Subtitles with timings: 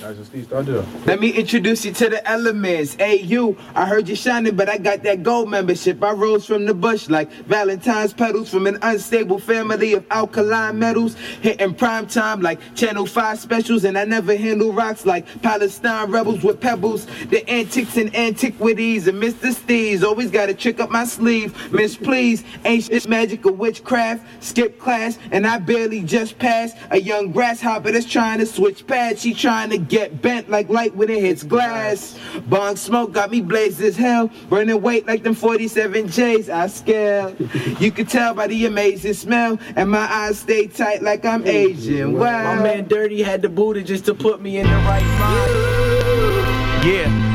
[0.00, 2.94] Let me introduce you to the elements.
[2.94, 6.02] Hey, you, I heard you shining, but I got that gold membership.
[6.04, 11.16] I rose from the bush like Valentine's petals from an unstable family of alkaline metals.
[11.42, 16.44] Hitting prime time like Channel 5 specials, and I never handle rocks like Palestine rebels
[16.44, 17.06] with pebbles.
[17.30, 19.52] The antics and antiquities and Mr.
[19.52, 21.72] Steez always got a trick up my sleeve.
[21.72, 24.24] Miss, please, shit magic or witchcraft.
[24.44, 29.22] Skip class, and I barely just passed a young grasshopper that's trying to switch pads.
[29.22, 32.18] She trying to get bent like light when it hits glass.
[32.46, 34.30] Bong smoke got me blazed as hell.
[34.48, 36.50] Burning weight like them 47 J's.
[36.50, 37.34] I scale.
[37.80, 39.58] You can tell by the amazing smell.
[39.76, 42.12] And my eyes stay tight like I'm Asian.
[42.14, 42.56] Wow.
[42.56, 46.86] My man Dirty had the booty just to put me in the right mind.
[46.86, 47.27] Yeah.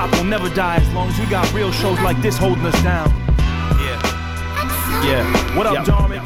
[0.00, 2.82] Hop will never die as long as we got real shows like this holding us
[2.82, 3.08] down.
[3.78, 4.00] Yeah.
[5.04, 5.56] Yeah.
[5.56, 6.24] What up, Jarman.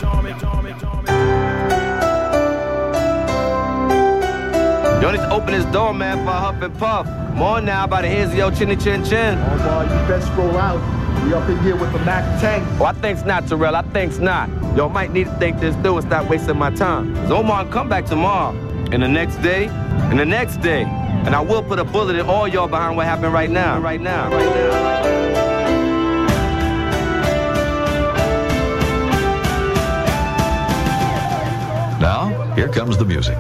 [5.03, 7.07] Yo, need to open this door, man, for Huff and Puff.
[7.35, 9.37] More now by the hands of yo chinny chin chin.
[9.39, 10.81] Oh, boy, you best roll out.
[11.25, 12.81] We up in here with the Mac 10.
[12.81, 13.75] Oh, I think's not, Terrell.
[13.75, 14.49] I think's not.
[14.77, 17.15] Yo, might need to think this through and stop wasting my time.
[17.17, 18.57] Cause Omar come back tomorrow.
[18.93, 21.04] And the next day, and the next day.
[21.25, 23.81] And I will put a bullet in all y'all behind what happened right now.
[23.81, 24.31] Right now.
[24.31, 25.15] Right now.
[31.99, 33.39] Now, here comes the music.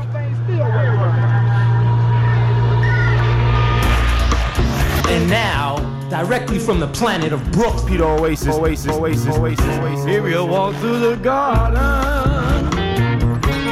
[5.07, 5.77] And now,
[6.09, 7.87] directly from the planet of Brooklyn.
[7.87, 10.07] Peter Oasis, Oasis, Oasis, Oasis, Oasis.
[10.07, 12.65] If you walk through the garden,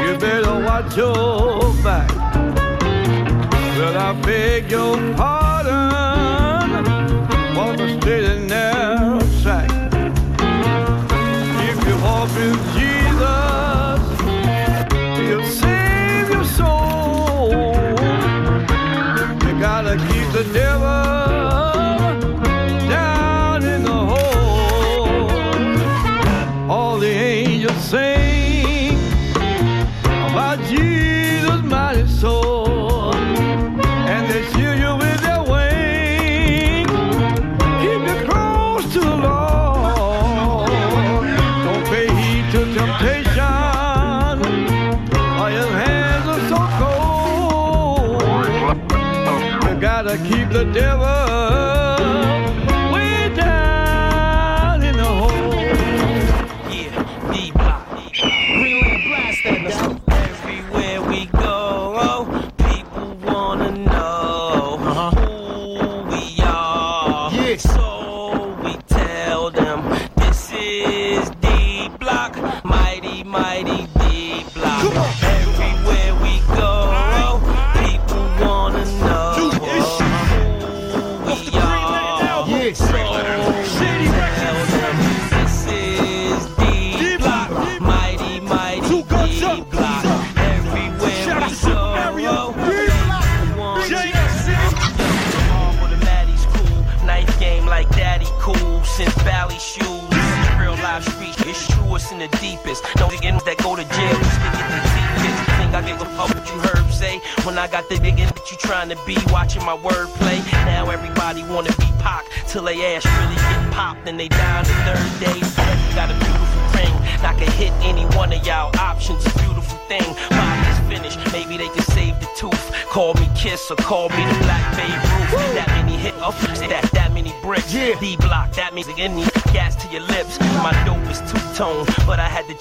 [0.05, 2.22] you better watch your back.
[3.83, 5.91] Well, I beg your pardon,
[8.01, 9.69] straight and narrow track.
[11.69, 12.72] If you walk with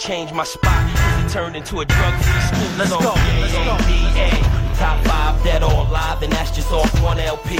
[0.01, 0.73] change my spot.
[0.95, 2.69] 'cause It turned into a drug free school.
[2.78, 2.97] Let's go,
[3.39, 3.78] let's go.
[3.88, 4.29] DA,
[4.75, 7.56] top five dead or alive, and that's just off one LP.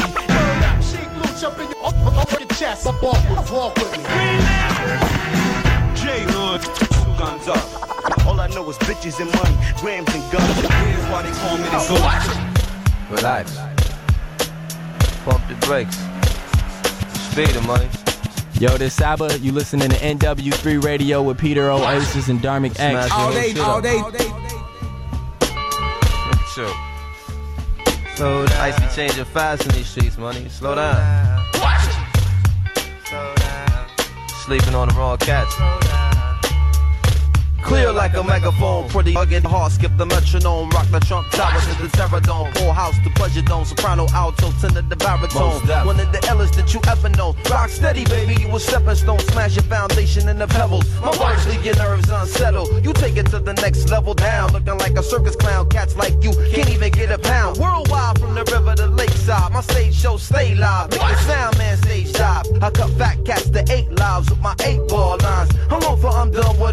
[0.90, 2.88] Sheek Louch up in your, up, up, up your chest.
[2.88, 4.04] Up off with, walk with me.
[6.02, 8.26] J Hood, two guns up.
[8.26, 10.56] All I know is bitches and money, grams and guns.
[10.56, 12.40] Here's why they call me the ghost.
[13.12, 13.58] Relax.
[15.26, 15.98] Pump the brakes.
[17.30, 17.88] Speed the money.
[18.62, 23.12] Yo, this Saba, you listening to NW3 Radio with Peter Oasis and Dharmic X.
[23.12, 23.84] Smash your shit up.
[26.54, 26.72] Sure.
[28.14, 28.62] Slow down.
[28.62, 30.48] Ice be changing fast in these streets, money.
[30.48, 31.44] Slow down.
[33.06, 33.88] Slow down.
[34.46, 35.91] Sleeping on the wrong cats.
[37.72, 41.82] Clear like a megaphone, pretty rugged hard, skip the metronome, rock the trump tower to
[41.82, 45.62] the terror dome, full house to pleasure dome, soprano, alto, tenor, the baritone.
[45.88, 47.34] One of the illest that you ever know.
[47.50, 50.84] Rock steady, baby, you a stepping stone, smash your foundation in the pebbles.
[51.00, 52.84] My words leave your nerves unsettled.
[52.84, 55.70] You take it to the next level down, looking like a circus clown.
[55.70, 57.56] Cats like you can't even get a pound.
[57.58, 60.92] Worldwide from the river to lakeside, my stage show stay live.
[60.92, 62.48] Make the sound man stage dive.
[62.62, 65.52] I cut fat cats to eight lives with my eight ball lines.
[65.70, 66.71] I'm over, I'm done with.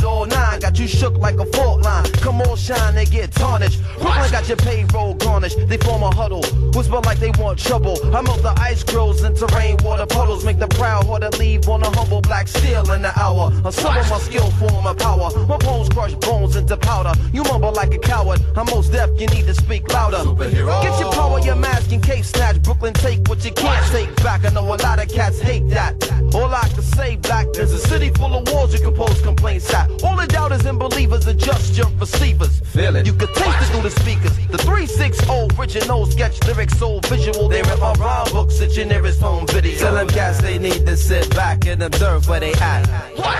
[0.78, 2.04] Got you shook like a fault line.
[2.22, 3.82] Come on, shine, they get tarnished.
[3.98, 5.58] Brooklyn got your payroll garnished.
[5.66, 7.98] They form a huddle, whisper like they want trouble.
[8.14, 10.44] I melt the ice grows into rainwater puddles.
[10.44, 13.50] Make the proud water leave on a humble black steel in the hour.
[13.64, 15.30] A some of my skill form of power.
[15.48, 17.12] My bones crush bones into powder.
[17.32, 18.40] You mumble like a coward.
[18.56, 20.22] I'm most deaf, you need to speak louder.
[20.38, 22.62] Get your power, your mask and cape snatch.
[22.62, 24.44] Brooklyn take what you can't take back.
[24.44, 25.96] I know a lot of cats hate that.
[26.32, 29.74] All I can say back, there's a city full of walls you can post complaints
[29.74, 29.90] at.
[30.04, 32.60] All the doubters and believers adjust your receivers.
[32.60, 33.06] Feel it.
[33.06, 34.36] You can taste it through the speakers.
[34.48, 37.48] The 360 original sketch lyrics so visual.
[37.48, 39.78] They're rip my rhyme books at your nearest home video.
[39.78, 42.84] Tell them cats they need to sit back and observe where they at.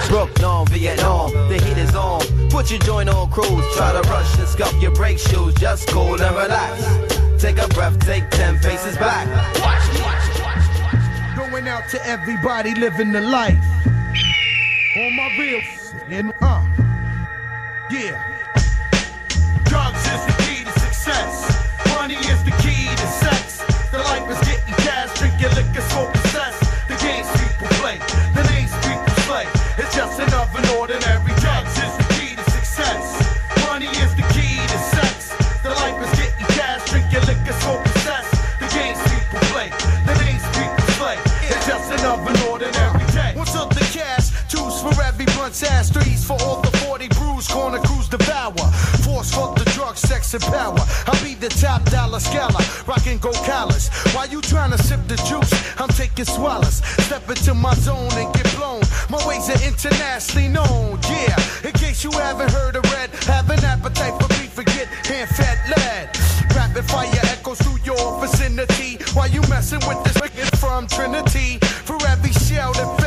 [0.09, 2.21] Brooklyn, Vietnam, the heat is on.
[2.49, 3.65] Put your joint on cruise.
[3.77, 5.55] Try to rush and scuff your brake shoes.
[5.55, 7.43] Just cool and relax.
[7.43, 9.27] Take a breath, take 10 paces back.
[11.37, 13.59] Going out to everybody living the life.
[14.97, 15.61] On my real
[16.11, 16.88] and uh.
[17.91, 18.21] Yeah.
[19.65, 21.57] Drugs is the key to success.
[21.97, 23.65] Money is the key to sex.
[23.91, 26.53] The life is getting cash, drinking liquor, smoking cess.
[26.85, 27.97] The games people play,
[28.37, 29.49] the names people slay.
[29.81, 33.25] It's just another ordinary drugs is the key to success.
[33.65, 35.33] Money is the key to sex.
[35.65, 38.29] The life is getting cash, drinking liquor, smoking cess.
[38.61, 39.73] The games people play,
[40.05, 41.17] the names people slay.
[41.49, 43.33] It's just another ordinary day.
[43.33, 44.29] What's up the cash?
[44.53, 46.68] Two's for every blunt's ass, threes for all the
[47.39, 48.71] 40 brews, corner crews devour.
[49.05, 50.79] Force fuck the drugs, sex and power.
[51.07, 53.89] I'll be the top dollar scholar, rockin' gold collars.
[54.15, 56.83] While you tryna sip the juice, I'm taking swallows.
[57.05, 58.83] Step into my zone and get blown.
[59.09, 61.37] My ways are internationally known, yeah.
[61.65, 65.59] In case you haven't heard of red, have an appetite for beef, forget hand fat
[65.69, 66.29] lead.
[66.57, 71.59] Rapid fire echoes through your vicinity while you messing with this wicked from Trinity.
[71.87, 72.98] For every shell that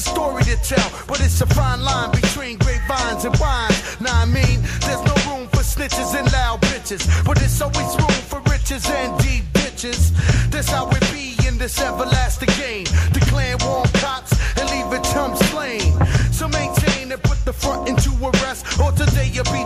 [0.00, 4.00] a story to tell, but it's a fine line between grapevines and wines.
[4.00, 8.20] Now I mean, there's no room for snitches and loud bitches, but it's always room
[8.30, 10.12] for riches and deep bitches.
[10.50, 12.86] That's how it be in this everlasting game.
[13.12, 15.92] Declare war on cops and leave it chum slain.
[16.32, 19.64] So maintain and put the front into arrest, or today you'll be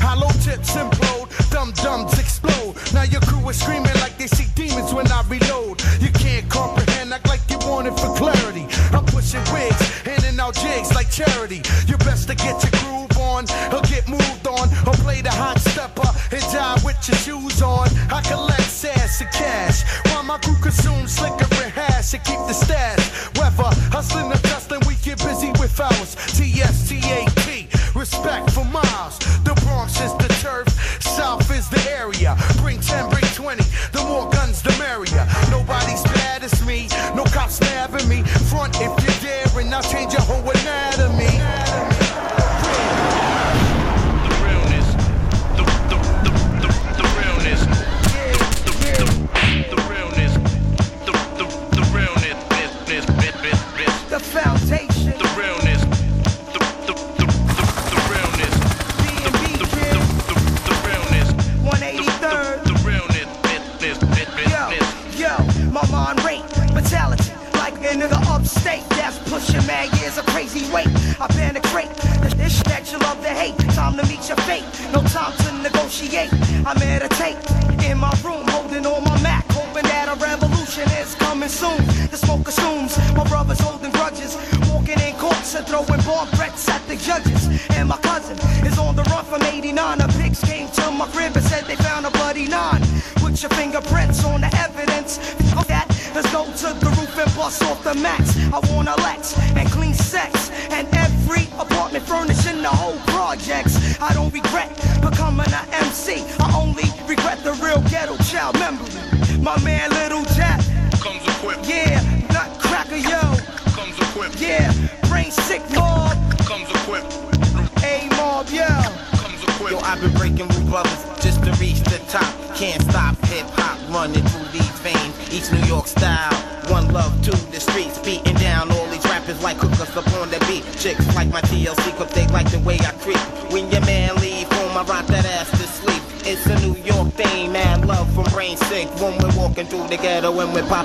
[0.00, 2.74] Hollow tips implode, dum dums explode.
[2.92, 5.82] Now your crew is screaming like they see demons when I reload.
[6.00, 8.66] You can't comprehend, act like you want for clarity.
[8.92, 11.62] I'm pushing wigs, handing out jigs like charity.
[11.86, 15.58] You best to get your groove on, or get moved on, or play the hot
[15.58, 17.57] stepper and die with your shoes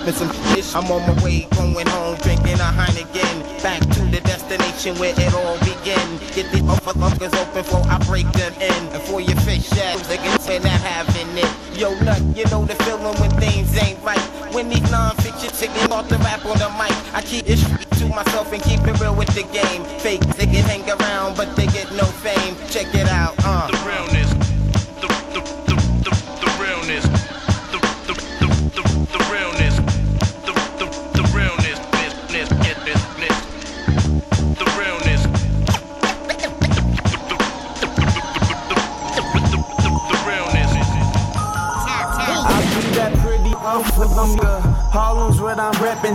[0.03, 0.75] popping some fish.
[0.75, 3.63] I'm on my way, going home, drinking a Heineken.
[3.63, 5.13] Back to the destination where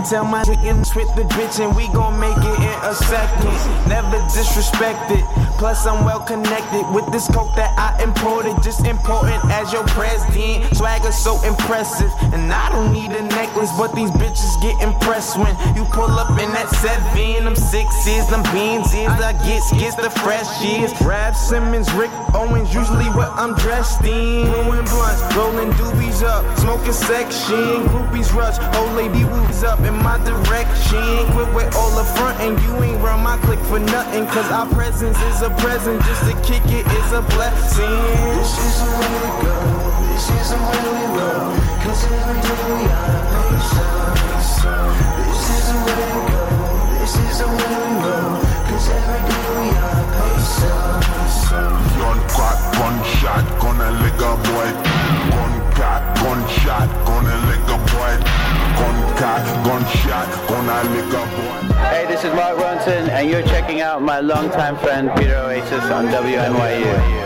[0.09, 3.45] Tell my chickens with the bitch and we gon' make it in a second.
[3.87, 5.25] Never disrespect it.
[5.59, 8.55] Plus I'm well connected with this coke that I imported.
[8.63, 10.63] Just important as your president.
[10.77, 12.07] Swagger so impressive.
[12.31, 16.31] And I don't need a necklace, but these bitches get impressed when you pull up
[16.39, 17.43] in that seven.
[17.43, 20.95] Them sixes, them beans is I get gets the fresh years.
[21.03, 24.47] Raf Simons, Rick Owens, usually what I'm dressed in.
[24.47, 27.83] Blowing blunts, rolling doobies up, smoking section.
[27.91, 31.27] Groupies rush, old lady woos up in my direction.
[31.35, 34.28] Quit with all the front and you ain't run my click for nothing.
[34.29, 37.89] Cause our presence is a present, just to kick it is a blessing.
[38.37, 39.55] This is the way to go,
[40.05, 41.49] this is the way we roll.
[41.81, 43.57] Cause every day we are
[44.53, 44.93] some.
[45.25, 46.45] This is the way to go,
[46.99, 48.37] this is the way we roll.
[48.69, 51.73] Cause every day we are some.
[51.97, 55.38] Gun crack, gunshot, gonna lick a boy.
[56.21, 58.13] Gunshot, gonna lick a boy.
[58.79, 61.59] Gun cock, gunshot, gonna lick a boy.
[61.89, 66.07] Hey, this is Mark Ronson, and you're checking out my longtime friend Peter Oasis on
[66.07, 67.19] WNYU.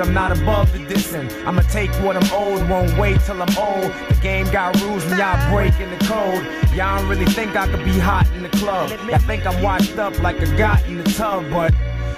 [0.00, 1.30] I'm not above the dissing.
[1.44, 3.92] I'ma take what I'm owed, won't wait till I'm old.
[4.08, 6.44] The game got rules and y'all breaking the code.
[6.74, 8.90] Y'all don't really think I could be hot in the club.
[9.08, 11.74] Y'all think I'm washed up like a got in the tub, but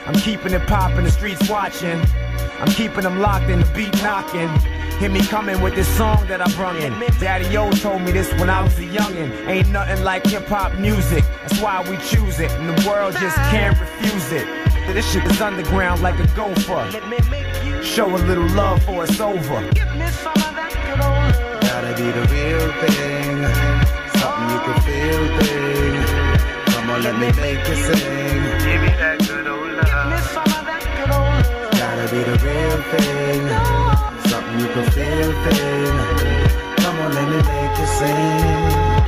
[0.06, 2.00] I'm keeping it poppin', the streets watching.
[2.60, 4.48] I'm keeping them locked in the beat knocking.
[4.98, 6.92] Hear me coming with this song that I brung in.
[7.18, 9.48] Daddy O told me this when I was a youngin'.
[9.48, 11.24] Ain't nothing like hip hop music.
[11.42, 14.46] That's why we choose it, and the world just can't refuse it.
[14.86, 16.86] This shit is underground like a gopher.
[17.82, 19.42] Show a little love for it's over.
[19.42, 19.68] Gotta
[21.96, 23.44] be the real thing.
[24.18, 25.94] Something you can feel thing.
[26.72, 28.42] Come on, let me make you sing.
[28.64, 30.12] Give me that good old love.
[31.72, 33.42] Gotta be the real thing.
[34.30, 35.96] Something you can feel thing.
[36.76, 39.01] Come on, let me make you sing.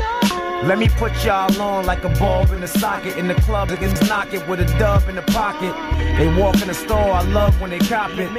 [0.64, 3.68] Let me put y'all on like a bulb in the socket in the club.
[3.68, 5.75] They can knock it with a dub in the pocket.
[6.16, 8.33] They walk in the store, I love when they cop it.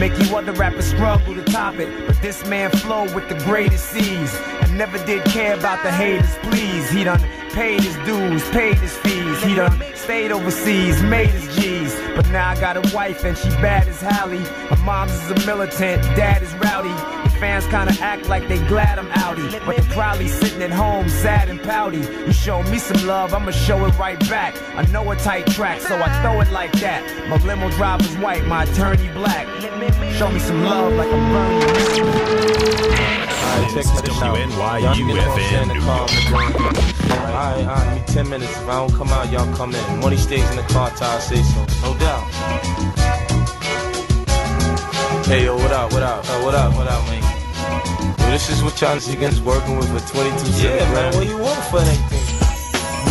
[0.00, 2.08] Make you other rappers struggle to top it.
[2.08, 4.34] But this man flow with the greatest ease.
[4.60, 6.90] I never did care about the haters, please.
[6.90, 7.20] He done
[7.52, 9.17] paid his dues, paid his fees.
[9.44, 11.94] He done stayed overseas, made his G's.
[12.16, 14.38] But now I got a wife and she bad as Halle.
[14.38, 16.88] Her mom's is a militant, dad is rowdy.
[17.24, 19.64] The fans kinda act like they glad I'm outie.
[19.64, 21.98] But they're probably sitting at home sad and pouty.
[21.98, 24.56] You show me some love, I'ma show it right back.
[24.74, 27.28] I know a tight track, so I throw it like that.
[27.28, 29.46] My limo driver's white, my attorney black.
[30.16, 33.27] Show me some love like I'm burning.
[33.58, 34.36] Alright, check this out.
[34.36, 35.82] WNYU-FM New
[37.10, 38.52] Alright, alright, me 10 minutes.
[38.52, 40.00] If I don't come out, y'all come in.
[40.00, 41.66] Money stays in the car till I say so.
[41.82, 42.22] No doubt.
[45.26, 47.22] Hey, yo, what up, what up, uh, what up, what up, man?
[48.20, 51.58] Yo, this is what y'all niggas working with for 22 Yeah, man, what you want
[51.64, 52.24] for anything?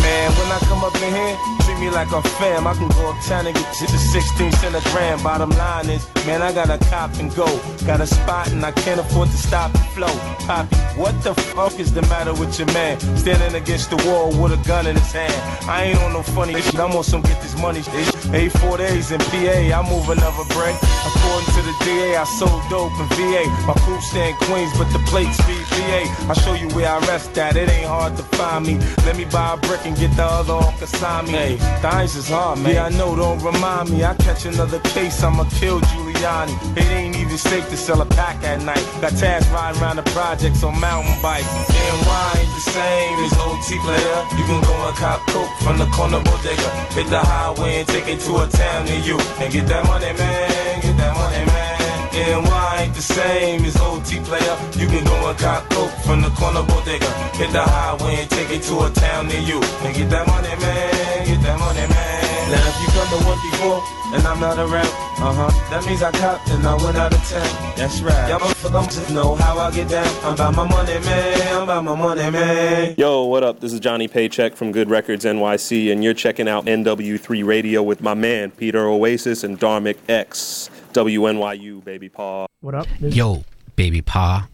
[0.02, 2.66] Man, when I come up in here, me like a fam.
[2.66, 5.22] I can go uptown and get to 16 cent a gram.
[5.22, 7.46] Bottom line is, man, I got a cop and go.
[7.86, 10.14] Got a spot and I can't afford to stop the flow.
[10.46, 12.98] Poppy, what the fuck is the matter with your man?
[13.16, 15.34] Standing against the wall with a gun in his hand.
[15.68, 18.17] I ain't on no funny shit, I'm on some get this money shit.
[18.34, 20.76] Eight four days in PA, I move another break.
[21.08, 23.44] According to the DA, I sold dope in VA.
[23.66, 26.04] My crew stay in Queens, but the plates be VA.
[26.28, 28.76] I show you where I rest at, it ain't hard to find me.
[29.06, 31.30] Let me buy a brick and get the other on Kasami.
[31.30, 32.74] Hey, the ice is hard, man.
[32.74, 34.04] Yeah, I know, don't remind me.
[34.04, 36.76] I catch another case, I'ma kill Giuliani.
[36.76, 38.84] It ain't even safe to sell a pack at night.
[39.00, 41.48] Got Taz riding around the projects on mountain bikes.
[41.48, 44.18] NY ain't the same as OT player.
[44.36, 46.68] You can go and cop coke from the corner bodega.
[46.92, 49.18] Hit the highway and take it to a town near you.
[49.38, 50.80] And get that money, man.
[50.80, 51.78] Get that money, man.
[52.12, 54.56] NY ain't the same as OT player.
[54.74, 57.10] You can go and cop coke from the corner bodega.
[57.36, 59.60] Hit the highway and take it to a town near you.
[59.84, 61.26] And get that money, man.
[61.26, 62.27] Get that money, man.
[62.48, 63.82] Now if you come to one before
[64.16, 64.86] and I'm not around,
[65.20, 67.72] uh huh, that means I copped and I went out of town.
[67.76, 68.30] That's right.
[68.30, 70.06] Y'all motherfuckers know how I get down.
[70.24, 71.56] I'm about my money, man.
[71.56, 72.94] I'm about my money, man.
[72.96, 73.60] Yo, what up?
[73.60, 78.00] This is Johnny Paycheck from Good Records NYC, and you're checking out NW3 Radio with
[78.00, 80.70] my man, Peter Oasis and Dharmic X.
[80.94, 82.46] WNYU, baby paw.
[82.60, 82.86] What up?
[83.00, 83.44] Yo,
[83.76, 84.48] baby pa.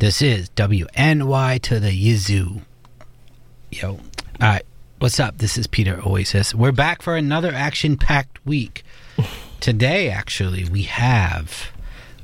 [0.00, 2.62] This is WNY to the Yazoo.
[3.70, 3.90] Yo.
[3.90, 4.00] All
[4.40, 4.64] right.
[4.98, 5.36] What's up?
[5.36, 6.54] This is Peter Oasis.
[6.54, 8.82] We're back for another action packed week.
[9.60, 11.70] Today, actually, we have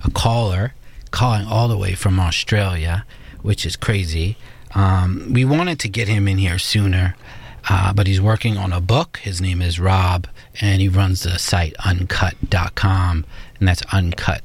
[0.02, 0.72] a caller
[1.11, 3.04] calling all the way from Australia,
[3.42, 4.38] which is crazy.
[4.74, 7.14] Um, we wanted to get him in here sooner,
[7.68, 9.18] uh, but he's working on a book.
[9.18, 10.26] His name is Rob,
[10.58, 13.26] and he runs the site Unkut.com,
[13.58, 14.42] and that's uncut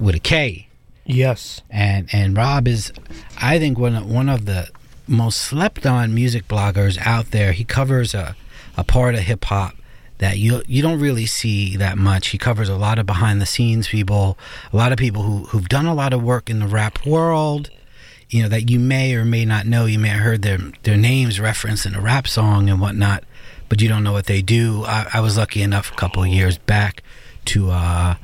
[0.00, 0.66] with a K.
[1.06, 1.62] Yes.
[1.70, 2.92] And and Rob is,
[3.40, 4.68] I think, one one of the
[5.08, 7.52] most slept on music bloggers out there.
[7.52, 8.36] He covers a,
[8.76, 9.74] a part of hip hop
[10.18, 12.28] that you you don't really see that much.
[12.28, 14.38] He covers a lot of behind the scenes people,
[14.72, 17.70] a lot of people who who've done a lot of work in the rap world.
[18.28, 19.86] You know that you may or may not know.
[19.86, 23.24] You may have heard their their names referenced in a rap song and whatnot,
[23.68, 24.84] but you don't know what they do.
[24.84, 27.02] I, I was lucky enough a couple years back
[27.46, 28.16] to uh,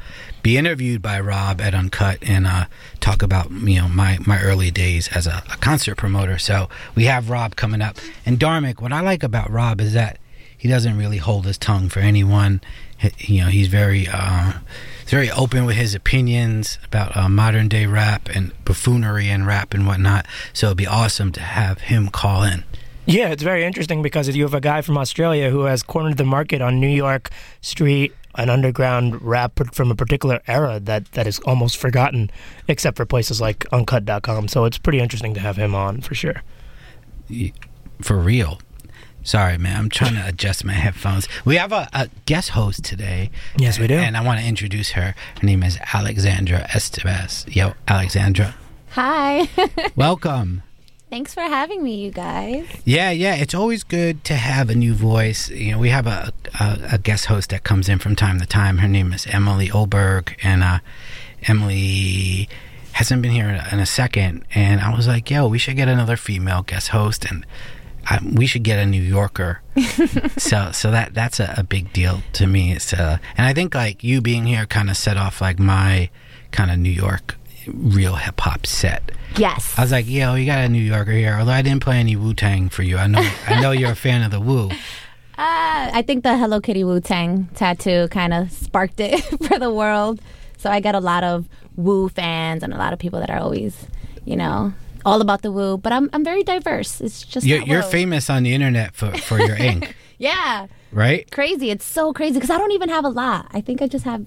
[0.44, 2.66] be interviewed by Rob at Unkut and uh,
[3.00, 6.38] talk about you know my, my early days as a, a concert promoter.
[6.38, 7.96] So we have Rob coming up.
[8.26, 10.18] And Dharmic, what I like about Rob is that
[10.56, 12.60] he doesn't really hold his tongue for anyone.
[12.98, 14.52] He- you know, he's very uh,
[15.00, 19.72] he's very open with his opinions about uh, modern day rap and buffoonery and rap
[19.74, 20.26] and whatnot.
[20.52, 22.64] So it'd be awesome to have him call in.
[23.06, 26.24] Yeah, it's very interesting because you have a guy from Australia who has cornered the
[26.24, 27.28] market on New York
[27.60, 32.30] street, an underground rap from a particular era that, that is almost forgotten,
[32.68, 34.48] except for places like Unkut.com.
[34.48, 36.42] So it's pretty interesting to have him on for sure.
[38.00, 38.60] For real.
[39.22, 39.78] Sorry, man.
[39.78, 41.26] I'm trying to adjust my headphones.
[41.46, 43.30] We have a, a guest host today.
[43.56, 43.94] Yes, we do.
[43.94, 45.14] And I want to introduce her.
[45.40, 47.54] Her name is Alexandra Estevez.
[47.54, 48.54] Yo, Alexandra.
[48.90, 49.48] Hi.
[49.96, 50.62] Welcome.
[51.14, 52.66] Thanks for having me, you guys.
[52.84, 53.36] Yeah, yeah.
[53.36, 55.48] It's always good to have a new voice.
[55.48, 58.46] You know, we have a, a, a guest host that comes in from time to
[58.46, 58.78] time.
[58.78, 60.36] Her name is Emily Oberg.
[60.42, 60.80] And uh,
[61.44, 62.48] Emily
[62.94, 64.44] hasn't been here in a, in a second.
[64.56, 67.24] And I was like, yo, we should get another female guest host.
[67.30, 67.46] And
[68.06, 69.60] I, we should get a New Yorker.
[70.36, 72.72] so so that that's a, a big deal to me.
[72.72, 76.10] It's, uh, and I think like you being here kind of set off like my
[76.50, 77.36] kind of New York
[77.68, 79.10] real hip hop set.
[79.36, 79.74] Yes.
[79.76, 81.36] I was like, yo, you got a New Yorker here.
[81.38, 83.96] Although I didn't play any Wu Tang for you, I know I know you're a
[83.96, 84.70] fan of the Wu.
[85.36, 89.68] Uh, I think the Hello Kitty Wu Tang tattoo kind of sparked it for the
[89.72, 90.20] world.
[90.58, 93.40] So I got a lot of Wu fans and a lot of people that are
[93.40, 93.74] always,
[94.24, 94.72] you know,
[95.04, 95.76] all about the Wu.
[95.76, 97.00] But I'm I'm very diverse.
[97.00, 100.68] It's just You're, you're famous on the internet for for your ink, Yeah.
[100.92, 101.28] right?
[101.32, 101.70] Crazy.
[101.72, 103.48] It's so crazy because I don't even have a lot.
[103.50, 104.24] I think I just have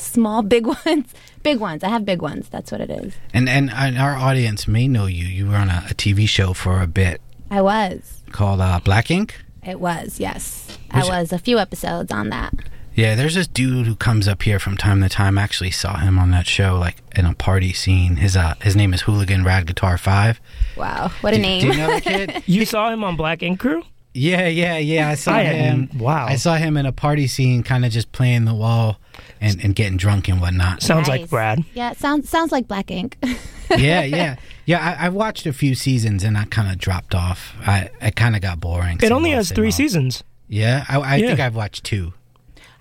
[0.00, 1.82] small, big ones, big ones.
[1.84, 2.48] I have big ones.
[2.48, 3.14] That's what it is.
[3.32, 5.24] And, and and our audience may know you.
[5.26, 8.22] You were on a, a TV show for a bit I was.
[8.32, 9.36] called uh, Black Ink.
[9.66, 10.18] It was.
[10.18, 11.32] Yes, Which- I was.
[11.32, 12.54] A few episodes on that.
[12.94, 15.38] Yeah, there's this dude who comes up here from time to time.
[15.38, 18.16] I actually saw him on that show, like in a party scene.
[18.16, 20.40] His uh, his name is Hooligan Rad Guitar Five.
[20.76, 21.60] Wow, what a Do- name!
[21.62, 22.42] do you know that kid?
[22.46, 23.84] You saw him on Black Ink Crew?
[24.12, 25.08] Yeah, yeah, yeah.
[25.08, 25.88] I saw I him.
[25.88, 26.26] hadn't- wow.
[26.26, 28.98] I saw him in a party scene, kind of just playing the wall
[29.40, 30.82] and, and getting drunk and whatnot.
[30.82, 31.64] Sounds like Brad.
[31.74, 33.16] Yeah, it sounds sounds like Black Ink.
[33.70, 34.96] yeah, yeah, yeah.
[35.00, 37.54] I, I watched a few seasons and I kind of dropped off.
[37.66, 38.98] I, I kind of got boring.
[39.00, 39.70] It only has three no.
[39.70, 40.24] seasons.
[40.48, 41.28] Yeah, I, I Yeah.
[41.28, 42.12] think I've watched two.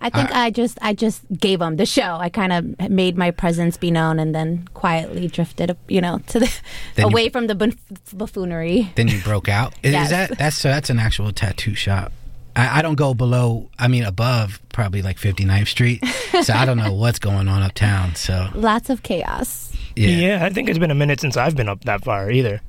[0.02, 2.16] I think I just I just gave them the show.
[2.20, 6.40] I kind of made my presence be known, and then quietly drifted, you know, to
[6.40, 6.52] the
[6.96, 7.76] Then you- away from the buff-
[8.14, 8.92] buffoonery.
[8.96, 9.74] Then you broke out.
[9.84, 10.06] Is, Yes.
[10.06, 12.12] is that that's so that's an actual tattoo shop?
[12.56, 13.70] I, I don't go below.
[13.78, 16.04] I mean, above probably like 59th Street.
[16.44, 18.16] so I don't know what's going on uptown.
[18.16, 19.72] So Lots of chaos.
[19.96, 20.10] Yeah.
[20.10, 20.46] yeah.
[20.46, 22.62] I think it's been a minute since I've been up that far either.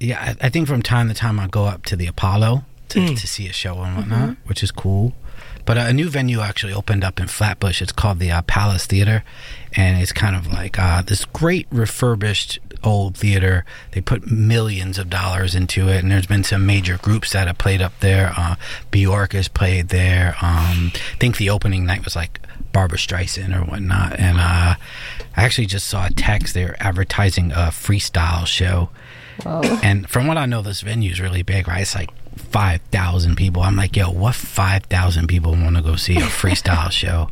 [0.00, 2.98] yeah, I, I think from time to time I go up to the Apollo to,
[3.00, 3.18] Mm.
[3.20, 5.12] to see a show and whatnot, which is cool.
[5.68, 7.82] But uh, a new venue actually opened up in Flatbush.
[7.82, 9.22] It's called the uh, Palace Theater,
[9.76, 13.66] and it's kind of like uh, this great refurbished old theater.
[13.92, 17.58] They put millions of dollars into it, and there's been some major groups that have
[17.58, 18.32] played up there.
[18.34, 18.56] Uh,
[18.90, 20.36] Bjork has played there.
[20.40, 22.40] Um, I think the opening night was like
[22.72, 24.18] Barbra Streisand or whatnot.
[24.18, 24.78] And uh, I
[25.36, 26.54] actually just saw a text.
[26.54, 28.88] They're advertising a freestyle show.
[29.84, 31.82] And from what I know, this venue is really big, right?
[31.82, 33.62] It's like 5,000 people.
[33.62, 37.28] I'm like, yo, what 5,000 people want to go see a freestyle show?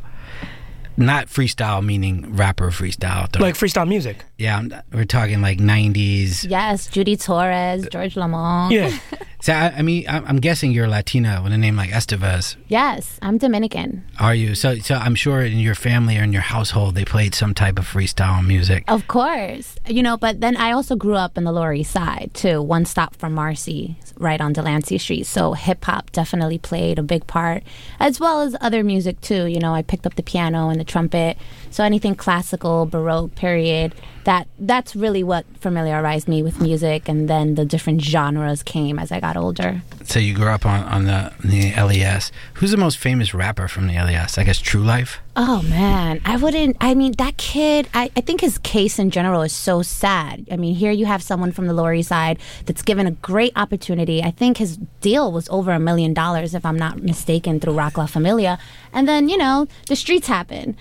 [0.97, 3.39] Not freestyle meaning rapper freestyle.
[3.39, 4.25] Like freestyle music.
[4.39, 6.49] yeah, I'm, we're talking like 90s.
[6.49, 8.73] Yes, Judy Torres, uh, George Lamond.
[8.73, 8.97] Yeah.
[9.43, 12.57] So, I, I mean, I'm, I'm guessing you're Latina with a name like Estevez.
[12.67, 14.03] Yes, I'm Dominican.
[14.19, 14.57] Are you?
[14.57, 17.79] So, so I'm sure in your family or in your household, they played some type
[17.79, 18.83] of freestyle music.
[18.89, 19.77] Of course.
[19.87, 22.87] You know, but then I also grew up in the Lower East Side too, one
[22.87, 25.27] stop from Marcy, right on Delancey Street.
[25.27, 27.63] So hip hop definitely played a big part,
[28.01, 29.45] as well as other music too.
[29.47, 31.37] You know, I picked up the piano and the trumpet.
[31.77, 37.55] So anything classical, baroque, period, that that's really what familiarized me with music and then
[37.55, 39.83] the different genres came as I got older.
[40.05, 42.33] So you grew up on, on the, the LES.
[42.55, 44.39] Who's the most famous rapper from the LES?
[44.39, 45.21] I guess Tru Life?
[45.37, 46.79] Oh man, I wouldn't.
[46.81, 47.91] I mean, that kid.
[47.93, 50.47] I, I think his case in general is so sad.
[50.51, 53.53] I mean, here you have someone from the Lower East Side that's given a great
[53.55, 54.23] opportunity.
[54.23, 57.99] I think his deal was over a million dollars, if I'm not mistaken, through Roc
[57.99, 58.59] La Familia.
[58.95, 60.75] And then you know the streets happen.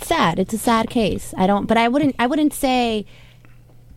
[0.00, 0.38] It's sad.
[0.38, 1.34] It's a sad case.
[1.36, 1.66] I don't.
[1.66, 2.16] But I wouldn't.
[2.18, 3.04] I wouldn't say.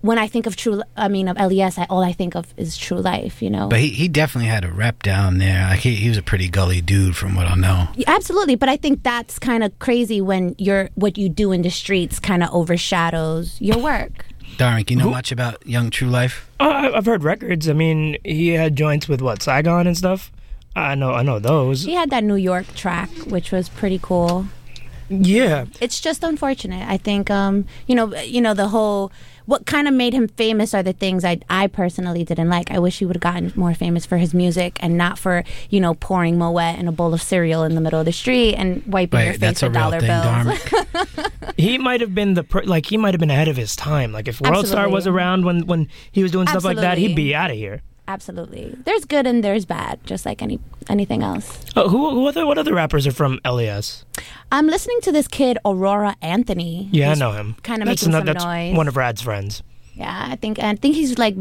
[0.01, 2.75] When I think of true, I mean of LES, I, all I think of is
[2.77, 3.41] Tru Life.
[3.41, 5.65] You know, But he, he definitely had a rep down there.
[5.69, 7.87] Like he, he was a pretty gully dude from what I know.
[7.95, 11.61] Yeah, Absolutely, but I think that's kind of crazy when your what you do in
[11.61, 14.25] the streets kind of overshadows your work.
[14.57, 16.49] Darren, you know much about Young Tru Life?
[16.59, 17.69] Uh, I've heard records.
[17.69, 20.33] I mean, he had joints with what Saigon and stuff.
[20.75, 21.83] I know, I know those.
[21.83, 24.47] He had that New York track, which was pretty cool.
[25.21, 26.87] Yeah, It's just unfortunate.
[26.87, 29.11] I think, um, you know, you know the whole.
[29.45, 32.71] What kind of made him famous are the things I, I personally didn't like.
[32.71, 35.81] I wish he would have gotten more famous for his music and not for you
[35.81, 38.81] know pouring Moet in a bowl of cereal in the middle of the street and
[38.85, 41.27] wiping your face with dollar thing, bills.
[41.57, 44.13] He might have been the per- like he might have been ahead of his time.
[44.13, 47.15] Like if World Star was around when when he was doing stuff like that, he'd
[47.15, 47.81] be out of here.
[48.07, 51.63] Absolutely, there's good and there's bad, just like any anything else.
[51.75, 54.03] Uh, who who other what other rappers are from LES?
[54.51, 56.89] I'm listening to this kid Aurora Anthony.
[56.91, 57.55] Yeah, I know him.
[57.63, 58.75] Kind of making ano- some that's noise.
[58.75, 59.63] one of Rad's friends.
[59.95, 61.35] yeah, I think I think he's like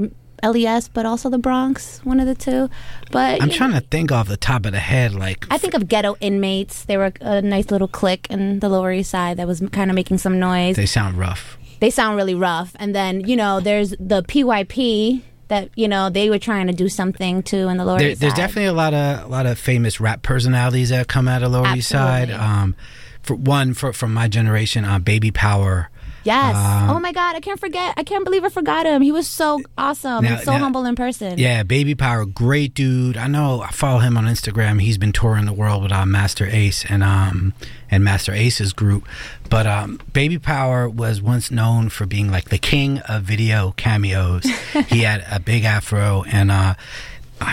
[0.45, 2.69] LES, but also the Bronx, one of the two.
[3.11, 5.75] But I'm you trying to think off the top of the head, like I think
[5.75, 6.85] of ghetto inmates.
[6.85, 9.97] They were a nice little clique in the Lower East Side that was kind of
[9.97, 10.77] making some noise.
[10.77, 11.59] they sound rough.
[11.81, 12.73] They sound really rough.
[12.79, 15.23] And then you know, there's the PYP
[15.53, 18.23] that you know they were trying to do something too in the Lower There, East
[18.23, 21.53] there's definitely a lot of a lot of famous rap personalities that come out of
[21.53, 22.31] Lower East Side.
[22.31, 22.75] Um,
[23.21, 25.91] for one, for from my generation, uh, Baby Power.
[26.25, 26.55] Yes.
[26.57, 27.95] Um, oh my God, I can't forget.
[27.97, 29.03] I can't believe I forgot him.
[29.03, 31.39] He was so awesome Now- and so now- humble in person.
[31.39, 33.17] Yeah, Baby Power, great dude.
[33.17, 33.61] I know.
[33.63, 34.81] I follow him on Instagram.
[34.81, 37.55] He's been touring the world with uh, Masta Ace and um
[37.91, 39.07] and Masta Ace's group.
[39.51, 44.45] But um, Baby Power was once known for being like the king of video cameos.
[44.89, 46.75] he had a big afro, and uh,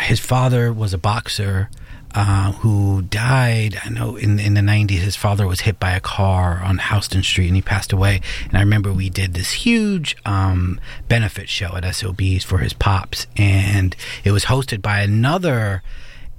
[0.03, 1.69] his father was a boxer.
[2.15, 3.79] Uh, who died?
[3.83, 7.21] I know in in the '90s, his father was hit by a car on Houston
[7.23, 8.21] Street, and he passed away.
[8.47, 13.27] And I remember we did this huge um, benefit show at SOBs for his pops,
[13.37, 15.83] and it was hosted by another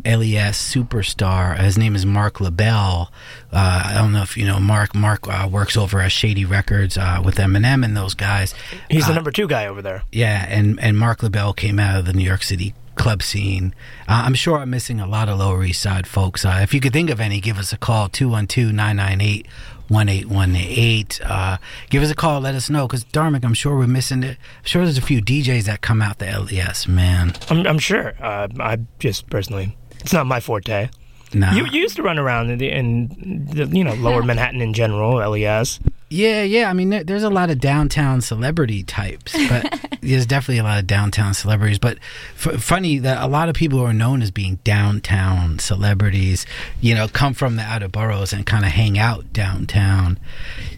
[0.05, 1.59] LES superstar.
[1.59, 3.13] His name is Marc Labelle.
[3.53, 4.95] Uh, I don't know if you know Marc.
[4.95, 8.55] Marc uh, works over at Shady Records uh, with Eminem and those guys.
[8.91, 10.03] He's the Uh, number two guy over there.
[10.11, 13.75] yeah, and and Marc Labelle came out of the New York City club scene.
[14.09, 16.45] Uh, I'm sure I'm missing a lot of Lower East Side folks.
[16.45, 19.47] Uh, if you could think of any, give us a call 212-998
[19.91, 21.27] 1818.
[21.27, 21.57] Uh,
[21.89, 22.41] give us a call.
[22.41, 24.39] Let us know because Dharmic, I'm sure we're missing it.
[24.59, 27.35] I'm sure there's a few DJs that come out the LES, man.
[27.49, 28.15] I'm, I'm sure.
[28.21, 30.91] Uh, I just personally, it's not my forte.
[31.33, 31.51] No.
[31.53, 34.73] You, you used to run around in, the, in the, you know lower Manhattan in
[34.73, 35.81] general, LES.
[36.11, 36.69] Yeah, yeah.
[36.69, 40.89] I mean, there's a lot of downtown celebrity types, but there's definitely a lot of
[40.89, 41.79] downtown celebrities.
[41.79, 41.99] But
[42.35, 46.47] f- funny that a lot of people who are known as being downtown celebrities,
[46.81, 50.19] you know, come from the outer boroughs and kind of hang out downtown.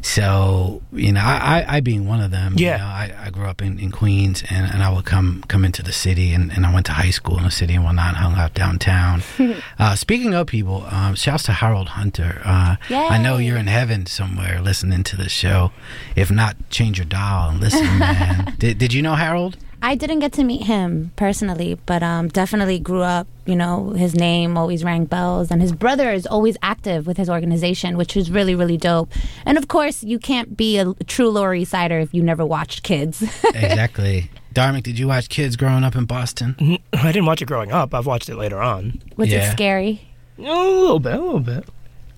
[0.02, 2.56] So, you know, I, I, I being one of them.
[2.58, 2.72] Yeah.
[2.72, 5.64] You know, I, I grew up in, in Queens, and, and I would come come
[5.64, 8.08] into the city, and, and I went to high school in the city and whatnot,
[8.08, 9.22] and hung out downtown.
[9.78, 12.42] uh, speaking of people, um, shouts to Harold Hunter.
[12.44, 15.70] Uh, I know you're in heaven somewhere listening to the show.
[16.16, 18.54] If not, change your dial and listen, man.
[18.58, 19.56] did, did you know Harold?
[19.84, 23.26] I didn't get to meet him personally, but um, definitely grew up.
[23.46, 27.28] You know, his name always rang bells, and his brother is always active with his
[27.28, 29.10] organization, which is really, really dope.
[29.44, 32.84] And of course, you can't be a true Lower East Sider if you never watched
[32.84, 33.22] Kids.
[33.44, 34.30] exactly.
[34.54, 36.78] Dharmic, did you watch Kids growing up in Boston?
[36.92, 37.92] I didn't watch it growing up.
[37.92, 39.02] I've watched it later on.
[39.16, 39.48] Was Yeah.
[39.48, 40.02] it scary?
[40.38, 41.68] A little bit, a little bit.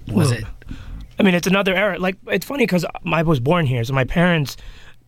[0.08, 0.40] Was Little it?
[0.60, 0.63] bit.
[1.18, 1.98] I mean, it's another era.
[1.98, 4.56] Like, it's funny because I was born here, so my parents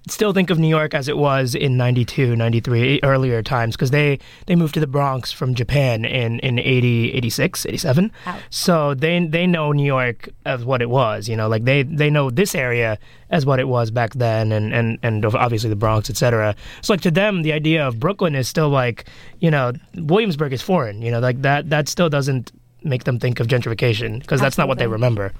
[0.09, 4.21] still think of New York as it was in 92, 93, earlier times, because they,
[4.47, 8.12] they moved to the Bronx from Japan in, in 80, 86, 87.
[8.49, 12.09] So they they know New York as what it was, you know, like they, they
[12.09, 12.99] know this area
[13.31, 16.55] as what it was back then, and, and, and obviously the Bronx, etc.
[16.83, 19.07] So, like, to them, the idea of Brooklyn is still like,
[19.40, 22.53] you know, Williamsburg is foreign, you know, like that, that still doesn't
[22.85, 25.33] make them think of gentrification, because that's not what they remember.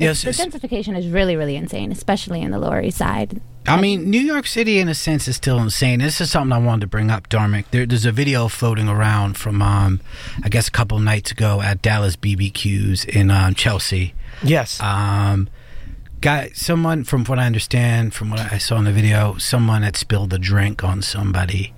[0.00, 0.22] Yes.
[0.22, 3.40] The gentrification is really, really insane, especially in the Lower East Side.
[3.66, 5.98] I mean, New York City, in a sense, is still insane.
[6.00, 7.66] This is something I wanted to bring up, Dharmic.
[7.70, 10.00] There, there's a video floating around from, um,
[10.42, 14.14] I guess, a couple nights ago at Dallas BBQs in um, Chelsea.
[14.42, 14.80] Yes.
[14.80, 15.50] Um,
[16.22, 19.96] guy, someone, from what I understand, from what I saw in the video, someone had
[19.96, 21.74] spilled a drink on somebody,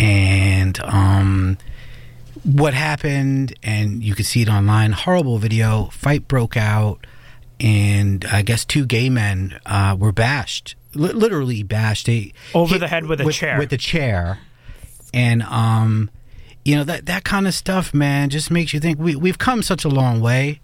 [0.00, 1.56] and um,
[2.42, 4.90] what happened, and you could see it online.
[4.90, 5.86] Horrible video.
[5.92, 7.06] Fight broke out,
[7.60, 12.06] and I guess two gay men uh, were bashed, li- literally bashed.
[12.06, 13.58] They Over hit the head with a chair.
[13.58, 14.38] With a chair,
[15.12, 16.10] and um,
[16.64, 19.62] you know that that kind of stuff, man, just makes you think we we've come
[19.62, 20.60] such a long way.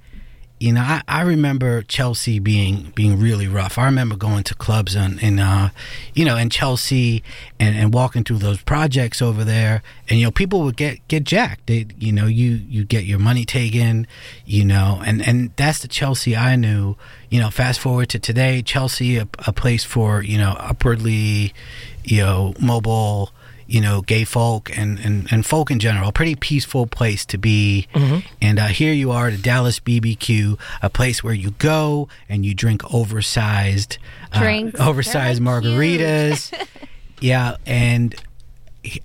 [0.58, 3.76] You know, I, I remember Chelsea being being really rough.
[3.76, 5.68] I remember going to clubs in, in uh,
[6.14, 7.22] you know, in Chelsea
[7.60, 11.24] and, and walking through those projects over there, and you know, people would get get
[11.24, 11.66] jacked.
[11.66, 14.06] They, you know, you you get your money taken,
[14.46, 16.96] you know, and and that's the Chelsea I knew.
[17.28, 21.52] You know, fast forward to today, Chelsea, a, a place for you know upwardly,
[22.02, 23.30] you know, mobile
[23.66, 26.08] you know, gay folk and, and, and folk in general.
[26.08, 27.88] A pretty peaceful place to be.
[28.40, 32.44] And uh, here you are, at the Dallas BBQ, a place where you go and
[32.44, 33.98] you drink oversized,
[34.32, 34.80] uh, Drinks.
[34.80, 36.52] oversized They're margaritas.
[37.20, 38.14] yeah, and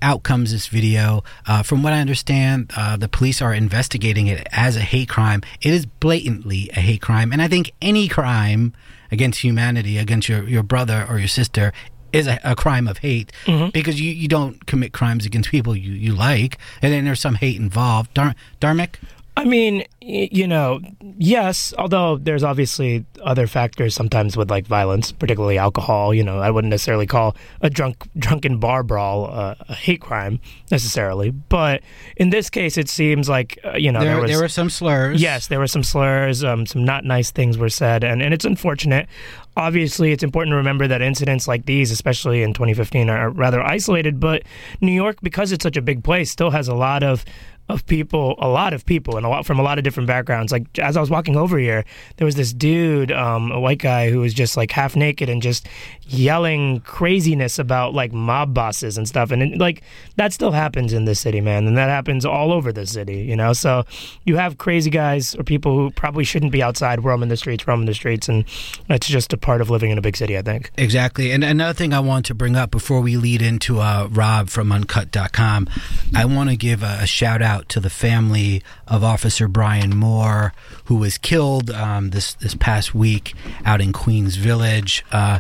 [0.02, 1.24] out comes this video.
[1.47, 5.41] Uh, from what I understand, uh, the police are investigating it as a hate crime.
[5.62, 8.74] It is blatantly a hate crime, and I think any crime
[9.12, 11.74] against humanity, against your, your brother or your sister,
[12.13, 13.69] is a, a crime of hate mm-hmm.
[13.69, 17.36] because you, you don't commit crimes against people you, you like, and then there's some
[17.36, 18.13] hate involved.
[18.13, 18.95] Dar- Dharmic?
[19.38, 20.82] I mean, you know,
[21.17, 26.13] yes, although there's obviously other factors sometimes with like violence, particularly alcohol.
[26.13, 30.41] You know, I wouldn't necessarily call a drunk drunken bar brawl uh, a hate crime
[30.70, 31.82] necessarily, but
[32.17, 34.70] in this case, it seems like uh, you know there, there, was, there were some
[34.70, 35.22] slurs.
[35.22, 38.46] Yes, there were some slurs, um, some not nice things were said, and, and it's
[38.46, 39.08] unfortunate.
[39.56, 44.20] Obviously, it's important to remember that incidents like these, especially in 2015, are rather isolated.
[44.20, 44.44] But
[44.82, 47.26] New York, because it's such a big place, still has a lot of
[47.69, 50.52] of people, a lot of people, and a lot from a lot of different backgrounds.
[50.52, 51.86] Like as I was walking over here,
[52.17, 55.41] there was this dude, um, a white guy, who was just like half naked and
[55.41, 55.67] just
[56.08, 59.32] yelling craziness about like mob bosses and stuff.
[59.32, 59.82] And like
[60.17, 63.21] that still happens in this city, man, and that happens all over the city.
[63.21, 63.86] You know, so
[64.26, 67.86] you have crazy guys or people who probably shouldn't be outside roaming the streets, roaming
[67.86, 68.45] the streets, and
[68.88, 70.71] that's just a part of living in a big city, I think.
[70.78, 71.32] Exactly.
[71.32, 74.69] And another thing I want to bring up before we lead into uh, Rob from
[74.69, 75.69] Unkut.com,
[76.15, 80.54] I want to give a, a shout out to the family of Officer Brian Moore,
[80.86, 83.34] who was killed um, this, this past week
[83.65, 85.04] out in Queens Village.
[85.12, 85.39] Uh,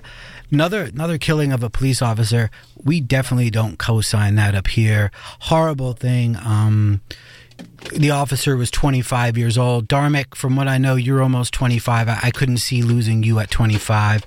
[0.51, 2.51] another another killing of a police officer.
[2.83, 5.11] We definitely don't co sign that up here.
[5.41, 6.35] Horrible thing.
[6.37, 7.01] Um,
[7.93, 9.87] the officer was 25 years old.
[9.87, 12.09] Dharmic, from what I know, you're almost 25.
[12.09, 14.25] I, I couldn't see losing you at 25.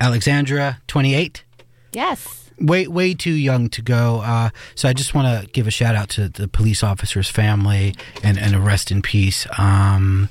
[0.00, 1.44] Alexandra, 28.
[1.92, 2.45] Yes.
[2.58, 4.20] Way, way too young to go.
[4.24, 7.94] Uh, so I just want to give a shout out to the police officer's family
[8.22, 9.46] and, and a rest in peace.
[9.58, 10.30] Um,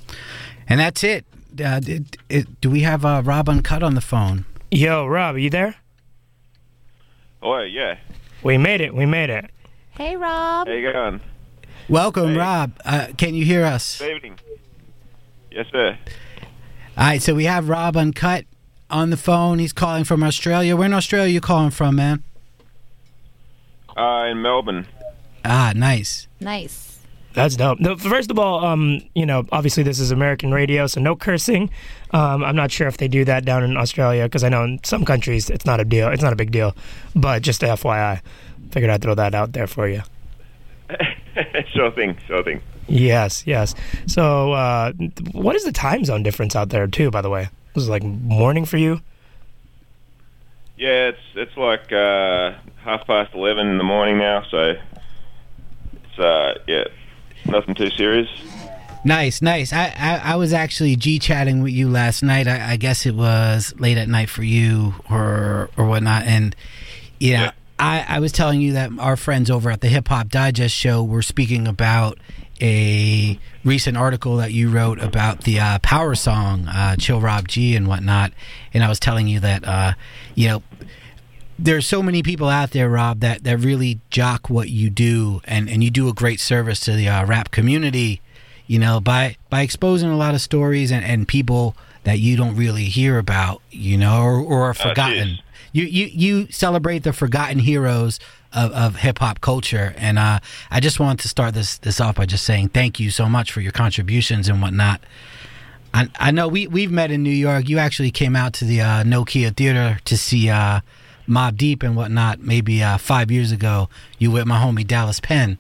[0.68, 1.26] and that's it.
[1.64, 2.62] Uh, it, it.
[2.62, 4.46] Do we have uh, Rob Unkut on the phone?
[4.72, 5.76] Yo, Rob, are you there?
[7.42, 7.98] Oh, yeah.
[8.44, 8.96] We made it.
[8.96, 9.46] We made it.
[9.92, 10.68] Hey, Rob.
[10.68, 11.22] How you going?
[11.88, 12.74] Welcome, Rob.
[12.84, 14.00] Uh, can you hear us?
[14.00, 14.40] Good evening.
[15.52, 15.98] Yes, sir.
[16.98, 18.46] All right, so we have Rob Uncut
[18.90, 19.60] on the phone.
[19.60, 20.76] He's calling from Australia.
[20.76, 22.24] Where in Australia you calling from, man?
[23.98, 24.88] Uh, in Melbourne.
[25.44, 26.28] Ah, nice.
[26.40, 27.00] Nice.
[27.34, 27.80] That's dope.
[27.82, 31.70] No, first of all, um, you know, obviously this is American radio, so no cursing.
[32.12, 34.80] Um, I'm not sure if they do that down in Australia because I know in
[34.84, 36.08] some countries it's not a deal.
[36.10, 36.74] It's not a big deal.
[37.14, 38.22] But just a FYI,
[38.72, 40.02] figured I'd throw that out there for you.
[41.74, 42.62] sure thing, sure thing.
[42.88, 43.76] Yes, yes.
[44.08, 44.94] So, uh,
[45.34, 47.12] what is the time zone difference out there too?
[47.12, 49.02] By the way, was it like morning for you?
[50.78, 54.76] Yeah, it's it's like uh, half past eleven in the morning now, so
[55.94, 56.86] it's uh, yeah,
[57.46, 58.30] nothing too serious.
[59.06, 59.72] Nice, nice.
[59.72, 62.48] I, I, I was actually G chatting with you last night.
[62.48, 66.24] I, I guess it was late at night for you or or whatnot.
[66.24, 66.56] And
[67.20, 70.76] yeah, I, I was telling you that our friends over at the Hip Hop Digest
[70.76, 72.18] show were speaking about
[72.62, 77.76] a recent article that you wrote about the uh, power song uh, "Chill Rob G"
[77.76, 78.32] and whatnot.
[78.74, 79.94] And I was telling you that uh,
[80.36, 80.64] you know
[81.58, 85.70] there's so many people out there, Rob, that, that really jock what you do, and,
[85.70, 88.22] and you do a great service to the uh, rap community,
[88.68, 92.56] you know, by by exposing a lot of stories and, and people that you don't
[92.56, 95.40] really hear about, you know, or, or are forgotten.
[95.72, 98.20] you, you you celebrate the forgotten heroes
[98.56, 100.40] of, of hip hop culture, and uh,
[100.72, 103.52] I just wanted to start this this off by just saying thank you so much
[103.52, 105.02] for your contributions and whatnot.
[105.94, 107.70] I, I know we we've met in New York.
[107.70, 110.82] You actually came out to the uh, Nokia Theater to see uh,
[111.28, 112.40] Mobb Deep and whatnot.
[112.40, 115.58] Maybe uh, five years ago, you with my homie Dallas Penn.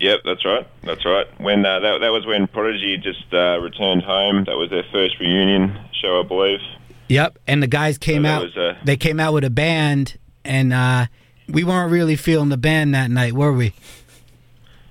[0.00, 0.66] Yep, that's right.
[0.84, 1.26] That's right.
[1.40, 4.44] When uh, that that was when Prodigy just uh, returned home.
[4.44, 6.60] That was their first reunion show, I believe.
[7.08, 8.42] Yep, and the guys came that out.
[8.44, 11.06] was, uh, they came out with a band, and uh,
[11.48, 13.74] we weren't really feeling the band that night, were we?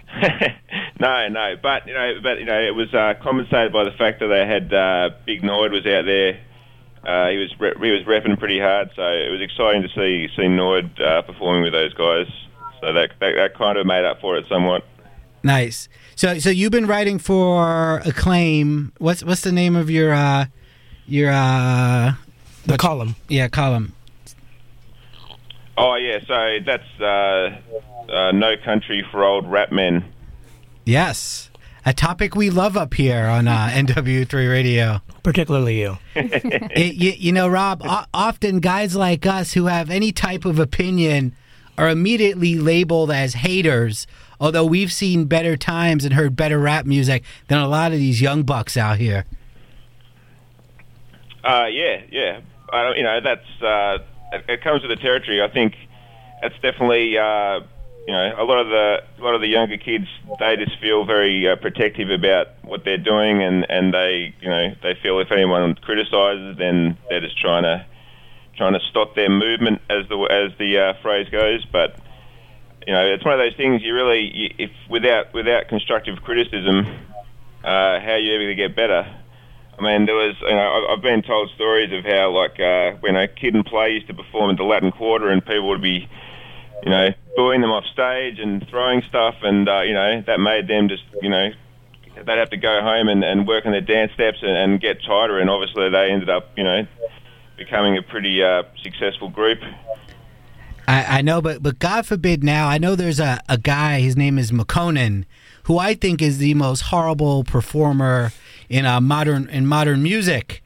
[0.99, 4.19] No, no, but you know, but you know, it was uh, compensated by the fact
[4.19, 6.39] that they had uh, Big Noyd was out there.
[7.05, 10.27] Uh, he was re- he was repping pretty hard, so it was exciting to see
[10.35, 12.25] see Noyd uh, performing with those guys.
[12.81, 14.83] So that, that that kind of made up for it somewhat.
[15.43, 15.87] Nice.
[16.15, 18.91] So, so you've been writing for Acclaim.
[18.97, 20.45] What's what's the name of your uh,
[21.05, 22.13] your uh,
[22.65, 23.15] the column?
[23.27, 23.93] Yeah, column.
[25.77, 30.03] Oh yeah, so that's uh, uh, No Country for Old Rap Men.
[30.85, 31.49] Yes,
[31.85, 35.01] a topic we love up here on uh, NW3 Radio.
[35.23, 35.97] Particularly you.
[36.15, 37.81] It- you, you know, Rob.
[37.85, 41.33] O- often guys like us who have any type of opinion
[41.77, 44.07] are immediately labeled as haters.
[44.39, 48.21] Although we've seen better times and heard better rap music than a lot of these
[48.21, 49.25] young bucks out here.
[51.43, 52.39] Uh, yeah, yeah.
[52.71, 53.97] I don't, you know, that's uh,
[54.31, 55.41] it, it comes with the territory.
[55.41, 55.75] I think
[56.41, 57.61] that's definitely uh,
[58.07, 60.07] you know a lot of the a lot of the younger kids
[60.39, 64.75] they just feel very uh, protective about what they're doing, and and they you know
[64.81, 67.85] they feel if anyone criticizes, then they're just trying to
[68.57, 71.65] trying to stop their movement, as the as the uh, phrase goes.
[71.65, 71.99] But
[72.85, 73.81] you know, it's one of those things.
[73.83, 76.85] You really, you, if without without constructive criticism,
[77.63, 79.13] uh, how are you ever going to get better?
[79.79, 83.15] I mean, there was, you know, I've been told stories of how, like, uh, when
[83.15, 86.09] a Kid 'n Play used to perform at the Latin Quarter, and people would be,
[86.83, 90.67] you know, booing them off stage and throwing stuff, and uh, you know, that made
[90.67, 91.49] them just, you know,
[92.15, 95.03] they'd have to go home and, and work on their dance steps and, and get
[95.03, 96.87] tighter, and obviously they ended up, you know,
[97.57, 99.59] becoming a pretty uh, successful group.
[100.87, 102.67] I, I know, but but God forbid now.
[102.67, 103.99] I know there's a, a guy.
[103.99, 105.25] His name is McConan,
[105.63, 108.31] who I think is the most horrible performer
[108.69, 110.63] in uh, modern in modern music.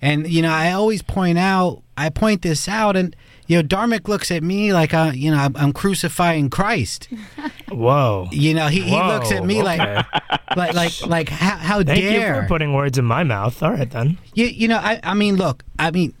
[0.00, 4.08] And you know, I always point out, I point this out, and you know, Dharmic
[4.08, 7.08] looks at me like I, you know, I'm, I'm crucifying Christ.
[7.70, 8.28] Whoa.
[8.30, 10.02] You know, he, he looks at me like, okay.
[10.56, 13.62] like, like, like, how, how Thank dare you for putting words in my mouth.
[13.62, 14.18] All right then.
[14.34, 16.14] you, you know, I, I mean, look, I mean,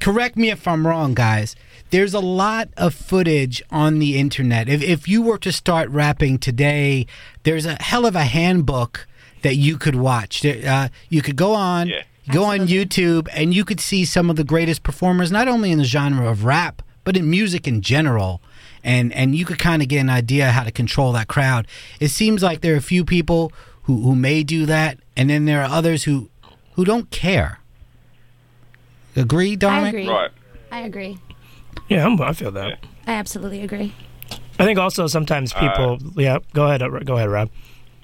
[0.00, 1.56] correct me if I'm wrong, guys.
[1.90, 4.68] There's a lot of footage on the internet.
[4.68, 7.06] If, if you were to start rapping today,
[7.42, 9.06] there's a hell of a handbook
[9.42, 10.44] that you could watch.
[10.44, 11.92] Uh, you could go on,
[12.30, 15.78] go on YouTube, and you could see some of the greatest performers, not only in
[15.78, 18.40] the genre of rap, but in music in general.
[18.84, 21.66] and and you could kind of get an idea how to control that crowd.
[22.00, 23.52] It seems like there are a few people
[23.84, 26.30] who who may do that, and then there are others who
[26.74, 27.58] who don't care.
[29.14, 30.08] Agree, I agree.
[30.08, 30.30] Right.
[30.70, 31.18] I agree.
[31.88, 32.78] Yeah, I'm, I feel that.
[33.06, 33.92] I absolutely agree.
[34.58, 35.98] I think also sometimes people.
[36.16, 36.82] yeah, go ahead.
[36.82, 37.50] uh, Go ahead, Rob.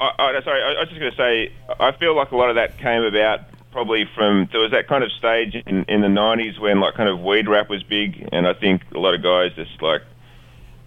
[0.00, 2.50] I, I, sorry, I, I was just going to say, I feel like a lot
[2.50, 3.40] of that came about
[3.72, 7.08] probably from there was that kind of stage in, in the '90s when like kind
[7.08, 10.02] of weed rap was big, and I think a lot of guys just like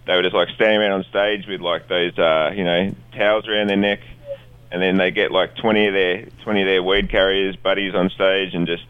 [0.06, 3.46] they were just like standing around on stage with like those uh, you know towels
[3.48, 4.00] around their neck,
[4.70, 8.10] and then they get like 20 of their 20 of their weed carriers buddies on
[8.10, 8.84] stage, and just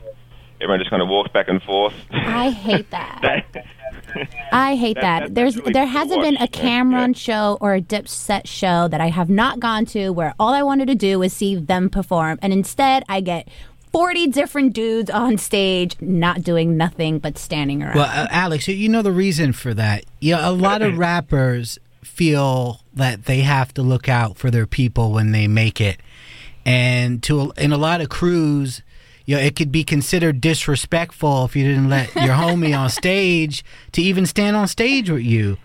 [0.62, 1.94] everyone just kind of walks back and forth.
[2.10, 3.44] I hate that.
[4.52, 5.20] I hate That- that.
[5.20, 6.80] that- There's really there hasn't been a watch, yeah.
[6.82, 10.62] Cam'ron show or a Dipset show that I have not gone to where all I
[10.62, 13.48] wanted to do was see them perform, and instead I get.
[13.92, 17.94] 40 different dudes on stage not doing nothing but standing around.
[17.96, 20.06] Well, uh, Alex, you know the reason for that.
[20.18, 24.66] You know, a lot of rappers feel that they have to look out for their
[24.66, 25.98] people when they make it,
[26.64, 28.80] and to in a lot of crews,
[29.25, 33.64] you know, it could be considered disrespectful if you didn't let your homie on stage
[33.93, 35.59] to even stand on stage with you.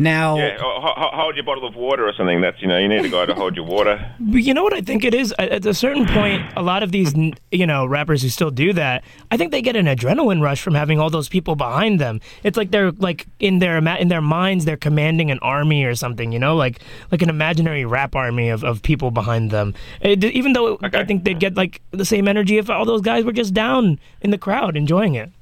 [0.00, 2.40] Now, Yeah, or ho- ho- hold your bottle of water or something.
[2.40, 3.98] That's you know you need a guy to hold your water.
[4.20, 5.34] But you know what I think it is?
[5.38, 7.12] At a certain point, a lot of these,
[7.50, 10.74] you know, rappers who still do that, I think they get an adrenaline rush from
[10.74, 12.20] having all those people behind them.
[12.44, 16.30] It's like they're like in their in their minds, they're commanding an army or something.
[16.30, 16.80] You know, like
[17.10, 19.74] like an imaginary rap army of, of people behind them.
[20.02, 23.00] Eh, it, even though I think they'd get like the same energy if all those
[23.02, 25.32] guys were just down in the crowd enjoying it.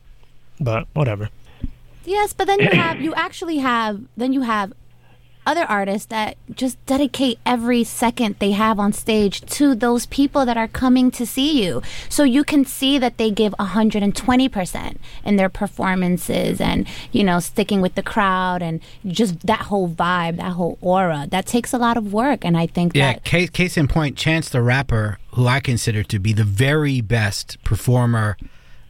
[0.59, 1.29] But whatever.
[2.07, 4.73] Yes, but then you have you actually have then you have
[5.47, 10.57] other artists that just dedicate every second they have on stage to those people that
[10.57, 11.81] are coming to see you.
[12.09, 17.81] So you can see that they give 120% in their performances and, you know, sticking
[17.81, 21.29] with the crowd and just that whole vibe, that whole aura.
[21.31, 24.17] That takes a lot of work and I think yeah, that case case in point,
[24.17, 28.37] Chance the Rapper, who I consider to be the very best performer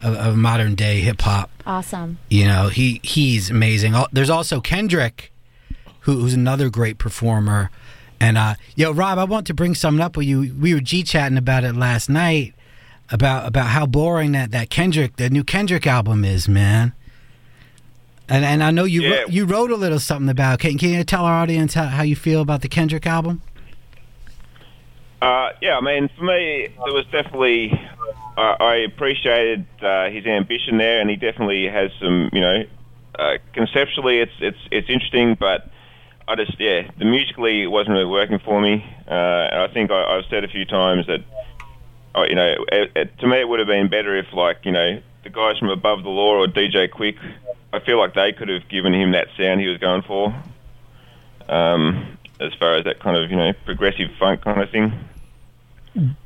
[0.02, 1.50] of, of modern day hip hop.
[1.66, 2.18] awesome.
[2.28, 3.94] You know, he he's amazing.
[4.12, 5.32] There's also Kendrick,
[6.00, 7.70] who, who's another great performer.
[8.20, 10.54] And uh, yo, Rob, I want to bring something up with you.
[10.58, 12.54] We were g chatting about it last night
[13.10, 16.92] about about how boring that that Kendrick, the new Kendrick album is, man.
[18.28, 19.10] And and I know you Yeah.
[19.20, 20.58] wrote, you wrote a little something about.
[20.60, 23.42] Can can you tell our audience how, how you feel about the Kendrick album?
[25.22, 27.68] Uh, yeah, I mean, for me, there was definitely.
[28.42, 32.30] I appreciated uh, his ambition there, and he definitely has some.
[32.32, 32.64] You know,
[33.18, 35.70] uh, conceptually, it's it's it's interesting, but
[36.28, 38.84] I just yeah, the musically it wasn't really working for me.
[39.08, 41.20] Uh, and I think I, I've said a few times that.
[42.14, 44.72] Uh, you know, it, it, to me, it would have been better if, like, you
[44.72, 47.18] know, the guys from Above the Law or DJ Quik,
[47.74, 50.34] I feel like they could have given him that sound he was going for.
[51.46, 54.92] Um, as far as that kind of, you know, progressive funk kind of thing.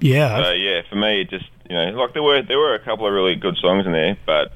[0.00, 0.42] Yeah.
[0.42, 3.06] So yeah, for me, it just you know, like there were there were a couple
[3.06, 4.52] of really good songs in there, but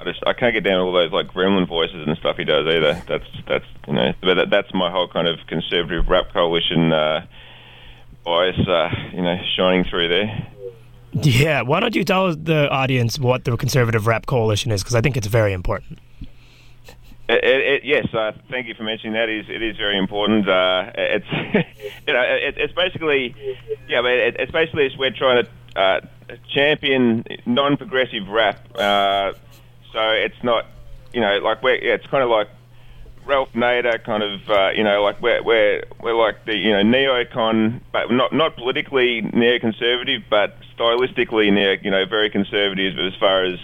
[0.00, 2.66] I just I can't get down all those like gremlin voices and stuff he does
[2.66, 3.02] either.
[3.08, 7.26] That's that's you know, but that, that's my whole kind of conservative rap coalition uh,
[8.24, 10.48] bias, uh, you know, shining through there.
[11.12, 11.62] Yeah.
[11.62, 14.82] Why don't you tell the audience what the conservative rap coalition is?
[14.82, 15.98] Because I think it's very important.
[17.28, 19.28] It, it, yes, uh, thank you for mentioning that.
[19.28, 20.48] It is it is very important.
[20.48, 21.26] Uh, it's
[22.06, 23.34] you know it, it's basically
[23.88, 26.00] yeah, but it, it's basically we're trying to uh,
[26.54, 28.60] champion non-progressive rap.
[28.76, 29.32] Uh,
[29.92, 30.66] so it's not
[31.12, 32.48] you know like we're yeah, it's kind of like
[33.26, 36.84] Ralph Nader kind of uh, you know like we're we're we're like the you know
[36.84, 43.44] neocon, but not not politically neoconservative, but stylistically neo you know very conservative as far
[43.44, 43.58] as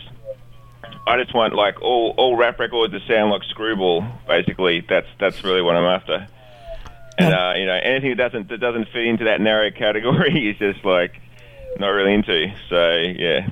[1.06, 4.04] I just want like all all rap records to sound like Screwball.
[4.26, 6.26] Basically, that's that's really what I'm after.
[7.18, 10.58] And uh, you know, anything that doesn't that doesn't fit into that narrow category is
[10.58, 11.20] just like
[11.78, 12.52] not really into.
[12.68, 13.48] So yeah.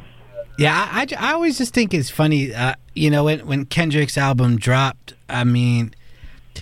[0.58, 2.54] Yeah, I, I, I always just think it's funny.
[2.54, 5.94] Uh, you know, when when Kendrick's album dropped, I mean,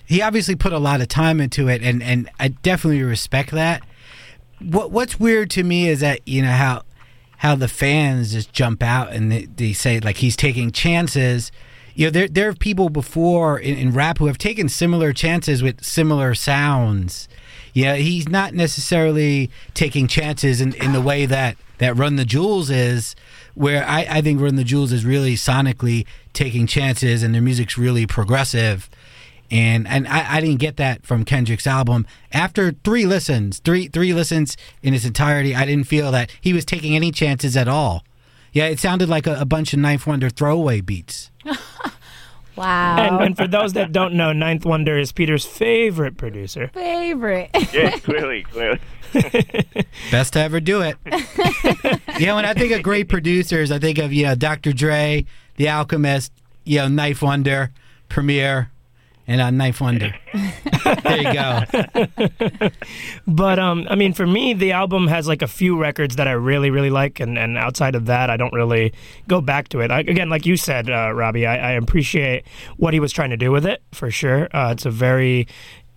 [0.06, 3.82] he obviously put a lot of time into it, and and I definitely respect that.
[4.60, 6.82] What what's weird to me is that you know how
[7.38, 11.50] how the fans just jump out and they, they say like he's taking chances.
[11.94, 15.62] You know, there there are people before in, in rap who have taken similar chances
[15.62, 17.28] with similar sounds.
[17.74, 22.70] Yeah, he's not necessarily taking chances in, in the way that, that Run the Jewels
[22.70, 23.14] is,
[23.54, 27.78] where I, I think Run the Jewels is really sonically taking chances and their music's
[27.78, 28.90] really progressive.
[29.50, 32.06] And and I, I didn't get that from Kendrick's album.
[32.32, 36.64] After three listens, three three listens in its entirety, I didn't feel that he was
[36.64, 38.04] taking any chances at all.
[38.52, 41.30] Yeah, it sounded like a, a bunch of Ninth Wonder throwaway beats.
[42.58, 42.96] Wow.
[42.98, 46.68] And, and for those that don't know, Ninth Wonder is Peter's favorite producer.
[46.74, 47.50] Favorite.
[47.72, 48.80] Yeah, clearly, clearly.
[50.10, 50.96] Best to ever do it.
[51.06, 54.72] yeah, know, when I think of great producers, I think of you know Dr.
[54.72, 55.24] Dre,
[55.56, 56.32] The Alchemist,
[56.64, 57.70] you know Ninth Wonder,
[58.08, 58.70] Premier,
[59.28, 60.14] and a Ninth Wonder.
[61.04, 62.70] there you go.
[63.26, 66.32] But um, I mean, for me, the album has like a few records that I
[66.32, 68.92] really, really like, and, and outside of that, I don't really
[69.28, 69.90] go back to it.
[69.90, 72.46] I, again, like you said, uh, Robbie, I, I appreciate
[72.78, 74.48] what he was trying to do with it for sure.
[74.56, 75.46] Uh, it's a very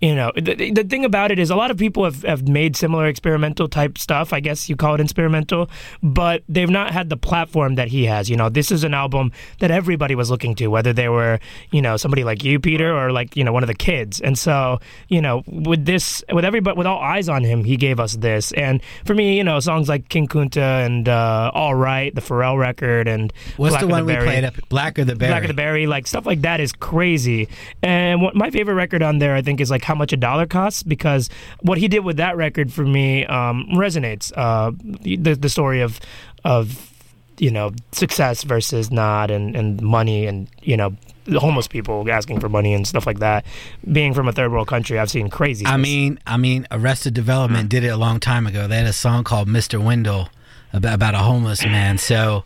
[0.02, 2.76] you know the, the thing about it is a lot of people have, have made
[2.76, 5.70] similar experimental type stuff i guess you call it experimental
[6.02, 9.32] but they've not had the platform that he has you know this is an album
[9.60, 11.40] that everybody was looking to whether they were
[11.72, 14.38] you know somebody like you peter or like you know one of the kids and
[14.38, 18.16] so you know with this with everybody with all eyes on him he gave us
[18.18, 22.22] this and for me you know songs like king kunta and uh, all right the
[22.22, 24.26] pharrell record and What's Black the of one we Berry.
[24.26, 24.56] played up?
[24.70, 25.32] Black or the Berry?
[25.32, 27.48] Black of the Berry, like stuff like that is crazy.
[27.82, 30.46] And what my favorite record on there, I think, is like how much a dollar
[30.46, 31.30] costs because
[31.60, 34.32] what he did with that record for me um, resonates.
[34.38, 34.72] Uh,
[35.02, 36.00] the the story of
[36.46, 36.90] of
[37.38, 40.96] you know success versus not, and and money, and you know
[41.36, 43.46] homeless people asking for money and stuff like that.
[43.92, 45.66] Being from a third world country, I've seen crazy.
[45.66, 48.68] I mean, I mean, Arrested Development did it a long time ago.
[48.68, 49.84] They had a song called "Mr.
[49.84, 50.30] Wendell"
[50.72, 51.98] about, about a homeless man.
[51.98, 52.46] So,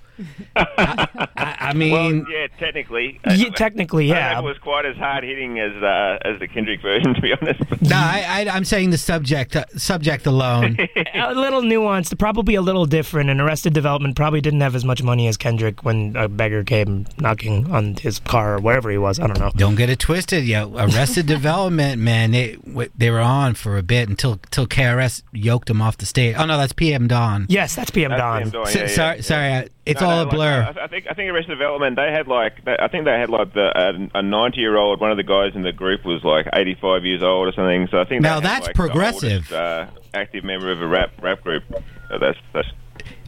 [0.55, 3.19] I, I, I mean, well, yeah, technically.
[3.25, 4.39] Yeah, technically, I don't yeah.
[4.39, 7.59] it was quite as hard hitting as uh, as the Kendrick version, to be honest.
[7.81, 10.77] no, I, I, I'm saying the subject uh, subject alone.
[11.13, 13.29] a little nuanced, probably a little different.
[13.29, 17.05] And Arrested Development probably didn't have as much money as Kendrick when a beggar came
[17.19, 19.19] knocking on his car or wherever he was.
[19.19, 19.51] I don't know.
[19.55, 20.73] Don't get it twisted, yo.
[20.75, 22.57] Arrested Development, man, they
[22.95, 26.35] they were on for a bit until until KRS yoked them off the stage.
[26.37, 27.45] Oh no, that's PM Dawn.
[27.49, 28.43] Yes, that's PM Dawn.
[28.43, 29.21] PM Dawn, S- yeah, yeah, sorry, yeah.
[29.21, 30.73] sorry, I- it's No, all no, a like, blur.
[30.79, 33.29] I, I think I think Arrested Development they had like they- I think they had
[33.29, 36.47] like the a ninety year old one of the guys in the group was like
[36.53, 37.87] eighty five years old or something.
[37.91, 39.51] So I think Now that's like, the progressive.
[39.51, 41.63] oldest, uh, active member of a rap rap group.
[42.09, 42.67] So that's that's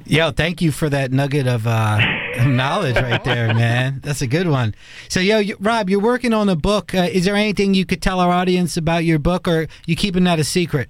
[0.09, 1.99] Yo, thank you for that nugget of uh,
[2.45, 3.99] knowledge right there, man.
[4.01, 4.73] That's a good one.
[5.09, 6.95] So, yo, you, Rob, you're working on a book.
[6.95, 10.23] Uh, is there anything you could tell our audience about your book, or you keeping
[10.23, 10.89] that a secret?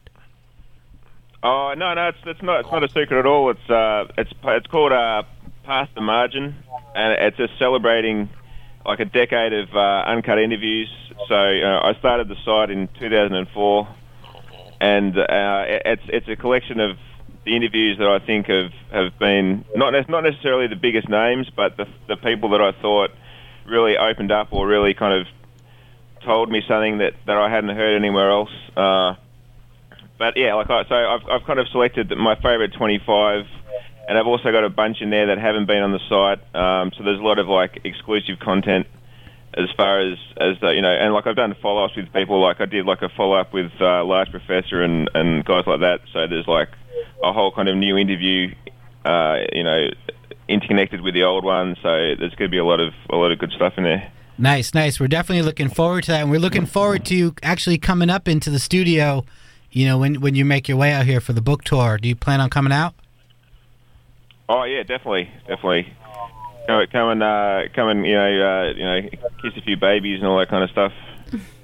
[1.44, 3.50] Oh no, no, it's it's not it's not a secret at all.
[3.50, 5.24] It's uh, it's it's called uh,
[5.68, 6.55] Past the Margin,
[6.95, 8.30] and it's just celebrating
[8.86, 10.88] like a decade of uh, Unkut interviews.
[11.28, 13.88] So uh, I started the site in 2004,
[14.80, 16.97] and uh, it's it's a collection of
[17.43, 21.76] the interviews that I think have have been not not necessarily the biggest names, but
[21.76, 23.11] the the people that I thought
[23.65, 25.28] really opened up or really kind of
[26.24, 28.51] told me something that, that I hadn't heard anywhere else.
[28.78, 29.15] Uh,
[30.18, 33.45] but yeah, like I, so I've, I've kind of selected my favourite 25,
[34.08, 36.39] and I've also got a bunch in there that haven't been on the site.
[36.55, 38.88] Um, so there's a lot of like exclusive content
[39.53, 42.41] as far as as the, you know, and like I've done follow ups with people.
[42.41, 45.82] Like I did like a follow up with uh, Large Professor and and guys like
[45.82, 46.01] that.
[46.14, 46.70] So there's like
[47.24, 48.53] a whole kind of new interview,
[49.03, 49.88] uh, you know,
[50.47, 51.76] interconnected with the old one.
[51.82, 54.12] So there's going to be a lot of a lot of good stuff in there.
[54.38, 54.99] Nice, nice.
[54.99, 58.28] We're definitely looking forward to that, and we're looking forward to you actually coming up
[58.28, 59.26] into the studio.
[59.72, 62.08] You know, when when you make your way out here for the book tour, do
[62.08, 62.93] you plan on coming out?
[64.50, 65.93] Oh yeah, definitely, definitely.
[66.68, 69.10] Come, and uh, come and you know, uh, you know,
[69.41, 70.91] kiss a few babies and all that kind of stuff.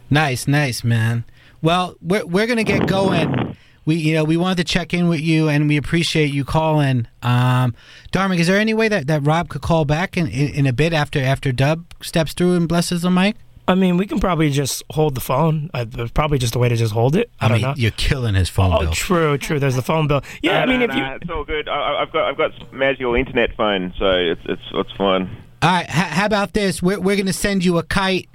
[0.09, 1.25] Nice, nice, man.
[1.61, 3.57] Well, we're we're gonna get going.
[3.85, 7.07] We you know we wanted to check in with you, and we appreciate you calling.
[7.21, 7.75] Um,
[8.11, 10.73] Dharmic, is there any way that, that Rob could call back in, in, in a
[10.73, 13.35] bit after after Dub steps through and blesses the mic?
[13.67, 15.69] I mean, we can probably just hold the phone.
[15.73, 17.29] Uh, there's probably just a way to just hold it.
[17.39, 17.73] I, I don't mean, know.
[17.77, 18.91] you're killing his phone Oh, bill.
[18.91, 19.57] true, true.
[19.59, 20.21] There's the phone bill.
[20.41, 21.69] Yeah, I mean, no, if no, you it's all good.
[21.69, 25.29] I, I- I've got I've got magical internet phone, so it's it's it's fine.
[25.61, 26.83] All right, h- how about this?
[26.83, 28.27] We're we're gonna send you a kite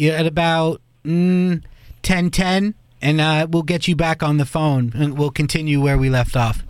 [0.00, 1.62] at about mm,
[2.02, 5.98] ten ten, and uh, we'll get you back on the phone, and we'll continue where
[5.98, 6.62] we left off.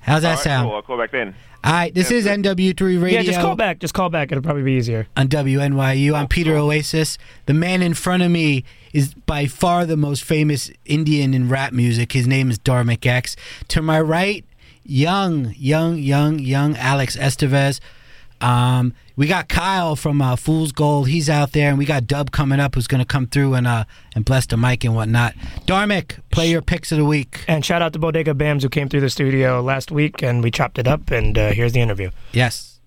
[0.00, 0.66] How's that All right, sound?
[0.68, 0.76] Cool.
[0.76, 1.34] I'll call back then.
[1.68, 3.20] All right, this is NW3 Radio.
[3.20, 3.78] yeah, just call back.
[3.78, 4.32] Just call back.
[4.32, 5.06] It'll probably be easier.
[5.18, 6.14] on WNYU.
[6.14, 7.18] I'm Peter Oasis.
[7.44, 8.64] The man in front of me
[8.94, 12.12] is by far the most famous Indian in rap music.
[12.12, 13.36] His name is Dharmic X.
[13.68, 14.46] To my right,
[14.82, 17.80] young, young, young, young Alex Estevez.
[18.40, 21.08] Um, we got Kyle from uh, Fool's Gold.
[21.08, 23.66] He's out there, and we got Dub coming up, who's going to come through and
[23.66, 23.84] uh,
[24.14, 25.34] and bless the mic and whatnot.
[25.66, 27.44] Dharmic, play your picks of the week.
[27.48, 30.50] And shout out to Bodega Bams who came through the studio last week, and we
[30.50, 31.10] chopped it up.
[31.10, 32.10] And uh, here's the interview.
[32.32, 32.78] Yes.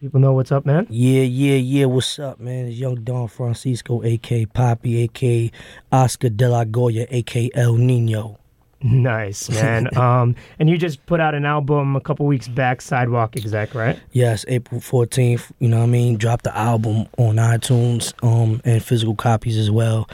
[0.00, 0.86] People know what's up, man.
[0.90, 1.86] Yeah, yeah, yeah.
[1.86, 2.66] What's up, man?
[2.66, 5.50] It's Young Don Francisco, aka Poppy, aka
[5.90, 8.38] Oscar De La Goya, aka El Nino.
[8.82, 9.96] Nice, man.
[9.96, 13.98] um, and you just put out an album a couple weeks back, Sidewalk Exec, right?
[14.12, 16.16] Yes, April 14th, you know what I mean?
[16.16, 20.08] Dropped the album on iTunes um, and physical copies as well.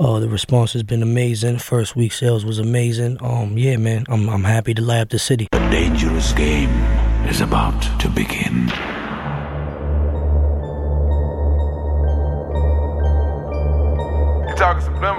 [0.00, 1.58] Uh, the response has been amazing.
[1.58, 3.18] First week sales was amazing.
[3.20, 5.48] Um, yeah, man, I'm, I'm happy to light up the city.
[5.52, 6.70] A dangerous game
[7.26, 8.68] is about to begin.
[14.48, 15.17] You talking subliminal?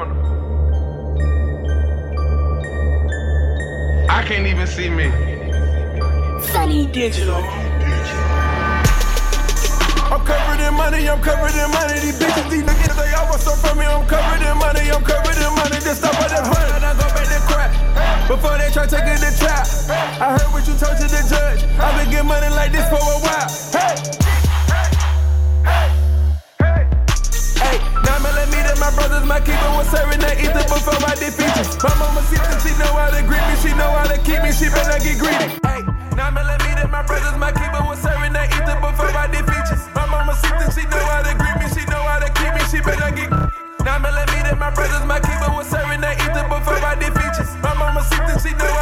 [4.29, 5.09] Can't even see me.
[6.53, 7.41] Sonny Digital.
[10.05, 11.97] I'm covered in money, I'm covered in money.
[11.97, 13.85] These bitches, these niggas, they all want some from me.
[13.85, 15.81] I'm covered in money, I'm covered in money.
[15.81, 17.73] Just stop at the front and I go back to crack.
[18.27, 19.65] Before they try taking the trap.
[20.21, 21.65] I heard what you told to the judge.
[21.81, 23.68] I've been getting money like this for a while.
[28.89, 31.77] My brothers, my keeper was serving that ether before I did features.
[31.83, 34.41] My mama see that she know how to grip me, she know how to keep
[34.41, 35.61] me, she better get greedy.
[35.61, 35.85] Hey,
[36.17, 39.85] nine millimeter, my brothers, my keeper was serving that ether before I did features.
[39.93, 42.49] My mama see that she know how to grip me, she know how to keep
[42.49, 43.29] me, she better get.
[43.85, 47.51] Nine millimeter, my brothers, my keeper was serving that ether before I did features.
[47.61, 48.73] My mama see that she know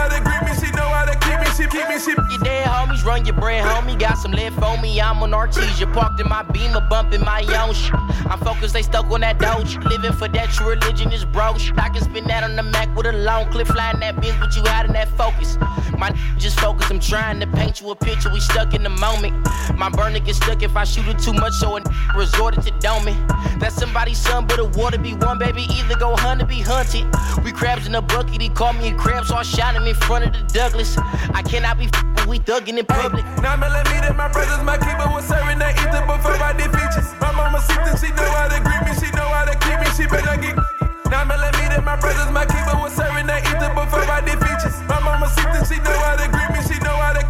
[3.07, 3.97] run your bread, homie.
[3.97, 4.99] Got some left on me.
[4.99, 5.91] I'm on Artesia.
[5.93, 7.89] Parked in my beamer, bumping my own sh.
[8.29, 9.77] I'm focused, they stuck on that doge.
[9.77, 11.57] Living for that true religion is broke.
[11.77, 14.55] I can spin that on the Mac with a long clip, flying that bitch, but
[14.55, 15.57] you out in that focus.
[15.97, 16.91] My just focus.
[16.91, 18.31] I'm trying to paint you a picture.
[18.31, 19.33] We stuck in the moment.
[19.75, 21.81] My burner gets stuck if I shoot it too much, so a
[22.15, 23.17] resorted to doming.
[23.59, 25.65] That's somebody's son, but the water be one, baby.
[25.71, 27.05] Either go hunt or be hunted.
[27.43, 28.41] We crabs in a bucket.
[28.41, 30.97] He called me a crab, so I shot him in front of the Douglas.
[30.97, 33.23] I cannot be f***ing, we thugging in public.
[33.41, 37.07] Nine millimeter, my brothers, my keeper was serving that ether before I did features.
[37.23, 39.79] My mama see that she know how to grip me, she know how to keep
[39.79, 40.59] me, she better get.
[41.07, 44.75] Nine millimeter, my brothers, my keeper was serving that ether before I did features.
[44.91, 47.23] My mama see that she know how to grip me, she know how to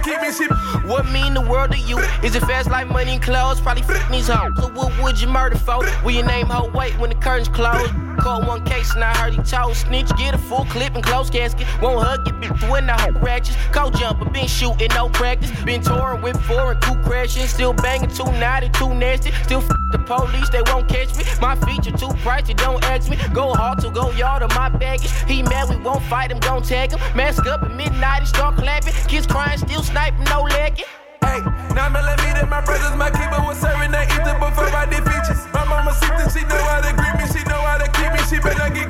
[0.00, 0.46] keep me.
[0.88, 1.98] What mean the world to you?
[2.22, 3.60] Is it fast like money and clothes?
[3.60, 4.52] Probably f these hoes.
[4.56, 5.84] So what would you murder for?
[6.04, 7.88] Will your name hold weight when the curtains close?
[8.20, 10.08] Call one case and I heard he told snitch.
[10.16, 11.66] Get a full clip and close casket.
[11.80, 13.56] Won't hug your bitch when the whole ratchets.
[13.72, 15.50] Cold jumper, been shooting, no practice.
[15.64, 17.46] Been touring with four and two crashing.
[17.46, 19.32] Still banging, too naughty, too nasty.
[19.44, 21.24] Still f the police, they won't catch me.
[21.40, 23.18] My feature too pricey, don't ask me.
[23.34, 25.10] Go hard to go yard on my baggage.
[25.26, 27.00] He mad, we won't fight him, don't tag him.
[27.16, 28.92] Mask up at midnight start clapping.
[29.08, 30.86] Kids crying, still sniping, no legging.
[31.22, 31.40] Hey,
[31.74, 35.42] nine millimeter, my brothers, my keeper was serving that ether before I did features.
[35.52, 38.10] My mama see that she know how to grip me, she know how to keep
[38.14, 38.88] me, she better get.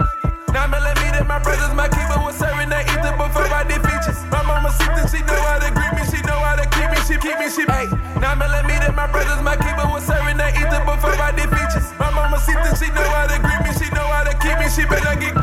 [0.53, 4.21] Nine millimeter, my brothers, my keeper was serving that ether before I did features.
[4.29, 6.89] My mama see that she know how to grip me, she know how to keep
[6.93, 7.65] me, she keep me, she.
[7.65, 7.89] Hey,
[8.21, 11.89] nine millimeter, my brothers, my keeper was serving that ether before I did features.
[11.97, 14.57] My mama see that she know how to grip me, she know how to keep
[14.61, 15.37] me, she better get.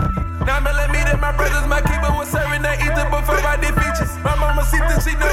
[0.46, 4.14] Nine millimeter, my brothers, my keeper was serving that ether before I did features.
[4.26, 5.30] My mama see that she know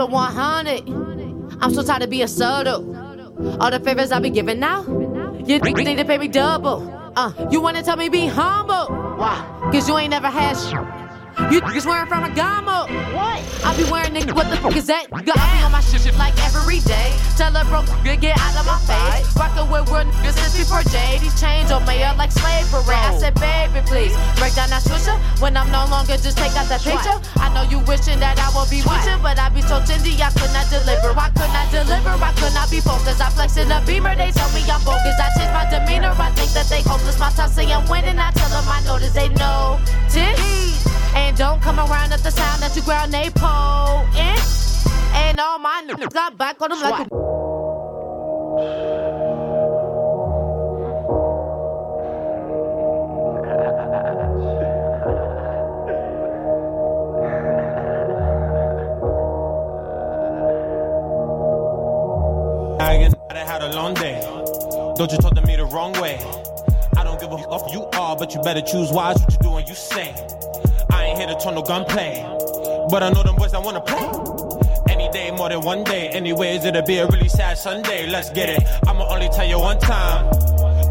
[0.06, 1.58] It 100.
[1.62, 2.96] I'm so tired of being subtle.
[3.60, 4.84] All the favors I be giving now,
[5.46, 6.92] you need to pay me double.
[7.16, 8.86] Uh, you wanna tell me be humble?
[9.18, 9.70] Why?
[9.72, 10.85] Cause you ain't never had shit.
[11.52, 12.88] You niggas wearing from a gamo.
[13.14, 13.44] What?
[13.64, 15.12] I be wearing nigga, what the fuck is that?
[15.12, 17.12] I be on my shit shit like every day.
[17.36, 19.28] Tell a bro, nigga, get out of my face.
[19.36, 21.20] Rockin' with real niggas since before J.
[21.20, 22.96] These chains on me up like slavery.
[22.96, 25.16] I said, baby, please break down that swisher.
[25.44, 27.20] When I'm no longer just take out that picture.
[27.36, 30.16] I know you wishing that I would be with you, but I be so tindy,
[30.24, 31.12] I could not deliver.
[31.20, 33.20] I could not deliver, I could not be focused.
[33.20, 35.20] I flex in a beamer, they tell me I'm bogus.
[35.20, 37.20] I change my demeanor, I think that they hopeless.
[37.20, 39.84] My time say I'm winning, I tell them I notice they know.
[40.08, 40.95] Tits.
[41.16, 44.36] And don't come around at the sound that you ground they pull in.
[44.36, 44.66] Eh?
[45.14, 47.16] And all my niggas got back on them like a
[62.82, 64.20] I get I had a long day.
[64.96, 66.20] Don't you talk to me the wrong way.
[66.98, 69.56] I don't give a fuck you are, but you better choose wise what you do
[69.56, 70.14] and you say.
[71.26, 72.22] To turn no gunplay,
[72.92, 74.06] but I know them boys that wanna play.
[74.88, 76.10] Any day more than one day.
[76.10, 78.06] Anyways, it'll be a really sad Sunday.
[78.06, 78.62] Let's get it.
[78.88, 80.30] I'ma only tell you one time.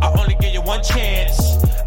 [0.03, 1.39] I only give you one chance.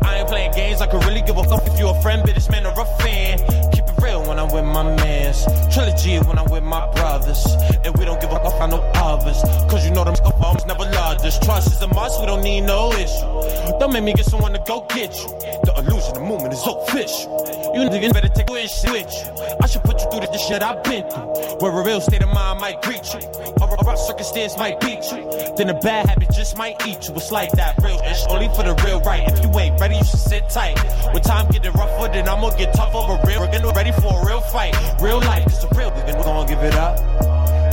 [0.01, 0.79] I ain't playing games.
[0.79, 2.73] I could really give a fuck if you a friend, but this man a
[3.03, 3.37] fan.
[3.73, 5.43] Keep it real when I'm with my mans.
[5.73, 7.45] Trilogy when I'm with my brothers.
[7.83, 9.41] And we don't give a fuck about no others.
[9.69, 11.37] Cause you know them homes never loved us.
[11.39, 13.77] Trust is a must, we don't need no issue.
[13.77, 15.27] Don't make me get someone to go get you.
[15.67, 17.56] The illusion, the movement is official.
[17.73, 19.13] You niggas better take a switch.
[19.61, 21.57] I should put you through the shit I've been through.
[21.59, 23.19] Where a real state of mind might greet you.
[23.61, 25.23] Or a rough circumstance might beat you.
[25.57, 27.15] Then a bad habit just might eat you.
[27.15, 29.23] It's like that real ish, only for the real right.
[29.27, 30.77] If you ain't ready, you should sit tight.
[31.13, 33.03] When time getting rougher, then I'ma get tougher.
[33.07, 34.75] But real, we're ready for a real fight.
[35.01, 36.97] Real life, it's a real, we're gonna give it up.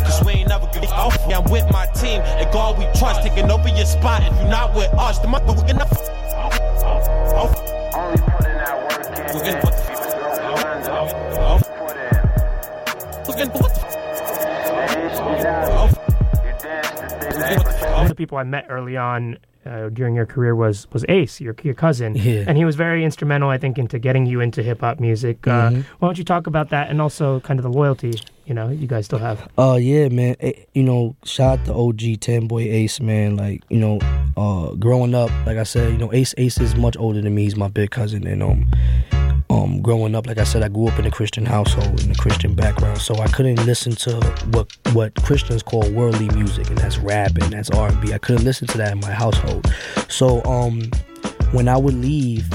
[0.05, 1.17] Cause we ain't never give off.
[1.29, 4.23] Yeah, I'm with my team, and God we trust, taking over your spot.
[4.23, 5.87] If you're not with us, the mother we're gonna.
[9.35, 9.84] We're gonna
[18.15, 21.75] the people I met early on uh, during your career was was Ace, your your
[21.75, 22.45] cousin, Yeah.
[22.47, 25.47] and he was very instrumental, I think, into getting you into hip hop music.
[25.49, 25.85] Uh, Mhm.
[25.99, 28.12] Why don't you talk about that and also kind of the loyalty
[28.47, 29.39] you know you guys still have?
[29.59, 30.37] Uh yeah, man.
[30.41, 33.37] Eh, you know, shout out to OG Ten Boy Ace, man.
[33.37, 33.99] Like you know,
[34.37, 37.45] uh, growing up, like I said, you know, Ace Ace is much older than me.
[37.45, 38.69] He's my big cousin, and um,
[39.55, 42.15] um, growing up, like I said, I grew up in a Christian household in a
[42.15, 46.99] Christian background, so I couldn't listen to what what Christians call worldly music, and that's
[46.99, 48.13] rap and that's R and B.
[48.13, 49.73] I couldn't listen to that in my household.
[50.09, 50.91] So um,
[51.53, 52.51] when I would leave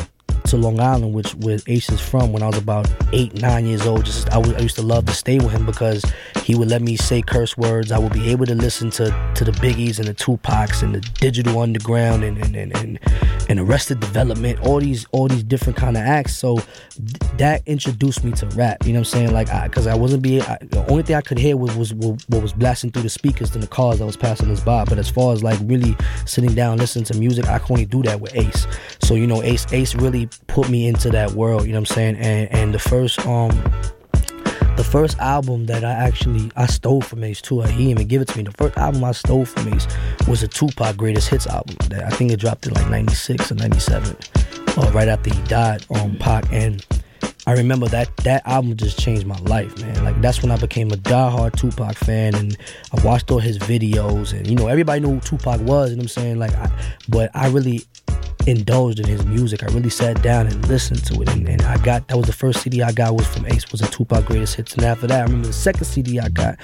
[0.50, 3.86] to Long Island, which where Ace is from, when I was about eight, nine years
[3.86, 4.06] old.
[4.06, 6.04] Just I, used to love to stay with him because
[6.43, 7.91] he would let me say curse words.
[7.91, 11.02] I would be able to listen to to the Biggies and the Tupacs and the
[11.20, 13.00] Digital Underground and and and and,
[13.47, 16.36] and Arrested Development, all these all these different kind of acts.
[16.36, 18.86] So th- that introduced me to rap.
[18.86, 19.32] You know what I'm saying?
[19.32, 22.24] Like, because I, wasn't be I, the only thing I could hear was, was what
[22.28, 24.84] what was blasting through the speakers in the cars that was passing us by.
[24.86, 25.95] But as far as like really
[26.26, 28.66] sitting down listening to music, I can only do that with Ace.
[29.02, 31.66] So you know, Ace Ace really put me into that world.
[31.66, 32.16] You know what I'm saying?
[32.18, 33.50] And and the first um
[34.80, 37.62] the first album that I actually I stole from Ace too.
[37.62, 38.44] He even give it to me.
[38.44, 39.88] The first album I stole from Ace
[40.26, 41.76] was a Tupac Greatest Hits album.
[41.90, 44.16] That I think it dropped in like '96 or '97,
[44.78, 46.46] uh, right after he died on Pac.
[46.52, 46.86] And
[47.46, 50.04] I remember that that album just changed my life, man.
[50.06, 52.58] Like that's when I became a diehard Tupac fan, and
[52.98, 54.32] I watched all his videos.
[54.32, 55.90] And you know, everybody knew who Tupac was.
[55.90, 56.40] You know what I'm saying?
[56.40, 56.72] Like, I,
[57.10, 57.86] but I really
[58.48, 59.64] indulged in his music.
[59.64, 62.34] I really sat down and listened to it, and, and I got that was the
[62.34, 65.20] first CD I got was from Ace was a Tupac Greatest Hits, and after that,
[65.20, 66.58] I remember the second CD I got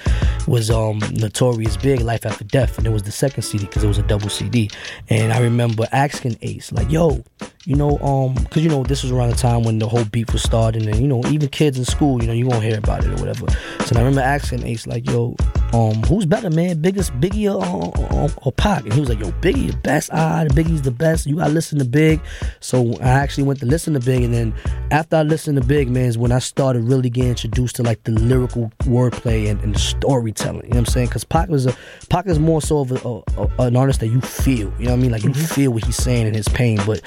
[0.47, 3.87] was um Notorious Big Life After Death, and it was the second CD because it
[3.87, 4.69] was a double CD,
[5.09, 7.23] and I remember asking Ace like, "Yo,
[7.65, 10.31] you know, um, because you know this was around the time when the whole beef
[10.31, 13.03] was starting, and you know even kids in school, you know, you won't hear about
[13.03, 13.47] it or whatever."
[13.85, 15.35] So I remember asking Ace like, "Yo,
[15.73, 16.81] um, who's better, man?
[16.81, 20.09] Biggest Biggie or, or, or Pac?" And he was like, "Yo, Biggie the best.
[20.13, 21.25] Ah, the Biggie's the best.
[21.25, 22.21] You gotta listen to Big."
[22.59, 24.53] So I actually went to listen to Big, and then
[24.91, 28.03] after I listened to Big, man, is when I started really getting introduced to like
[28.03, 30.63] the lyrical wordplay and, and the storytelling.
[30.63, 31.07] You know what I'm saying?
[31.07, 31.75] Because Pac was a
[32.09, 34.71] Pac is more so of a, a, an artist that you feel.
[34.79, 35.11] You know what I mean?
[35.11, 36.79] Like you feel what he's saying and his pain.
[36.85, 37.01] But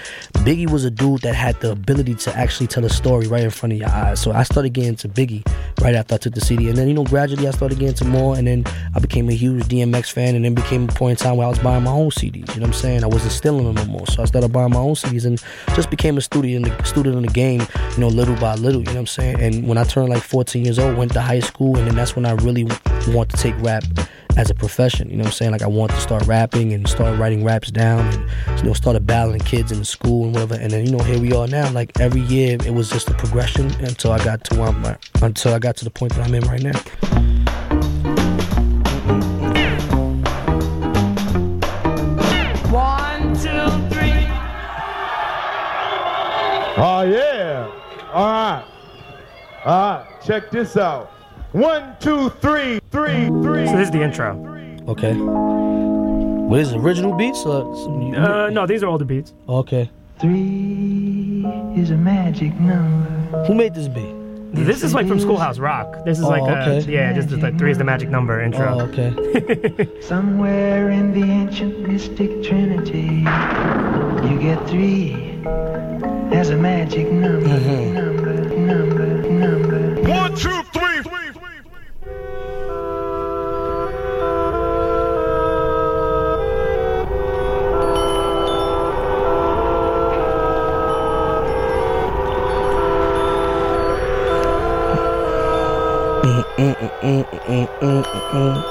[0.44, 3.50] Biggie was a dude that had the ability to actually tell a story right in
[3.50, 4.20] front of your eyes.
[4.20, 5.46] So I started getting into Biggie
[5.80, 8.04] right after I took the CD, and then you know gradually I started getting into
[8.04, 8.57] more, and then
[8.94, 11.50] I became a huge DMX fan, and then became a point in time where I
[11.50, 12.34] was buying my own CDs.
[12.54, 13.04] You know what I'm saying?
[13.04, 15.42] I wasn't stealing them no more, so I started buying my own CDs and
[15.74, 17.66] just became a student in the student in the game.
[17.92, 18.80] You know, little by little.
[18.80, 19.40] You know what I'm saying?
[19.40, 22.16] And when I turned like 14 years old, went to high school, and then that's
[22.16, 22.64] when I really
[23.08, 23.84] want to take rap
[24.38, 25.10] as a profession.
[25.10, 25.50] You know what I'm saying?
[25.50, 29.06] Like I want to start rapping and start writing raps down and you know started
[29.06, 30.54] battling kids in the school and whatever.
[30.54, 31.70] And then you know here we are now.
[31.72, 35.54] Like every year it was just a progression until I got to where I'm until
[35.54, 37.17] I got to the point that I'm in right now.
[46.80, 47.66] Oh yeah.
[48.12, 48.64] All right.
[49.64, 50.20] All right.
[50.24, 51.10] Check this out.
[51.52, 53.66] One, two, three, three, three.
[53.66, 54.36] So this is the intro.
[54.86, 55.14] Okay.
[55.14, 57.74] What is it, original beats or?
[57.76, 59.34] Some, Uh, no, these are all the beats.
[59.48, 59.90] Okay.
[60.20, 61.44] Three
[61.76, 63.44] is a magic number.
[63.46, 64.14] Who made this beat?
[64.52, 66.04] This is like from Schoolhouse Rock.
[66.04, 66.78] This is Oh, like, okay.
[66.78, 68.66] a, yeah, just like three is the magic number intro.
[68.66, 69.10] Oh, okay.
[70.00, 73.24] Somewhere in the ancient mystic trinity,
[74.26, 75.34] you get three
[76.32, 77.48] as a magic number.
[77.48, 77.94] Mm-hmm.
[77.94, 80.08] Number, number, number.
[80.08, 81.02] One, two, three.
[97.80, 98.64] Mm-hmm.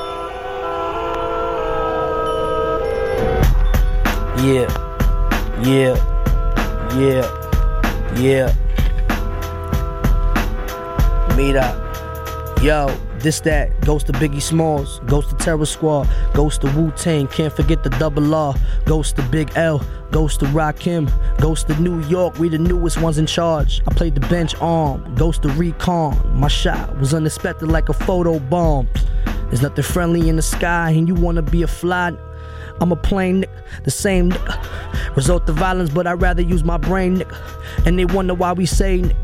[4.39, 4.70] Yeah,
[5.64, 5.95] yeah,
[6.95, 7.47] yeah,
[8.20, 8.53] yeah.
[11.36, 12.63] Meet up.
[12.63, 12.88] yo,
[13.20, 17.53] this that goes to Biggie Smalls, goes to Terror Squad, goes to Wu Tang, can't
[17.53, 18.55] forget the double R,
[18.86, 23.20] goes to Big L, goes to Rakim, goes to New York, we the newest ones
[23.20, 23.82] in charge.
[23.88, 28.39] I played the bench arm, goes to Recon, my shot was unexpected like a photo
[28.39, 28.88] bomb.
[29.49, 32.18] There's nothing friendly in the sky, and you wanna be a fly.
[32.80, 33.49] I'm a plain nick,
[33.84, 34.41] the same nick.
[35.15, 37.28] Result of violence, but I'd rather use my brain, nick.
[37.86, 39.17] And they wonder why we say, nick.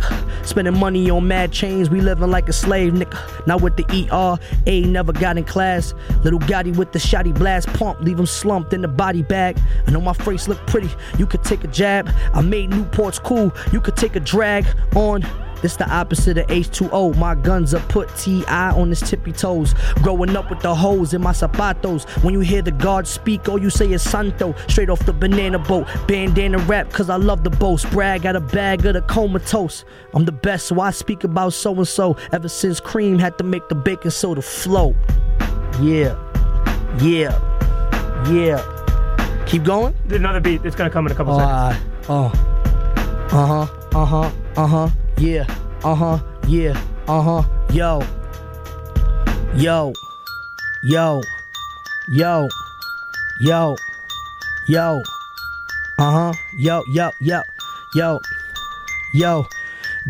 [0.44, 3.48] Spending money on mad chains, we living like a slave, nigga.
[3.48, 5.94] Not with the ER, A never got in class.
[6.24, 9.58] Little Gotti with the shotty blast pump, leave him slumped in the body bag.
[9.88, 12.10] I know my face look pretty, you could take a jab.
[12.34, 15.24] I made Newports cool, you could take a drag on.
[15.64, 17.18] This the opposite of H2O.
[17.18, 18.72] My guns are put T.I.
[18.72, 19.74] on his tippy toes.
[20.04, 22.08] Growing up with the holes in my zapatos.
[22.24, 24.54] When you hear the guards speak, all you say is Santo.
[24.68, 25.88] Straight off the banana boat.
[26.08, 27.90] Bandana rap, cause I love the boast.
[27.92, 29.86] Brag got a bag of the comatose.
[30.14, 32.18] I'm the best, so I speak about so and so.
[32.32, 34.94] Ever since cream had to make the baking soda flow.
[35.82, 36.16] Yeah,
[37.02, 37.40] yeah,
[38.30, 39.44] yeah.
[39.48, 39.96] Keep going?
[40.10, 40.64] Another beat.
[40.66, 42.06] It's gonna come in a couple Oh, seconds.
[42.10, 42.26] Oh.
[43.32, 43.68] uh huh,
[44.00, 45.46] uh huh, uh huh, yeah,
[45.84, 48.02] uh huh, yeah, uh huh, yo,
[49.56, 49.94] yo,
[50.84, 51.22] yo,
[52.10, 52.48] yo,
[53.42, 53.76] yo,
[54.68, 55.02] yo,
[56.00, 57.42] uh huh, yo, yo, yo,
[57.96, 58.20] yo,
[59.14, 59.46] yo.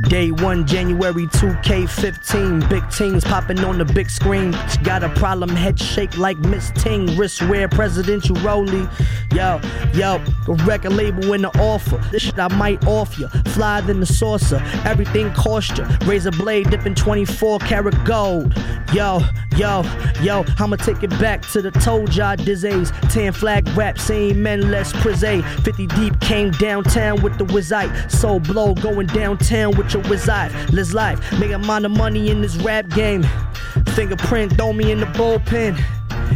[0.01, 2.67] Day one, January 2K15.
[2.67, 4.55] Big teams popping on the big screen.
[4.81, 7.15] Got a problem, head shake like Miss Ting.
[7.15, 8.89] Wrist wear, presidential rollie.
[9.33, 9.61] Yo,
[9.93, 10.15] yo,
[10.47, 11.97] a record label in the offer.
[12.11, 13.27] This shit I might off you.
[13.53, 14.61] Fly than the saucer.
[14.83, 15.85] Everything cost you.
[16.05, 18.53] Razor blade dipping 24 karat gold.
[18.93, 19.21] Yo,
[19.57, 19.83] yo,
[20.21, 22.91] yo, I'ma take it back to the told y'all disease.
[23.09, 25.43] Tan flag rap, same men, less prise.
[25.63, 28.11] 50 deep came downtown with the wizite.
[28.11, 30.51] Soul blow going downtown with your wizard.
[30.71, 33.25] Liz life, make a amount of money in this rap game.
[33.95, 35.77] Fingerprint, throw me in the bullpen.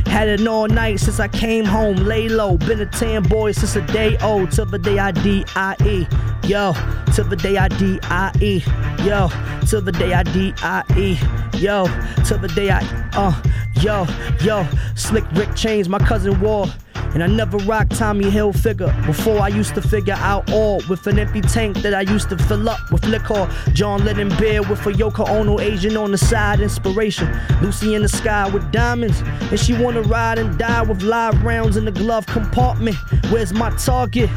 [0.07, 2.57] Had it all night since I came home, lay low.
[2.57, 4.51] Been a tan boy since a day old.
[4.51, 6.07] Till the day I D-I-E.
[6.47, 6.73] Yo,
[7.13, 8.63] till the day I D-I-E.
[9.03, 9.29] Yo,
[9.67, 11.19] till the day I D-I-E.
[11.59, 11.87] Yo,
[12.25, 12.79] till the day I,
[13.13, 13.33] uh,
[13.81, 14.05] yo,
[14.41, 14.67] yo.
[14.95, 16.67] Slick Rick chains, my cousin wore.
[17.13, 18.93] And I never rocked Tommy Hilfiger.
[19.05, 22.37] Before I used to figure out all with an empty tank that I used to
[22.37, 23.49] fill up with liquor.
[23.73, 26.59] John Lennon beer with a Yoko Ono Asian on the side.
[26.59, 27.27] Inspiration.
[27.61, 29.21] Lucy in the sky with diamonds.
[29.49, 32.95] And she wanna ride and die with live rounds in the glove compartment.
[33.29, 34.29] Where's my target?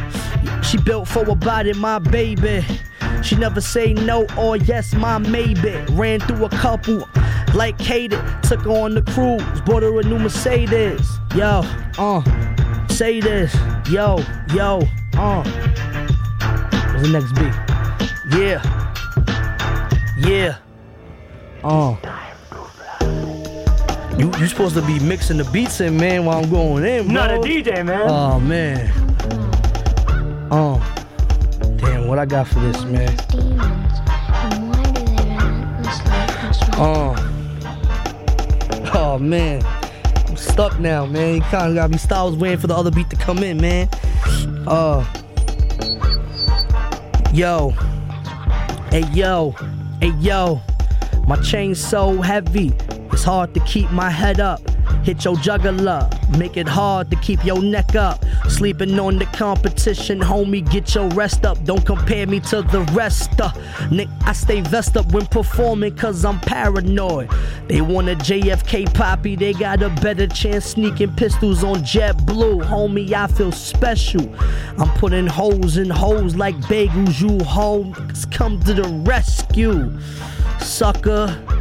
[0.65, 2.65] She built for a body, my baby.
[3.23, 5.71] She never say no or yes, my maybe.
[5.91, 7.09] Ran through a couple
[7.55, 8.21] like hated.
[8.43, 11.09] Took her on the cruise, bought her a new Mercedes.
[11.37, 11.63] Yo,
[11.97, 13.55] uh, say this.
[13.89, 14.19] Yo,
[14.53, 14.81] yo,
[15.15, 15.45] uh.
[16.91, 17.55] What's the next beat?
[18.37, 18.61] Yeah,
[20.19, 20.59] yeah,
[21.63, 22.30] uh.
[24.21, 27.15] You you supposed to be mixing the beats in, man, while I'm going in, bro.
[27.15, 28.03] Not a DJ, man.
[28.07, 28.93] Oh man.
[30.51, 30.77] Oh.
[31.79, 33.17] Damn, what I got for this, man?
[36.77, 37.17] Oh.
[38.93, 39.65] Oh man.
[40.29, 41.37] I'm stuck now, man.
[41.37, 43.89] You kinda gotta be was waiting for the other beat to come in, man.
[44.67, 45.03] Uh.
[47.33, 47.71] Yo.
[48.91, 49.53] Hey yo.
[50.03, 50.61] Hey yo.
[51.27, 52.75] My chain's so heavy.
[53.21, 54.63] It's hard to keep my head up.
[55.05, 56.09] hit your juggler,
[56.39, 58.25] Make it hard to keep your neck up.
[58.49, 61.63] Sleeping on the competition, homie, get your rest up.
[61.65, 63.39] Don't compare me to the rest.
[63.39, 63.53] Uh,
[63.91, 67.29] Nick, I stay vest up when performing cause I'm paranoid.
[67.69, 72.63] They want a JFK poppy, they got a better chance sneaking pistols on JetBlue.
[72.63, 74.35] Homie, I feel special.
[74.79, 78.25] I'm putting holes in holes like bagels, you hoes.
[78.31, 79.93] Come to the rescue.
[80.61, 81.60] Sucker,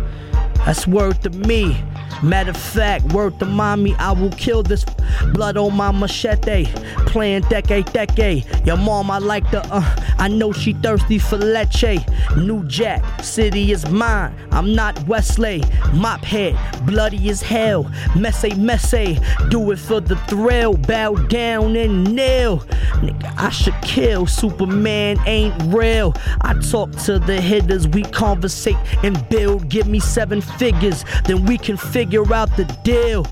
[0.66, 1.82] that's word to me.
[2.22, 4.86] Matter of fact, word to mommy, I will kill this
[5.34, 6.66] blood on my machete.
[7.06, 8.46] Playing decade, decade.
[8.66, 12.06] Your mom, I like the, uh, I know she thirsty for leche.
[12.38, 14.36] New Jack, city is mine.
[14.52, 15.64] I'm not Wesley.
[15.94, 17.90] Mop head, bloody as hell.
[18.16, 19.18] Messy, messy.
[19.50, 20.76] Do it for the thrill.
[20.76, 22.60] Bow down and kneel.
[23.00, 24.28] Nigga, I should kill.
[24.28, 26.14] Superman ain't real.
[26.42, 29.70] I talk to the hitters, we conversate and build.
[29.70, 33.26] Give me seven figures, then we can figure out the deal.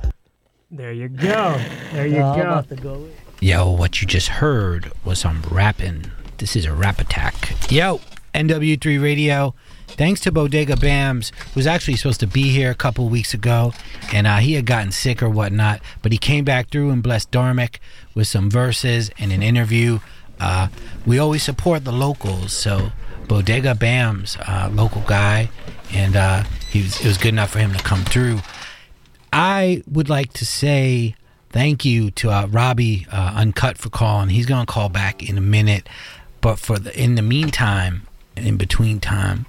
[0.69, 1.59] There you go.
[1.93, 2.41] There you I'm go.
[2.43, 3.07] about to go.
[3.39, 6.11] Yo, what you just heard was some rapping.
[6.37, 7.71] This is a rap attack.
[7.71, 8.01] Yo,
[8.35, 9.55] NW3 Radio.
[9.87, 13.73] Thanks to Bodega Bams, who was actually supposed to be here a couple weeks ago,
[14.13, 17.31] and uh, he had gotten sick or whatnot, but he came back through and blessed
[17.31, 17.77] Dharmic
[18.13, 19.99] with some verses and an interview.
[20.39, 20.67] Uh,
[21.05, 22.91] we always support the locals, so
[23.27, 25.49] Bodega Bams, uh, local guy,
[25.93, 28.39] and uh, he was, it was good enough for him to come through.
[29.39, 31.13] I would like to say
[31.51, 34.29] thank you to uh, Robbie uh, Unkut for calling.
[34.29, 35.87] He's going to call back in a minute,
[36.41, 39.45] but for the in the meantime, in between time,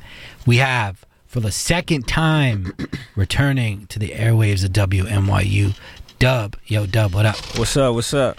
[0.46, 2.74] we have for the second time
[3.16, 5.74] returning to the airwaves of WNYU.
[6.18, 7.36] Dub, yo, Dub, what up?
[7.56, 7.94] What's up?
[7.94, 8.38] What's up?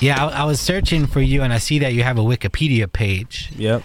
[0.00, 2.92] Yeah, I, I was searching for you, and I see that you have a Wikipedia
[2.92, 3.52] page.
[3.56, 3.84] Yep.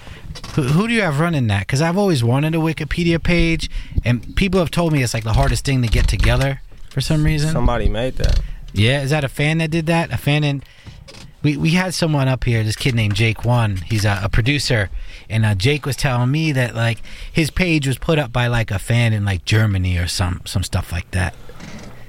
[0.55, 1.67] Who, who do you have running that?
[1.67, 3.69] Because I've always wanted a Wikipedia page,
[4.03, 6.61] and people have told me it's like the hardest thing to get together
[6.95, 7.51] for some reason.
[7.51, 8.39] Somebody made that.
[8.71, 10.13] Yeah, is that a fan that did that?
[10.13, 10.63] A fan in
[11.43, 13.75] we we had someone up here, this kid named Jake One.
[13.75, 14.89] He's a, a producer,
[15.29, 18.71] and uh, Jake was telling me that like his page was put up by like
[18.71, 21.35] a fan in like Germany or some some stuff like that.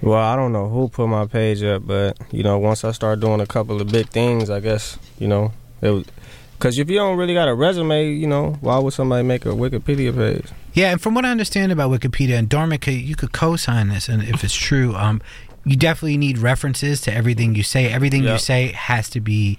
[0.01, 3.19] Well, I don't know who put my page up, but you know, once I start
[3.19, 6.05] doing a couple of big things, I guess you know it was.
[6.61, 9.49] Cause if you don't really got a resume, you know, why would somebody make a
[9.51, 10.47] Wikipedia page?
[10.77, 14.23] Yeah, and from what I understand about Wikipedia, and Dharmic, you could co-sign this, and
[14.23, 15.23] if it's true, um,
[15.65, 17.91] you definitely need references to everything you say.
[17.91, 19.59] Everything you say has to be,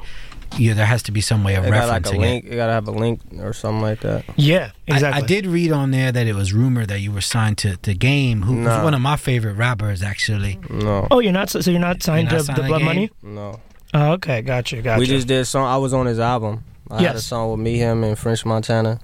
[0.57, 2.45] you know, there has to be some way of It got like a referencing link.
[2.45, 2.51] it.
[2.51, 4.25] You gotta have a link or something like that.
[4.35, 7.57] Yeah, I, I did read on there that it was rumored that you were signed
[7.59, 8.83] to, the Game, who, who's Nah.
[8.83, 10.59] one of my favorite rappers, actually.
[10.69, 11.07] No.
[11.09, 11.49] Oh, you're not.
[11.49, 13.09] So you're not signed You're to not the Blood to Money.
[13.23, 13.59] No.
[13.95, 14.99] Oh, okay, gotcha, gotcha.
[14.99, 15.65] We just did song.
[15.65, 16.63] I was on his album.
[16.91, 17.25] I had a Yes.
[17.25, 18.99] song with me, him, and French Montana.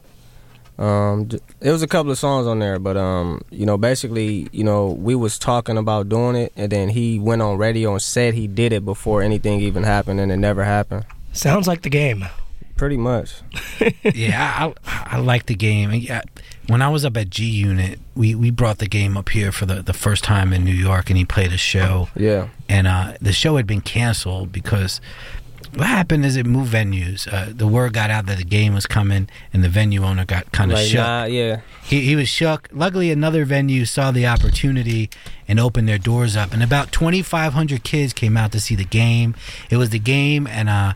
[0.77, 4.47] Um, d- it was a couple of songs on there, but um, you know, basically,
[4.51, 8.01] you know, we was talking about doing it, and then he went on radio and
[8.01, 11.05] said he did it before anything even happened, and it never happened.
[11.31, 12.25] Sounds like the game.
[12.75, 13.35] Pretty much.
[14.15, 15.91] yeah, I, I like the game.
[15.93, 16.21] Yeah,
[16.67, 19.65] when I was up at G Unit, we, we brought the game up here for
[19.65, 22.09] the, the first time in New York, and he played a show.
[22.15, 22.47] Yeah.
[22.69, 25.01] And uh, the show had been canceled because
[25.75, 27.27] what happened is it moved venues.
[27.31, 30.51] Uh, the word got out that the game was coming, and the venue owner got
[30.51, 30.97] kind of Like, shook.
[30.99, 31.61] nah, yeah.
[31.83, 32.69] He, he was shook.
[32.71, 35.09] Luckily, another venue saw the opportunity
[35.47, 39.35] and opened their doors up, and about 2,500 kids came out to see the game.
[39.69, 40.93] It was the game and uh,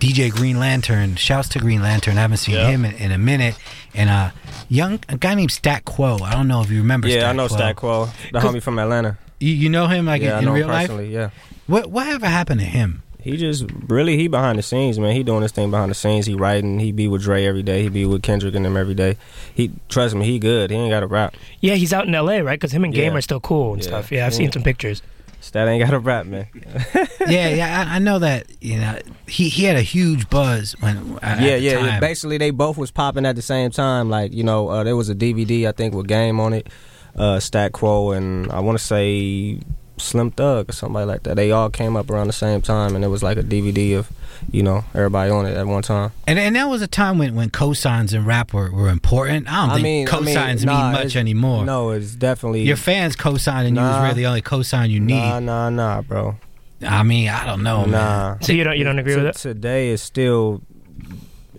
[0.00, 1.16] DJ Green Lantern.
[1.16, 2.18] Shouts to Green Lantern.
[2.18, 2.68] I haven't seen Yeah.
[2.68, 3.56] him in, in a minute.
[3.94, 4.30] And uh,
[4.68, 6.18] young a guy named Stat Quo.
[6.22, 7.08] I don't know if you remember.
[7.08, 7.56] Yeah, Stat I know Quo.
[7.56, 9.16] Stat Quo, the homie from Atlanta.
[9.40, 10.88] You, you know him like yeah, I in, know in him real life.
[10.88, 11.30] personally, Yeah.
[11.66, 13.02] What whatever happened to him?
[13.20, 15.14] He just really he behind the scenes, man.
[15.14, 16.24] He doing this thing behind the scenes.
[16.26, 16.78] He writing.
[16.78, 17.82] He be with Dre every day.
[17.82, 19.16] He be with Kendrick and them every day.
[19.54, 20.70] He trust me, he good.
[20.70, 21.34] He ain't got a rap.
[21.60, 22.42] Yeah, he's out in L.A.
[22.42, 22.58] right?
[22.58, 23.18] Because him and Game Yeah.
[23.18, 23.88] are still cool and Yeah.
[23.88, 24.12] stuff.
[24.12, 24.38] Yeah, I've Yeah.
[24.38, 25.02] seen some pictures.
[25.40, 26.46] Stat ain't got a rap, man.
[27.28, 28.46] yeah, yeah, I, I know that.
[28.60, 28.98] You know,
[29.28, 30.96] he he had a huge buzz when.
[31.22, 32.00] At, yeah, at the yeah, yeah.
[32.00, 34.10] Basically, they both was popping at the same time.
[34.10, 36.68] Like you know, uh, there was a DVD I think with Game on it,
[37.16, 39.60] uh, Stat Quo, and I want to say
[39.98, 41.36] Slim Thug or somebody like that.
[41.36, 44.10] They all came up around the same time, and it was like a DVD of
[44.52, 46.12] you know everybody on it at one time.
[46.26, 49.50] And and that was a time when, when cosigns in rap were, were important.
[49.50, 51.64] I don't think mean, I mean, cosigns nah, mean much anymore.
[51.64, 55.14] No, it's definitely Your fans cosigning you is really the only cosign you need.
[55.14, 56.36] Nah, nah, nah, bro.
[56.80, 57.90] I mean, I don't know, Nah.
[58.34, 58.42] man.
[58.42, 59.34] So you don't you don't agree with it?
[59.34, 60.62] Today is still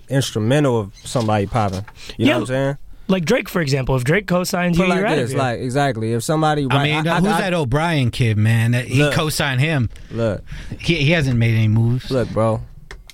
[0.09, 1.85] instrumental of somebody popping.
[2.17, 2.35] You know Yeah.
[2.35, 2.77] what I'm saying?
[3.09, 3.95] Like Drake, for example.
[3.95, 5.39] If Drake co-signs you, Put like you're out of this, here.
[5.39, 6.13] like exactly.
[6.13, 8.71] If somebody, I write- mean, who's that O'Brien kid, man?
[8.71, 9.13] That he Look.
[9.13, 9.89] co-signed him.
[10.11, 10.43] Look,
[10.79, 12.09] he, he hasn't made any moves.
[12.11, 12.61] Look, bro,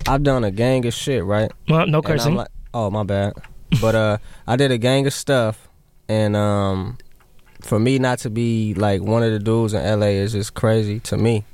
[0.07, 1.51] I've done a gang of shit, right?
[1.69, 2.35] Well, no cursing.
[2.35, 3.33] like- oh, my bad.
[3.81, 4.17] But uh,
[4.47, 5.67] I did a gang of stuff,
[6.09, 6.97] and um,
[7.61, 10.99] for me not to be like one of the dudes in LA is just crazy
[11.01, 11.45] to me.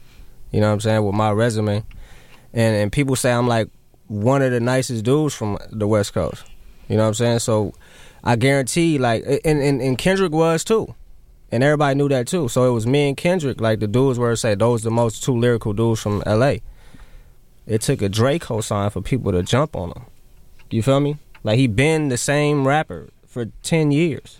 [0.52, 1.06] You know what I'm saying?
[1.06, 1.84] With my resume.
[2.54, 3.70] And and people say I'm like
[4.08, 6.44] one of the nicest dudes from the West Coast.
[6.90, 7.40] You know what I'm saying?
[7.40, 7.74] So
[8.24, 10.96] I guarantee like and, and, and Kendrick was too.
[11.52, 12.48] And everybody knew that too.
[12.48, 15.38] So it was me and Kendrick, like the dudes were say those the most two
[15.38, 16.56] lyrical dudes from LA.
[17.68, 20.06] It took a Drake cosign for people to jump on him.
[20.70, 21.18] You feel me?
[21.44, 24.40] Like he been the same rapper for ten years.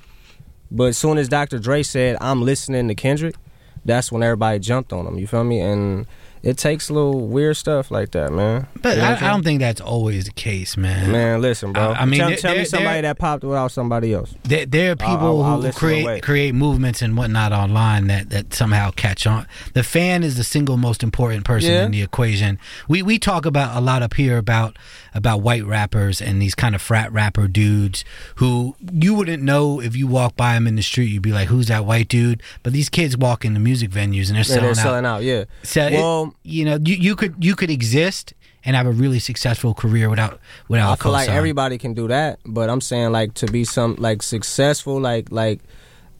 [0.70, 1.60] But as soon as Dr.
[1.60, 3.36] Dre said, I'm listening to Kendrick,
[3.84, 5.20] that's when everybody jumped on him.
[5.20, 5.60] You feel me?
[5.60, 6.06] And
[6.44, 8.68] it takes a little weird stuff like that, man.
[8.82, 11.12] But You know I, I don't think that's always the case, man.
[11.12, 11.92] Man, listen, bro.
[11.92, 14.34] I, I mean, tell, there- tell me somebody there- that popped without somebody else.
[14.44, 16.20] There, there are people I'll- I'll who listen create away.
[16.22, 19.46] create movements and whatnot online that, that somehow catch on.
[19.74, 21.86] The fan is the single most important person Yeah.
[21.86, 22.58] in the equation.
[22.88, 24.78] We we talk about a lot up here about
[25.14, 28.04] about white rappers and these kind of frat rapper dudes
[28.36, 31.08] who you wouldn't know if you walk by them in the street.
[31.12, 34.38] You'd be like, "Who's that white dude?" But these kids walk into music venues and
[34.38, 34.76] they're selling they're out.
[34.78, 35.44] selling out, yeah.
[35.64, 39.20] So it- Well- you know, you, you could you could exist and have a really
[39.20, 41.34] successful career without without I a feel like cosign.
[41.34, 45.62] everybody can do that, but I'm saying like to be some like successful, like like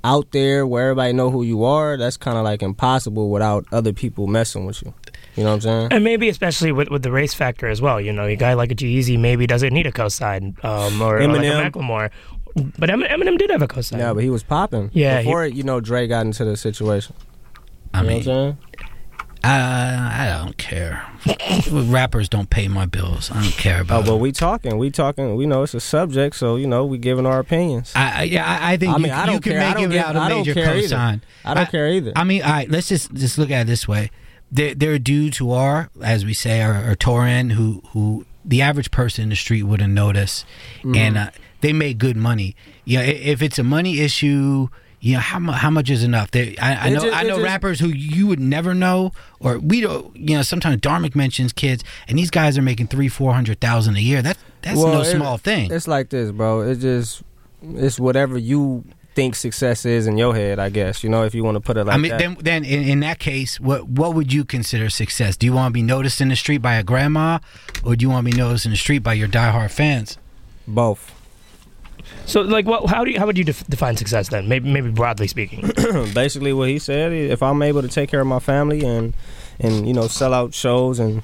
[0.04, 1.98] out there where everybody know who you are.
[1.98, 4.94] That's kind of like impossible without other people messing with you.
[5.36, 5.88] You know what I'm saying?
[5.92, 8.02] And maybe especially with, with the race factor as well.
[8.02, 11.28] You know, a guy like a G-Eazy maybe doesn't need a cosign, um, or, or
[11.28, 11.72] like a Eminem.
[11.72, 12.10] Macklemore.
[12.78, 14.00] But Eminem did have a cosign.
[14.00, 14.90] Yeah, but he was popping.
[14.92, 17.16] Yeah, he- before you know Dre got into the situation.
[17.94, 18.58] I You know mean, what I'm saying?
[19.44, 21.06] I I don't care.
[21.72, 23.32] Rappers don't pay my bills.
[23.32, 24.06] I don't care Oh, about.
[24.06, 25.36] but we talking, we talking.
[25.36, 27.92] We know it's a subject, so you know we giving our opinions.
[27.96, 29.58] I, I yeah, I, I think I you, mean, I you can.
[29.58, 31.22] I make don't it give- out a major cosign.
[31.46, 32.14] I don't care either.
[32.16, 34.12] I mean, all right, let's just just look at it this way.
[34.52, 38.62] There, there are dudes who are, as we say, are, are touring who who the
[38.62, 40.46] average person in the street wouldn't notice,
[40.84, 40.98] Mhm.
[40.98, 41.32] and uh,
[41.62, 42.56] they make good money.
[42.86, 44.68] Yeah, if it's a money issue.
[45.04, 45.58] You know how much?
[45.60, 46.30] How much is enough?
[46.30, 47.00] They, I, I know.
[47.02, 50.16] ju- I know just- rappers who you would never know, or we don't.
[50.16, 53.96] You know, sometimes Dharmic mentions kids, and these guys are making three, four hundred thousand
[53.96, 54.22] a year.
[54.22, 55.72] That that's Well, no it- small thing.
[55.72, 56.62] It's like this, bro.
[56.62, 57.24] It's just
[57.64, 58.86] it's whatever you
[59.16, 60.60] think success is in your head.
[60.60, 62.20] I guess you know if you want to put it like I mean, that.
[62.20, 65.36] then, then in, in that case, what what would you consider success?
[65.36, 67.40] Do you want to be noticed in the street by a grandma,
[67.84, 70.20] or do you want to be noticed in the street by your diehard fans?
[70.68, 71.12] Both.
[72.32, 72.90] So, like, what?
[72.90, 73.20] How do you?
[73.20, 74.48] How would you def- define success then?
[74.48, 75.70] Maybe, maybe broadly speaking.
[76.14, 79.14] Basically, what he said: if I'm able to take care of my family and
[79.60, 81.24] and you know sell out shows and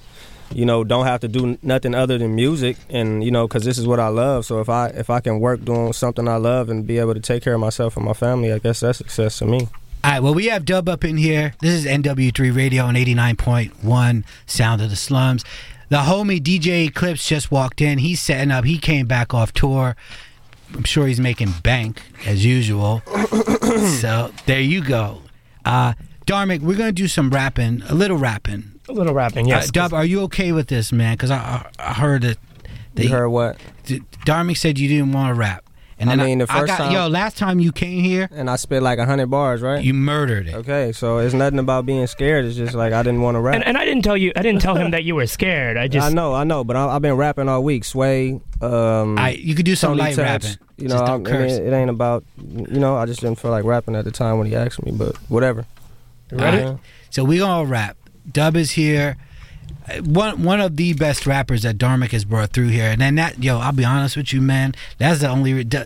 [0.51, 3.77] you know don't have to do nothing other than music and you know because this
[3.77, 4.45] is what I love.
[4.45, 7.21] So if I if I can work doing something I love and be able to
[7.21, 9.69] take care of myself and my family, I guess that's success to me.
[10.03, 11.53] All right, well, we have Dub up in here.
[11.61, 15.45] This is NW3 Radio on 89.1 Sound of the Slums.
[15.87, 17.97] The homie DJ Eclipse just walked in.
[17.99, 18.65] He's setting up.
[18.65, 19.95] He came back off tour.
[20.73, 23.01] I'm sure he's making bank as usual.
[23.99, 25.21] so there you go.
[25.65, 25.93] Uh,
[26.25, 28.79] Dharmic, we're going to do some rapping, a little rapping.
[28.89, 29.69] A little rapping, yes.
[29.69, 31.15] Uh, Dub, are you okay with this, man?
[31.15, 32.37] Because I, I, I heard that.
[32.95, 33.57] You heard what?
[33.85, 35.63] Dharmic said you didn't want to rap.
[35.99, 38.29] And I then mean, the I first got, time- yo, last time you came here,
[38.31, 39.83] and I spit like hundred bars, right?
[39.83, 40.53] You murdered it.
[40.53, 42.45] Okay, so it's nothing about being scared.
[42.45, 43.55] It's just like I didn't want to rap.
[43.55, 44.31] And, and I didn't tell you.
[44.35, 45.75] I didn't tell him that you were scared.
[45.75, 46.05] I just.
[46.07, 47.83] I know, I know, but I, I've been rapping all week.
[47.83, 50.57] Sway, um, I- you could do some Tony light Touch, rapping.
[50.77, 51.51] You Just know, don't I mean, curse.
[51.53, 52.23] it, it ain't about.
[52.37, 54.91] You know, I just didn't feel like rapping at the time when he asked me,
[54.91, 55.65] but whatever.
[56.31, 56.77] All right.
[57.09, 57.97] So we gonna rap.
[58.31, 59.17] Dub is here.
[60.03, 63.41] One one of the best rappers that Dharmic has brought through here, and then that
[63.43, 64.73] yo, I'll be honest with you, man.
[64.97, 65.53] That's the only.
[65.53, 65.83] Re- D-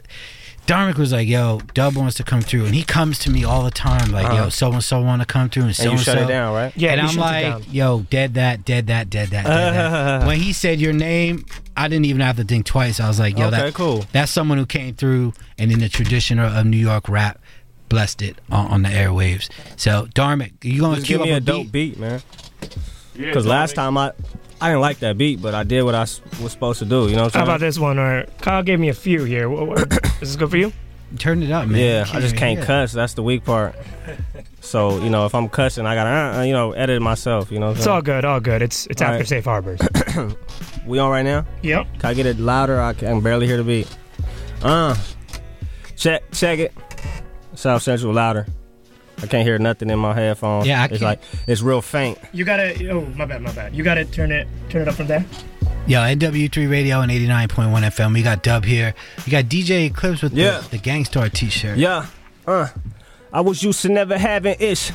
[0.67, 3.63] Dharmic was like, "Yo, Dub wants to come through," and he comes to me all
[3.63, 4.35] the time, like, Uh-huh.
[4.43, 6.23] "Yo, so and so want to come through," and so you and shut so.
[6.23, 6.71] it down, right?
[6.75, 10.53] Yeah, and I'm like, "Yo, dead that, dead that, dead that, dead that." when he
[10.53, 11.45] said your name,
[11.75, 12.99] I didn't even have to think twice.
[12.99, 14.05] I was like, "Yo, Okay, that, cool.
[14.11, 17.39] That's someone who came through, and in the tradition of, of New York rap,
[17.89, 21.33] blessed it on, on the airwaves." So, Dharmic, you gonna Just cue give up me
[21.33, 22.21] a, a dope beat, man.
[23.15, 24.11] Because last time I,
[24.59, 27.07] I didn't like that beat, but I did what I s- was supposed to do.
[27.09, 27.55] You know what How I'm saying?
[27.55, 27.99] about this one?
[27.99, 29.49] Or Kyle gave me a few here.
[29.49, 30.71] What- what- Is this good for you?
[31.19, 31.79] Turn it up, man.
[31.79, 32.65] Yeah, I just can't hear.
[32.65, 32.93] cuss.
[32.93, 33.75] That's the weak part.
[34.61, 37.51] So you know, if I'm cussing, I gotta uh, you know edit it myself.
[37.51, 37.95] You know, what I'm It's saying?
[37.95, 38.23] all good.
[38.23, 38.61] All good.
[38.61, 39.27] It's it's All after right.
[39.27, 39.81] safe harbors.
[40.85, 41.45] we on right now?
[41.63, 41.87] Yep.
[41.99, 42.79] Can I get it louder?
[42.79, 43.93] I can barely hear the beat.
[44.63, 44.95] Uh,
[45.97, 46.73] check check it.
[47.55, 48.47] South Central louder.
[49.21, 50.65] I can't hear nothing in my headphones.
[50.67, 52.17] Yeah, I it's can't- like it's real faint.
[52.33, 52.89] You gotta.
[52.89, 53.41] Oh, my bad.
[53.41, 53.75] My bad.
[53.75, 54.47] You gotta turn it.
[54.69, 55.25] Turn it up from there.
[55.87, 58.13] Yo, NW3 Radio and 89.1 FM.
[58.13, 58.93] We got Dub here.
[59.25, 60.59] We got DJ Eclipse with Yeah.
[60.59, 61.77] the, the Gang Starr t-shirt.
[61.77, 62.05] Yeah,
[62.47, 62.67] uh,
[63.33, 64.91] I was used to never having ish.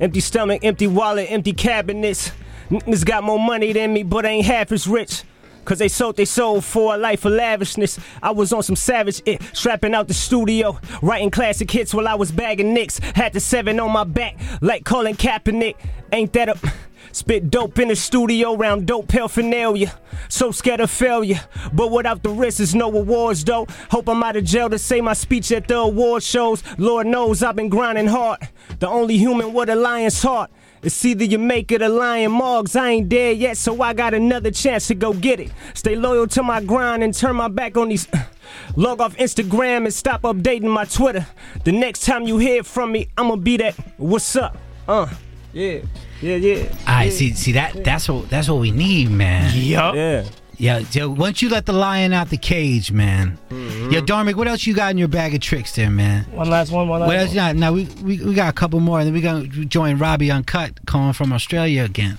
[0.00, 2.32] Empty stomach, empty wallet, empty cabinets.
[2.70, 5.22] Niggas got more money than me, but ain't half as rich.
[5.64, 7.98] Cause they sold they sold for a life of lavishness.
[8.22, 12.14] I was on some savage it, strapping out the studio, writing classic hits while I
[12.14, 12.98] was bagging nicks.
[12.98, 15.76] Had the seven on my back, like Colin Kaepernick.
[16.10, 16.72] Ain't that a
[17.12, 19.96] spit dope in the studio round dope paraphernalia?
[20.28, 21.40] So scared of failure,
[21.72, 23.66] but without the risk is no awards though.
[23.90, 26.64] Hope I'm out of jail to say my speech at the award shows.
[26.76, 28.40] Lord knows I've been grinding hard.
[28.80, 30.50] The only human with a lion's heart.
[30.82, 32.74] It's either you make it or lion mogs.
[32.74, 35.52] I ain't dead yet, so I got another chance to go get it.
[35.74, 38.08] Stay loyal to my grind and turn my back on these.
[38.76, 41.26] Log off Instagram and stop updating my Twitter.
[41.64, 43.74] The next time you hear from me, I'ma be that.
[43.96, 44.58] What's up?
[44.88, 45.08] Uh,
[45.52, 45.80] yeah,
[46.20, 46.74] yeah, yeah.
[46.86, 47.32] I see.
[47.34, 47.84] See that?
[47.84, 48.28] That's what.
[48.28, 49.52] That's what we need, man.
[49.54, 49.94] Yup.
[49.94, 50.24] Yeah.
[50.62, 50.84] Yeah.
[50.84, 53.36] So once you let the lion out the cage, man.
[53.50, 53.90] Mm-hmm.
[53.90, 56.22] Yo, Dharmic, what else you got in your bag of tricks there, man?
[56.30, 56.86] One last one.
[56.86, 57.28] One last What else?
[57.30, 57.34] one.
[57.36, 57.52] Yeah.
[57.52, 60.86] Now we, we we got a couple more, and then we gonna join Robbie Unkut,
[60.86, 62.16] calling from Australia again.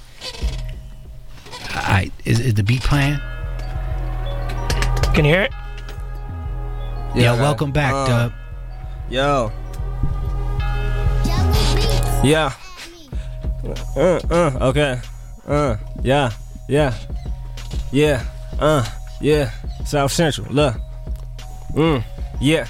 [1.74, 2.12] All right.
[2.26, 3.18] Is, is the beat playing?
[5.16, 5.52] Can you hear it?
[7.16, 7.40] Yeah.
[7.40, 8.34] welcome back, Uh, Dub.
[9.10, 9.52] Yo.
[12.26, 12.52] Yeah.
[13.96, 15.00] Uh, uh, okay.
[15.48, 16.32] Uh, yeah,
[16.68, 16.94] yeah,
[17.92, 18.26] yeah,
[18.60, 18.86] uh,
[19.22, 19.52] yeah.
[19.86, 20.76] South Central, look.
[21.74, 22.04] Mm,
[22.40, 22.68] yeah.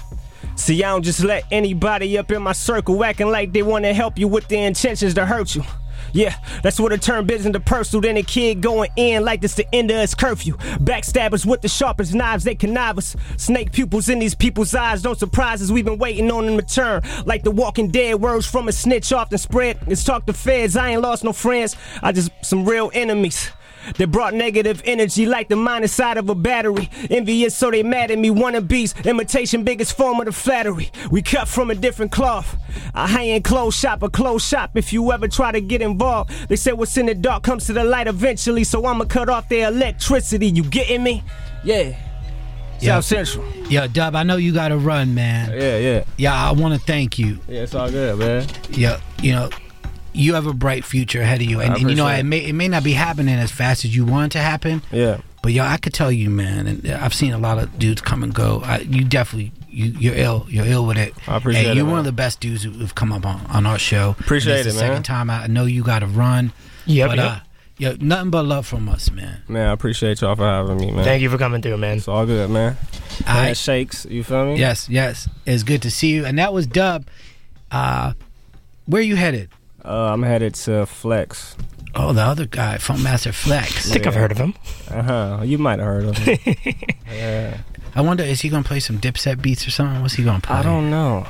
[0.55, 3.93] See, I don't just let anybody up in my circle acting like they want to
[3.93, 5.63] help you with the intentions to hurt you.
[6.11, 8.01] Yeah, that's what it turned business into personal.
[8.01, 10.55] Then a kid going in like this the end of his curfew.
[10.57, 13.15] Backstabbers with the sharpest knives, they connive us.
[13.37, 15.71] Snake pupils in these people's eyes, don't surprise us.
[15.71, 17.01] We've been waiting on them to turn.
[17.25, 19.79] Like the walking dead, words from a snitch often spread.
[19.87, 21.75] It's talk to feds, I ain't lost no friends.
[22.03, 23.49] I just some real enemies.
[23.97, 26.89] They brought negative energy like the minus side of a battery.
[27.09, 28.29] Envious, so they mad at me.
[28.29, 30.91] Wannabes, imitation, biggest form of the flattery.
[31.11, 32.57] We cut from a different cloth.
[32.93, 34.71] I hang in clothes shop, a clothes shop.
[34.75, 37.73] If you ever try to get involved, they say what's in the dark comes to
[37.73, 38.63] the light eventually.
[38.63, 40.47] So I'ma cut off their electricity.
[40.47, 41.23] You getting me?
[41.63, 41.97] Yeah.
[42.79, 42.99] Yeah.
[42.99, 43.45] South Central.
[43.69, 45.51] Yo, Dub, I know you got to run, man.
[45.51, 46.03] Yeah, yeah.
[46.17, 47.39] Yeah, I want to thank you.
[47.47, 48.45] Yeah, it's all good, man.
[48.71, 49.49] Yeah, you know,
[50.13, 52.53] you have a bright future ahead of you, and, and you know it may it
[52.53, 54.81] may not be happening as fast as you want it to happen.
[54.91, 55.21] Yeah.
[55.41, 58.23] But yo, I could tell you, man, and I've seen a lot of dudes come
[58.23, 58.61] and go.
[58.63, 60.45] I, you definitely you you're ill.
[60.49, 61.13] You're ill with it.
[61.27, 63.45] I appreciate and it, You're one of the best dudes who- who've come up on,
[63.47, 64.15] on our show.
[64.19, 64.89] Appreciate it's it, the man.
[64.91, 66.53] Second time I know you got to run.
[66.85, 67.25] Yep, But yep.
[67.31, 67.39] uh,
[67.77, 69.41] yo, nothing but love from us, man.
[69.49, 71.03] Man, I appreciate y'all for having me, man.
[71.03, 71.97] Thank you for coming through, man.
[71.97, 72.77] It's all good, man.
[73.27, 74.55] All Man, shakes, you feel me?
[74.57, 75.27] Yes, yes.
[75.45, 76.25] It's good to see you.
[76.25, 77.05] And that was Dub.
[77.71, 78.13] Uh,
[78.85, 79.49] where you headed?
[79.85, 81.55] Uh, I'm headed to Flex.
[81.95, 83.89] Oh, the other guy, Funkmaster Flex.
[83.89, 84.55] I think I've heard of him.
[84.89, 85.41] Uh huh.
[85.43, 86.55] You might have heard of him.
[87.11, 87.61] yeah.
[87.95, 90.01] I wonder, is he gonna play some Dipset beats or something?
[90.01, 90.55] What's he gonna play?
[90.55, 91.27] I don't know.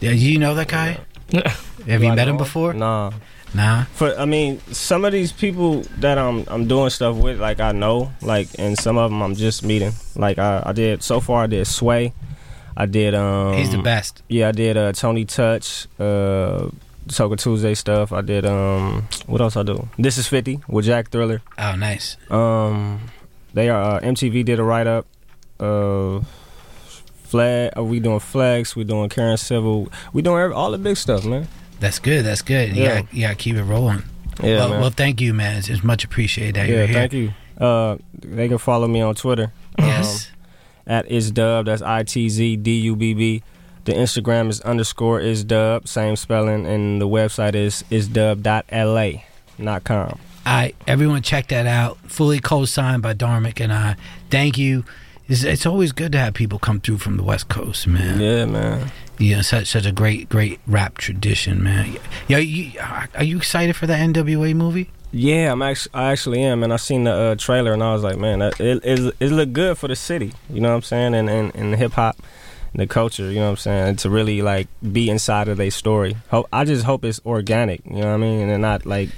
[0.00, 0.98] Yeah, you know that guy?
[1.32, 2.74] Have you I met him before?
[2.74, 3.12] Nah.
[3.54, 3.84] Nah.
[3.94, 7.72] For I mean, some of these people that I'm I'm doing stuff with, like I
[7.72, 9.92] know, like, and some of them I'm just meeting.
[10.14, 12.12] Like I, I did so far, I did Sway,
[12.76, 13.54] I did um.
[13.54, 14.22] He's the best.
[14.28, 16.68] Yeah, I did uh Tony Touch, uh,
[17.14, 18.12] Toca Tuesday stuff.
[18.12, 19.88] I did um, what else I do?
[19.98, 21.42] This is Fifty with Jack Thriller.
[21.58, 22.16] Oh, nice.
[22.30, 23.00] Um,
[23.54, 25.06] they are uh, MTV did a write up.
[25.58, 26.20] Uh,
[27.28, 27.72] flag.
[27.76, 28.74] Uh, we doing flags.
[28.74, 29.90] We doing Karen Civil.
[30.12, 31.48] We doing every, all the big stuff, man.
[31.80, 32.24] That's good.
[32.24, 32.74] That's good.
[32.74, 33.02] Yeah.
[33.02, 34.02] gotta keep it rolling.
[34.42, 35.58] Yeah, well, well, thank you, man.
[35.58, 36.94] It's, it's much appreciated that yeah, you're here.
[36.94, 37.32] thank you.
[37.58, 39.52] Uh, they can follow me on Twitter.
[39.78, 40.28] Yes.
[40.28, 40.34] Um,
[40.88, 41.66] at is dub.
[41.66, 43.42] That's I T Z D U B B.
[43.88, 45.88] The Instagram is underscore is dub.
[45.88, 49.22] Same spelling, and the website is isdub.la.
[49.56, 50.18] Not com.
[50.44, 51.96] All right, everyone, check that out.
[52.02, 53.96] Fully co-signed by Dharmic and I.
[54.28, 54.84] Thank you.
[55.26, 58.20] It's, it's always good to have people come through from the West Coast, man.
[58.20, 58.92] Yeah, man.
[59.18, 61.96] Yeah, such such a great great rap tradition, man.
[62.28, 62.78] Yo, you,
[63.14, 64.90] are you excited for the NWA movie?
[65.12, 68.02] Yeah, I'm actually I actually am, and I seen the uh, trailer, and I was
[68.02, 70.34] like, man, that, it it it looked good for the city.
[70.50, 71.14] You know what I'm saying?
[71.14, 72.18] And and, and hip hop,
[72.74, 73.30] the culture.
[73.30, 73.96] You know what I'm saying?
[73.96, 76.16] To really like be inside of their story.
[76.30, 77.84] Hope I just hope it's organic.
[77.86, 78.48] You know what I mean?
[78.48, 79.10] And not like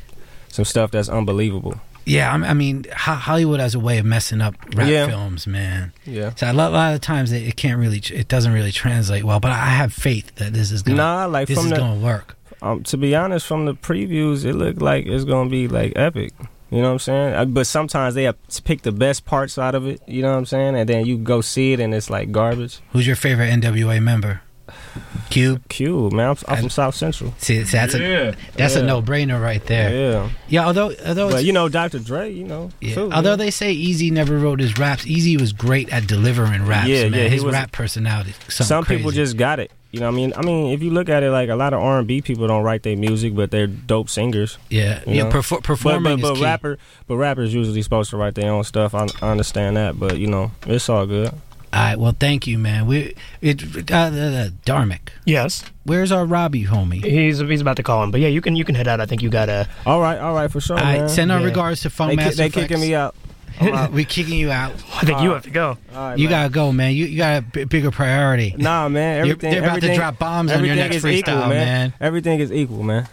[0.48, 1.80] some stuff that's unbelievable.
[2.06, 5.06] Yeah, I'm- I mean, Ho- Hollywood has a way of messing up rap Yeah.
[5.06, 5.92] films, man.
[6.06, 6.30] Yeah.
[6.34, 9.22] So a lot, a lot of times it, it can't really, it doesn't really translate
[9.22, 9.38] well.
[9.38, 12.00] But I have faith that this is gonna, Nah, like this from is the gonna
[12.00, 12.36] work.
[12.62, 16.32] Um, to be honest, from the previews, it looked like it's gonna be like epic.
[16.70, 17.34] You know what I'm saying?
[17.34, 20.00] Uh, But sometimes they have to pick the best parts out of it.
[20.06, 20.76] You know what I'm saying?
[20.76, 22.78] And then you go see it, and it's like garbage.
[22.92, 24.42] Who's your favorite NWA member?
[25.30, 25.62] Cube.
[25.68, 26.30] Cube, man.
[26.30, 27.34] I'm, I'm from South Central.
[27.38, 29.90] See, that's a that's a no brainer right there.
[30.12, 30.30] Yeah.
[30.48, 31.98] Yeah, although although But you know, Dr.
[32.00, 32.94] Dre, you know, Yeah.
[32.94, 33.38] too, Although man.
[33.38, 36.88] they say Eazy never wrote his raps, Eazy was great at delivering raps.
[36.88, 37.20] Yeah, man.
[37.24, 38.30] yeah, his was- rap personality.
[38.30, 39.70] is something some people just got it.
[39.92, 41.72] You know, what I mean, I mean, if you look at it, like a lot
[41.72, 44.56] of R and B people don't write their music, but they're dope singers.
[44.68, 45.30] Yeah, you yeah, know?
[45.30, 46.44] perfor- performing But, but, is but key.
[46.44, 48.94] rapper, but rappers usually supposed to write their own stuff.
[48.94, 51.32] I, I understand that, but you know, it's all good.
[51.72, 52.86] All right, well, thank you, man.
[52.86, 53.62] We it
[53.92, 55.10] uh, uh, uh, Dharmic.
[55.24, 55.64] Yes.
[55.84, 57.04] Where's our Robbie homie?
[57.04, 59.00] He's he's about to call him, but yeah, you can you can head out.
[59.00, 59.68] I think you gotta.
[59.86, 60.76] All right, all right, for sure.
[60.78, 61.08] All right, man.
[61.08, 61.46] send our Yeah.
[61.46, 62.36] regards to Phone They ki- Master.
[62.42, 63.14] they kicking me out.
[63.60, 63.92] I'm out.
[63.92, 64.72] we kicking you out.
[64.94, 65.76] I think you have to go.
[65.94, 66.42] All right, you man.
[66.42, 66.92] gotta go, man.
[66.94, 68.54] You you got a b- bigger priority.
[68.56, 69.26] Nah, man.
[69.26, 71.48] You're- Everything, they're about to everything- drop bombs on your everything next is freestyle, equal,
[71.48, 71.50] man.
[71.50, 71.92] man.
[72.00, 73.04] Everything is equal, man.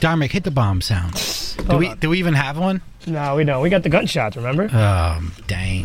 [0.00, 1.14] Dharmic, hit the bomb sound.
[1.56, 1.98] Do Hold we on.
[1.98, 2.82] do we even have one?
[3.06, 3.62] No, we don't.
[3.62, 4.36] We got the gunshots.
[4.36, 4.64] Remember?
[4.74, 5.84] Um, dang.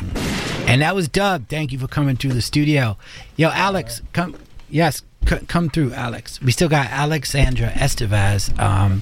[0.68, 1.48] And that was Doug.
[1.48, 2.98] Thank you for coming through the studio.
[3.36, 4.36] Yo, Alex, come.
[4.70, 6.42] Yes, c- come through, Alex.
[6.42, 8.58] We still got Alexandra Estevez.
[8.60, 9.02] Um,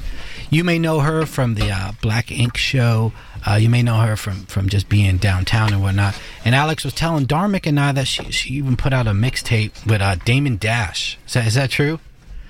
[0.49, 3.11] you may know her from the uh, Black Ink show.
[3.49, 6.19] Uh, you may know her from from just being downtown and whatnot.
[6.43, 9.85] And Alex was telling Dharmic and I that she she even put out a mixtape
[9.85, 11.17] with uh, Damon Dash.
[11.27, 11.99] Is that, is that true?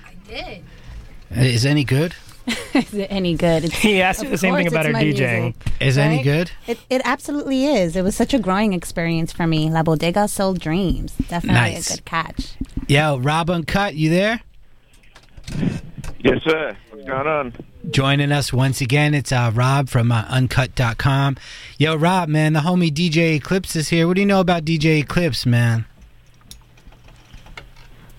[0.04, 0.64] I did.
[1.30, 2.14] Is any good?
[2.74, 3.64] is it any good?
[3.64, 5.02] It's, He asked you the same thing about her DJing.
[5.42, 6.50] music, Is it any good?
[6.66, 7.94] It, it absolutely is.
[7.94, 9.70] It was such a growing experience for me.
[9.70, 11.12] La Bodega Sold Dreams.
[11.28, 11.90] Definitely Nice.
[11.90, 12.54] a good catch.
[12.88, 14.40] Yo, Rob Unkut, you there?
[16.20, 16.76] Yes, sir.
[16.90, 17.52] What's going on?
[17.90, 21.36] Joining us once again, it's uh, Rob from uh, Unkut.com.
[21.78, 24.06] Yo, Rob, man, the homie DJ Eclipse is here.
[24.06, 25.86] What do you know about DJ Eclipse, man?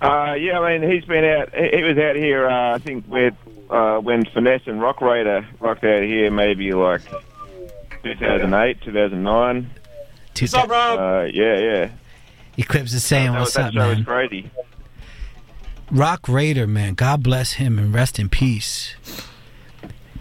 [0.02, 1.54] Uh, yeah, I mean, he's been out.
[1.54, 2.48] He he was out here.
[2.48, 3.36] Uh, I think with
[3.70, 7.02] uh, when Finesse and Rock Raida rocked out here, maybe like
[8.04, 9.70] 2008, 2009.
[10.40, 11.00] What's up, Rob?
[11.00, 11.90] Uh, yeah, yeah.
[12.58, 14.06] Eclipse is saying, that, what's that up, show was man?
[14.06, 14.52] crazy.
[15.92, 16.94] Rock Raida, man.
[16.94, 18.96] God bless him and rest in peace.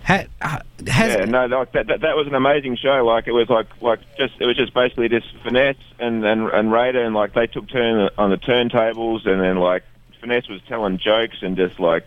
[0.09, 3.05] Ha, uh, yeah, no, like that, that that was an amazing show.
[3.05, 6.71] Like it was like like just it was just basically just finesse and and and
[6.71, 9.85] Raida and like they took turn on the turntables and then like
[10.21, 12.05] finesse was telling jokes and just like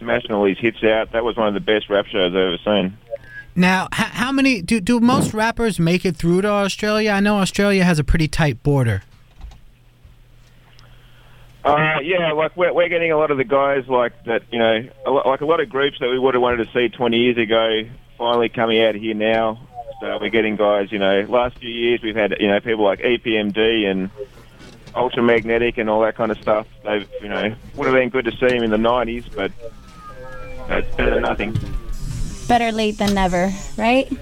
[0.00, 1.12] smashing all these hits out.
[1.12, 2.98] That was one of the best rap shows I've ever seen.
[3.54, 7.12] Now, h- how many do do most rappers make it through to Australia?
[7.12, 9.02] I know Australia has a pretty tight border.
[11.64, 14.88] Uh, yeah, like we're, we're getting a lot of the guys like that, you know,
[15.26, 17.82] like a lot of groups that we would have wanted to see 20 years ago
[18.18, 19.60] finally coming out here now.
[20.00, 22.98] So we're getting guys, you know, last few years we've had, you know, people like
[22.98, 24.10] EPMD and
[24.94, 26.66] Ultramagnetic and all that kind of stuff.
[26.84, 29.52] They've, you know, would have been good to see them in the 90s, but
[30.68, 31.56] it's better than nothing.
[32.48, 34.12] Better late than never, right?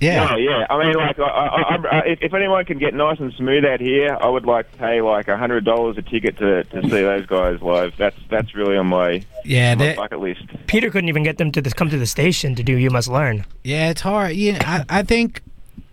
[0.00, 0.66] Yeah, yeah.
[0.70, 3.80] I mean, like, I, I, I, if, if anyone can get nice and smooth out
[3.80, 6.88] here, I would like to pay like a hundred dollars a ticket to, to see
[6.88, 7.94] those guys live.
[7.98, 10.42] That's that's really on my Yeah, my bucket list.
[10.66, 13.08] Peter couldn't even get them to this, come to the station to do "You Must
[13.08, 14.36] Learn." Yeah, it's hard.
[14.36, 15.42] You know, I, I think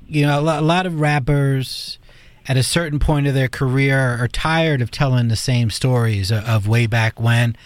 [0.07, 1.99] you know a lot, a lot of rappers
[2.47, 6.45] at a certain point of their career are tired of telling the same stories of,
[6.45, 7.57] of way back when.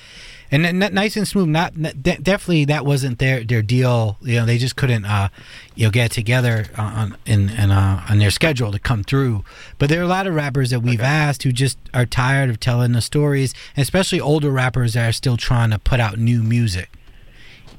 [0.51, 1.47] And n- nice and smooth.
[1.47, 4.17] Not n- de- definitely that wasn't their their deal.
[4.21, 5.29] You know, they just couldn't uh,
[5.75, 9.45] you know get together on in, in uh, on their schedule to come through.
[9.79, 12.59] But there are a lot of rappers that we've asked who just are tired of
[12.59, 16.89] telling the stories, especially older rappers that are still trying to put out new music.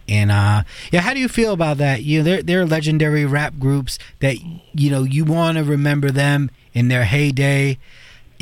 [0.09, 2.03] And uh, yeah, how do you feel about that?
[2.03, 6.51] You know, they're they're legendary rap groups that you know you want to remember them
[6.73, 7.79] in their heyday.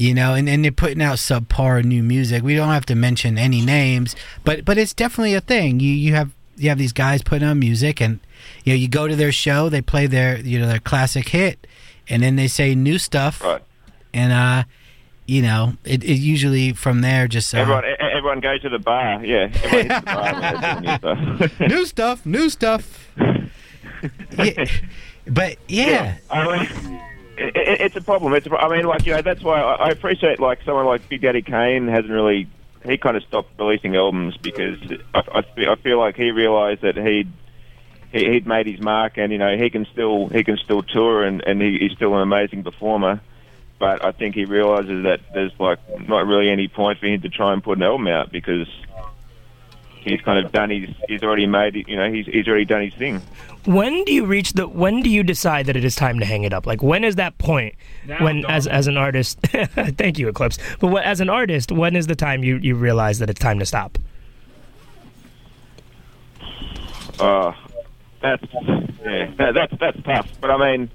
[0.00, 2.42] You know, and, and they're putting out subpar new music.
[2.42, 5.78] We don't have to mention any names, but but it's definitely a thing.
[5.78, 8.18] You you have you have these guys putting on music, and
[8.64, 11.66] you know you go to their show, they play their you know their classic hit,
[12.08, 13.44] and then they say new stuff,
[14.14, 14.64] and uh,
[15.26, 19.22] you know it, it usually from there just uh, Everyone, everyone goes to the bar.
[19.22, 21.60] Yeah, the bar when they're doing new stuff.
[21.60, 23.08] new stuff, new stuff.
[24.38, 24.64] Yeah,
[25.26, 27.02] but yeah, mean,
[27.40, 28.34] it, it, it's a problem.
[28.34, 31.08] It's a, I mean, like you know, that's why I, I appreciate like someone like
[31.08, 32.48] Big Daddy Kane hasn't really.
[32.84, 34.78] He kind of stopped releasing albums because
[35.14, 37.30] I, I, feel- I feel like he realised that he'd
[38.10, 41.22] he, he'd made his mark, and you know he can still he can still tour,
[41.24, 43.20] and and he, he's still an amazing performer.
[43.78, 47.28] But I think he realizes that there's like not really any point for him to
[47.30, 48.68] try and put an album out because
[50.00, 52.82] he's kind of done his he's already made it, you know he's he's already done
[52.82, 53.20] his thing.
[53.66, 54.66] When do you reach the?
[54.66, 56.66] When do you decide that it is time to hang it up?
[56.66, 57.74] Like when is that point?
[58.06, 60.58] Now, when as as an artist, thank you, Eclipse.
[60.80, 63.58] But what, as an artist, when is the time you you realize that it's time
[63.58, 63.98] to stop?
[67.18, 67.52] Uh,
[68.22, 68.44] that's
[69.04, 70.28] yeah, that, that's that's tough.
[70.40, 70.90] But I mean,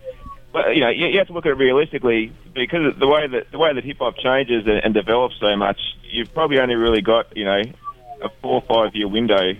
[0.52, 3.52] but, you know, you, you have to look at it realistically because the way that
[3.52, 5.80] the way that hip hop changes and, and develops so much.
[6.10, 7.62] You've probably only really got you know
[8.26, 9.54] a four or five year window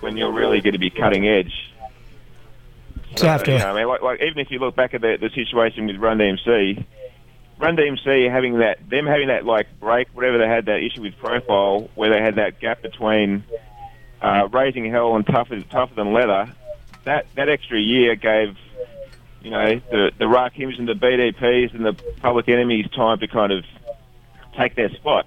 [0.00, 1.52] when you're really going to be cutting edge.
[3.16, 5.18] So after- you know, I mean, like, like even if you look back at the,
[5.20, 6.84] the situation with Run DMC,
[7.58, 11.18] Run DMC having that, them having that like break, whatever they had that issue with
[11.18, 13.44] profile, where they had that gap between
[14.22, 16.50] uh, raising hell and tougher, tougher than leather.
[17.04, 18.56] That that extra year gave,
[19.42, 23.52] you know, the the Rakims and the BDPs and the Public Enemies time to kind
[23.52, 23.64] of
[24.56, 25.26] take their spot.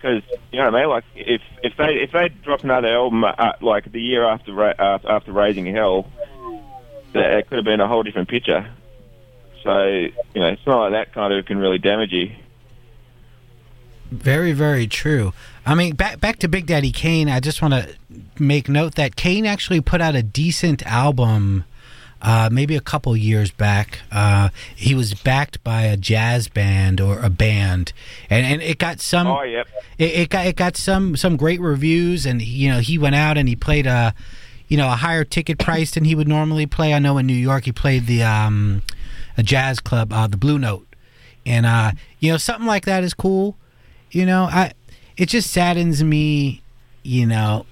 [0.00, 3.22] Because you know what I mean, like if if they if they drop another album
[3.22, 6.10] uh, like the year after Ra- uh, after Raising Hell,
[7.12, 8.70] that it could have been a whole different picture.
[9.62, 12.30] So you know, it's not like that kind of can really damage you.
[14.10, 15.32] Very, very true.
[15.64, 17.28] I mean, back back to Big Daddy Kane.
[17.28, 17.94] I just want to
[18.38, 21.64] make note that Kane actually put out a decent album,
[22.22, 24.00] uh, maybe a couple years back.
[24.12, 27.92] Uh, he was backed by a jazz band or a band,
[28.28, 29.26] and, and it got some.
[29.26, 29.68] Oh, yep.
[29.98, 33.38] It, it got it got some some great reviews, and you know he went out
[33.38, 34.14] and he played a,
[34.68, 36.92] you know, a higher ticket price than he would normally play.
[36.92, 38.82] I know in New York he played the um,
[39.38, 40.86] a jazz club, uh, the Blue Note,
[41.46, 43.56] and uh, you know something like that is cool.
[44.10, 44.72] You know, I
[45.16, 46.62] it just saddens me.
[47.02, 47.64] You know,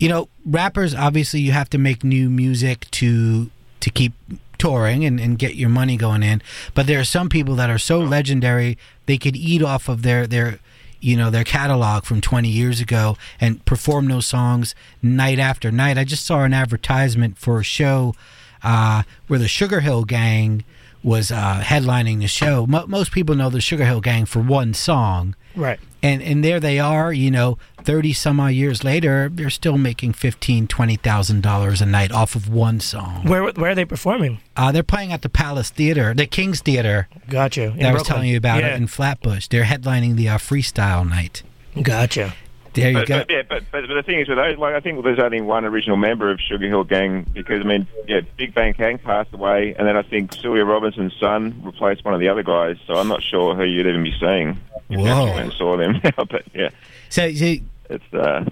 [0.00, 3.50] you know, rappers obviously you have to make new music to
[3.84, 4.14] to keep
[4.56, 6.40] touring and, and get your money going in.
[6.72, 10.26] But there are some people that are so legendary they could eat off of their
[10.26, 10.58] their
[11.00, 15.98] you know their catalog from 20 years ago and perform those songs night after night.
[15.98, 18.14] I just saw an advertisement for a show
[18.62, 20.64] uh, where the Sugar Hill Gang
[21.04, 22.66] was uh, headlining the show.
[22.66, 25.78] Mo- most people know the Sugar Hill Gang for one song, Right.
[26.02, 27.12] and and there they are.
[27.12, 31.86] You know, thirty some odd years later, they're still making fifteen, twenty thousand dollars a
[31.86, 33.26] night off of one song.
[33.28, 34.40] Where where are they performing?
[34.56, 37.06] Uh, they're playing at the Palace Theater, the King's Theater.
[37.28, 37.64] Gotcha.
[37.64, 38.68] In That I was telling you about Yeah.
[38.74, 39.48] it in Flatbush.
[39.48, 41.42] They're headlining the uh, freestyle night.
[41.80, 42.32] Gotcha.
[42.74, 43.18] There you but, go.
[43.20, 45.40] But, yeah, but, but but the thing is with those, like I think there's only
[45.40, 49.32] one original member of Sugar Hill Gang because I mean, yeah, Big Bank Hank passed
[49.32, 52.76] away, and then I think Sylvia Robinson's son replaced one of the other guys.
[52.86, 55.26] So I'm not sure who you'd even be seeing if you Whoa.
[55.26, 56.00] went and saw them.
[56.16, 56.70] but yeah,
[57.10, 57.54] So, so
[57.90, 58.44] it's uh,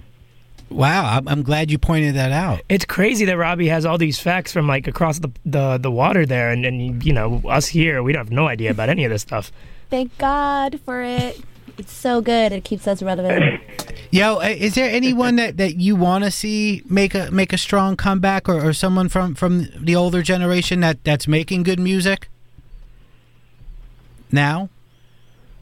[0.69, 2.61] wow, I'm, I'm glad you pointed that out.
[2.69, 6.25] It's crazy that Robbie has all these facts from like across the the, the water
[6.25, 9.11] there, and, and you know us here, we don't have no idea about any of
[9.11, 9.51] this stuff.
[9.89, 11.39] Thank God for it.
[11.77, 12.51] It's so good.
[12.51, 13.61] It keeps us relevant.
[14.11, 17.57] Yo, uh, is there anyone that, that you want to see make a make a
[17.57, 22.29] strong comeback, or, or someone from, from the older generation that, that's making good music
[24.31, 24.69] now?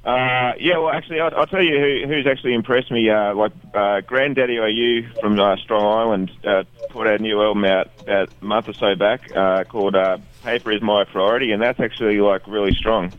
[0.04, 3.10] Uh, yeah, well, actually, I'll, I'll tell you who, who's actually impressed me.
[3.10, 7.66] Uh, like uh, Granddaddy IU from uh, Strong Island uh, put out a new album
[7.66, 11.62] out about a month or so back uh, called uh, "Paper Is My Priority," and
[11.62, 13.14] that's actually like really strong.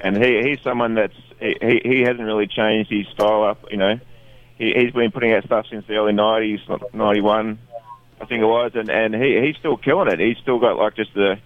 [0.00, 3.64] And he, he's someone that's he, he he hasn't really changed his style up.
[3.70, 4.00] You know,
[4.56, 7.58] he, he's been putting out stuff since the early '90s, '91,
[8.20, 10.20] I think it was, and and he he's still killing it.
[10.20, 11.38] He's still got like just a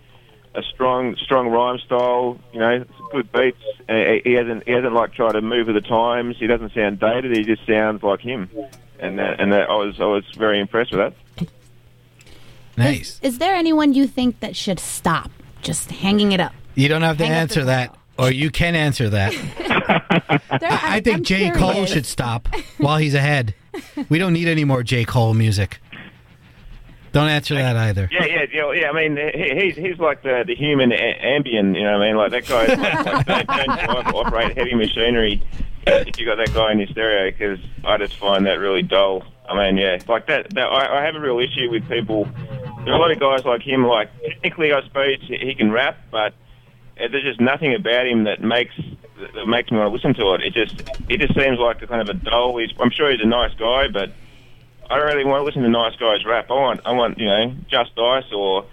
[0.54, 2.38] a strong strong rhyme style.
[2.52, 3.58] You know, good beats.
[3.88, 6.36] Uh, he hasn't he hasn't like tried to move with the times.
[6.38, 7.36] He doesn't sound dated.
[7.36, 8.50] He just sounds like him.
[9.00, 11.48] And that, and that, I was I was very impressed with that.
[12.76, 13.18] Nice.
[13.22, 15.30] Is there anyone you think that should stop
[15.62, 16.52] just hanging it up?
[16.74, 19.32] You don't have to Hang answer that, or you can answer that.
[20.50, 21.50] I, I think I'm J.
[21.50, 23.54] Cole should stop while he's ahead.
[24.08, 25.04] We don't need any more J.
[25.04, 25.80] Cole music.
[27.12, 28.08] Don't answer that either.
[28.12, 28.72] Yeah, yeah, yeah.
[28.72, 31.74] yeah I mean, he, he's he's like the the human a- Ambien.
[31.74, 32.16] You know what I mean?
[32.16, 32.66] Like that guy.
[32.66, 35.42] Like, like, don't, don't operate heavy machinery
[35.86, 39.24] if you got that guy in your stereo because I just find that really dull.
[39.48, 40.52] I mean, yeah, like that.
[40.54, 42.28] that I, I have a real issue with people.
[42.84, 43.86] There are a lot of guys like him.
[43.86, 46.34] Like technically, I suppose he can rap, but
[46.98, 48.74] there's just nothing about him that makes
[49.34, 50.42] that makes me want to listen to it.
[50.42, 52.58] It just it just seems like a kind of a dull.
[52.58, 54.12] He's, I'm sure he's a nice guy, but
[54.90, 56.50] I don't really want to listen to nice guys rap.
[56.50, 58.66] I want I want you know Just-Ice or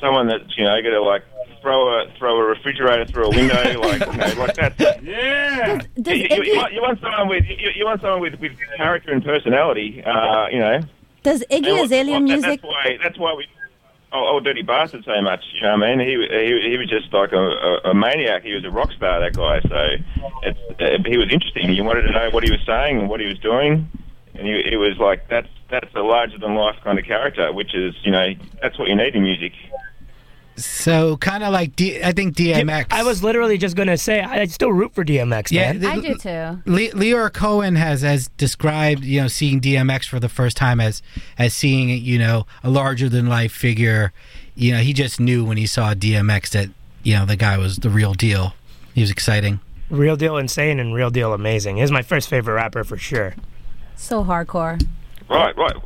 [0.00, 1.22] someone that's you know going to like
[1.60, 4.78] throw a throw a refrigerator through a window like you know, like that.
[5.02, 5.80] Yeah.
[6.00, 8.40] Does you, you, Iggy- you want, you want someone with you, you want someone with,
[8.40, 10.02] with character and personality.
[10.04, 10.80] Uh, you know.
[11.22, 12.60] Does Iggy And Azalea music?
[12.60, 12.98] That's why.
[13.02, 13.46] That's why we.
[14.14, 15.42] Oh, old dirty bastard so much.
[15.54, 16.06] You know what I mean?
[16.06, 18.42] He he, he was just like a, a, a maniac.
[18.42, 19.20] He was a rock star.
[19.20, 19.60] That guy.
[19.62, 19.96] So
[20.42, 21.72] it's he was interesting.
[21.72, 23.88] You wanted to know what he was saying and what he was doing,
[24.34, 27.74] and he, he was like that's that's a larger than life kind of character, which
[27.74, 29.52] is you know that's what you need in music.
[30.56, 32.86] So kind of like D- I think DMX.
[32.92, 35.80] I was literally just gonna say I still root for DMX, Yeah, man.
[35.80, 36.62] the- I do too.
[36.70, 41.02] Le- Lyor Cohen has has described you know seeing DMX for the first time as
[41.38, 44.12] as seeing you know a larger than life figure.
[44.54, 46.68] You know, he just knew when he saw DMX that
[47.02, 48.54] you know the guy was the real deal.
[48.94, 49.60] He was exciting.
[49.88, 51.78] Real deal insane and real deal amazing.
[51.78, 53.34] He's my first favorite rapper for sure.
[53.96, 54.82] So hardcore.
[55.28, 55.76] Right, right.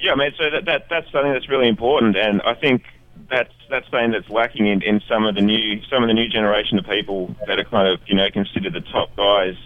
[0.00, 0.32] Yeah, man.
[0.38, 2.84] So that, that that's something that's really important, and I think
[3.28, 6.28] that's that's something that's lacking in, in some of the new some of the new
[6.28, 9.56] generation of people that are kind of you know considered the top guys.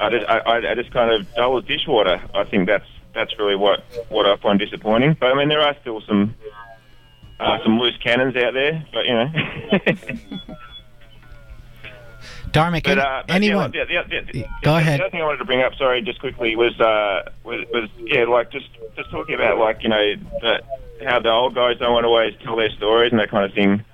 [0.00, 2.22] I just, I, I just kind of dull as dishwater.
[2.34, 5.16] I think that's that's really what what I find disappointing.
[5.18, 6.34] But I mean, there are still some
[7.40, 10.56] uh, some loose cannons out there, but you know.
[12.52, 13.72] Dharmic, But, uh, but anyone?
[13.72, 15.00] Yeah, yeah, yeah, Go ahead.
[15.00, 17.88] The other thing I wanted to bring up, sorry, just quickly, was uh, was, was
[17.98, 20.60] yeah, like just just talking about like you know the,
[21.04, 23.52] how the old guys don't want to always tell their stories and that kind of
[23.54, 23.84] thing.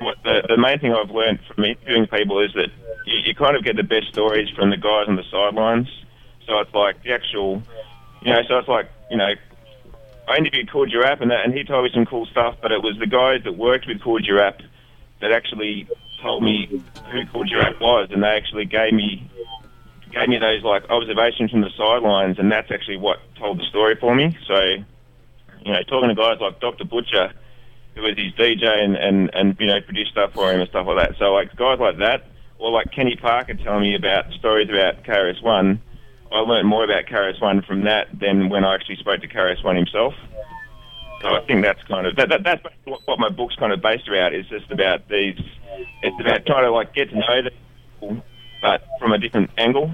[0.00, 2.70] What the the main thing I've learned from interviewing people is that
[3.06, 5.88] you, you kind of get the best stories from the guys on the sidelines.
[6.46, 7.62] So it's like the actual,
[8.22, 9.32] you know, so it's like you know.
[10.28, 12.56] I interviewed Kool G Rap and that, and he told me some cool stuff.
[12.60, 14.60] But it was the guys that worked with Kool G Rap
[15.20, 15.86] that actually
[16.22, 19.30] told me who Kool G Rap was, and they actually gave me
[20.12, 23.96] gave me those like observations from the sidelines, and that's actually what told the story
[23.96, 24.36] for me.
[24.46, 26.84] So, you know, talking to guys like Dr.
[26.84, 27.32] Butcher,
[27.94, 30.86] who was his DJ and and and you know produced stuff for him and stuff
[30.86, 31.18] like that.
[31.18, 32.26] So like guys like that,
[32.58, 35.80] or like Kenny Parker telling me about stories about KRS One.
[36.32, 39.62] I learned more about KRS One from that than when I actually spoke to KRS
[39.64, 40.14] One himself.
[41.22, 44.08] So I think that's kind of that, that that's what my book's kind of based
[44.08, 44.34] around.
[44.34, 45.38] Is just about these.
[46.02, 47.50] It's about trying to like get to know the
[48.00, 48.22] people,
[48.62, 49.90] but from a different angle.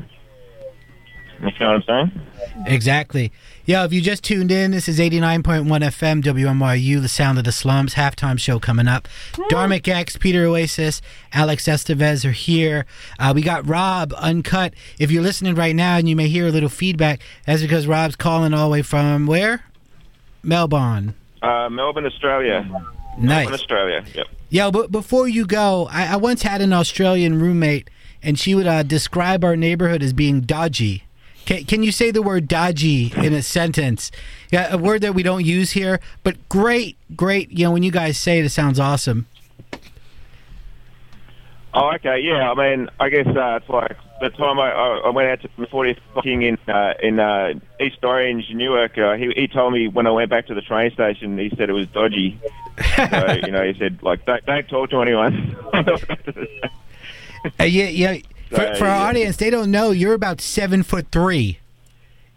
[1.43, 2.67] You know what I'm saying?
[2.67, 3.33] Exactly.
[3.65, 7.51] Yeah, if you just tuned in, this is 89.1 FM, WNYU, the sound of the
[7.51, 9.09] slums, halftime show coming up.
[9.51, 11.03] Dharmic X, Peter Oasis,
[11.33, 12.87] Alex Estevez are here.
[13.19, 14.73] Uh, we got Rob Unkut.
[15.01, 18.15] If you're listening right now and you may hear a little feedback, that's because Rob's
[18.15, 19.65] calling all the way from where?
[20.45, 21.15] Melbourne.
[21.43, 22.69] Uh, Melbourne, Australia.
[23.19, 23.45] Nice.
[23.45, 24.05] Melbourne, Australia.
[24.15, 24.27] Yep.
[24.51, 27.89] Yo, but before you go, I, I once had an Australian roommate,
[28.23, 31.05] and she would uh, describe our neighborhood as being dodgy.
[31.45, 34.11] Can, can you say the word dodgy in a sentence?
[34.51, 37.51] Yeah, a word that we don't use here, but great, great.
[37.51, 39.27] You know, when you guys say it, it sounds awesome.
[41.75, 42.21] Oh, okay.
[42.21, 42.53] Yeah.
[42.53, 45.67] I mean, I guess uh, it's like the time I, I went out to the
[45.67, 48.97] 40th King in uh, in uh, East Orange, Newark.
[48.97, 51.69] Uh, he he told me when I went back to the train station, he said
[51.69, 52.41] it was dodgy.
[52.97, 55.57] so you know, he said like don't don't talk to anyone.
[57.59, 58.19] Uh, yeah, yeah.
[58.51, 59.09] For, So, for our yeah.
[59.09, 61.59] audience, they don't know you're about seven foot three.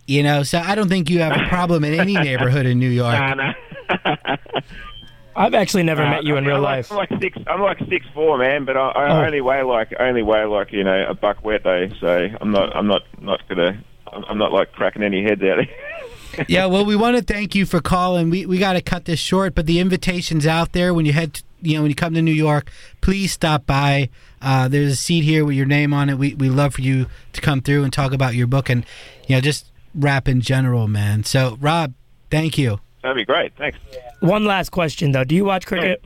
[0.08, 2.90] You know, so I don't think you have a problem in any neighborhood in New
[2.90, 3.16] York.
[5.36, 6.92] I've actually never Uh, met you in I'm real like- life.
[6.92, 7.38] I'm like six.
[7.48, 8.66] I'm like six four, man.
[8.66, 9.26] But I, I Oh.
[9.26, 11.90] only weigh like only weigh like you know a buck wet though.
[12.00, 15.58] So I'm not I'm not not gonna I'm I'm not like cracking any heads out
[15.58, 16.46] there.
[16.48, 18.30] yeah, well, we want to thank you for calling.
[18.30, 20.94] We we got to cut this short, but the invitation's out there.
[20.94, 22.70] When you head, to, you know, when you come to New York,
[23.02, 24.10] please stop by.
[24.42, 26.18] Uh, there's a seat here with your name on it.
[26.18, 28.86] We we love for you to come through and talk about your book and
[29.28, 31.24] you know just rap in general, man.
[31.24, 31.94] So, Rob,
[32.30, 32.80] thank you.
[33.02, 33.54] That'd be great.
[33.58, 33.78] Thanks.
[34.20, 36.04] One last question though: Do you watch cricket?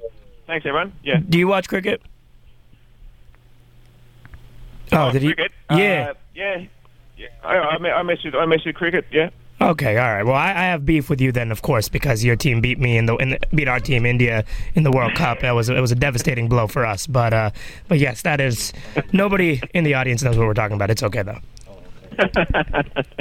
[0.47, 0.93] Thanks, everyone.
[1.03, 1.19] Yeah.
[1.27, 2.01] Do you watch cricket?
[4.91, 5.35] Oh, did you?
[5.35, 5.51] cricket?
[5.69, 6.11] Yeah.
[6.11, 6.65] Uh, yeah.
[7.17, 7.27] Yeah.
[7.43, 9.05] I, I, I mess with I mess with cricket.
[9.11, 9.29] Yeah.
[9.61, 10.23] Okay, all right.
[10.23, 12.97] Well, I, I have beef with you then, of course, because your team beat me
[12.97, 15.41] in the, in the beat our team India in the World Cup.
[15.41, 17.05] That was it was a devastating blow for us.
[17.07, 17.51] But uh,
[17.89, 18.71] but yes, that is
[19.11, 20.89] nobody in the audience knows what we're talking about.
[20.89, 21.39] It's okay though.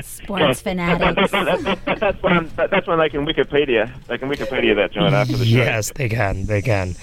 [0.01, 1.31] Sports fanatics.
[1.33, 3.91] that's, that's when that's when they can Wikipedia.
[4.07, 5.57] They can Wikipedia that joint after the show.
[5.57, 6.47] Yes, they can.
[6.47, 6.95] They can.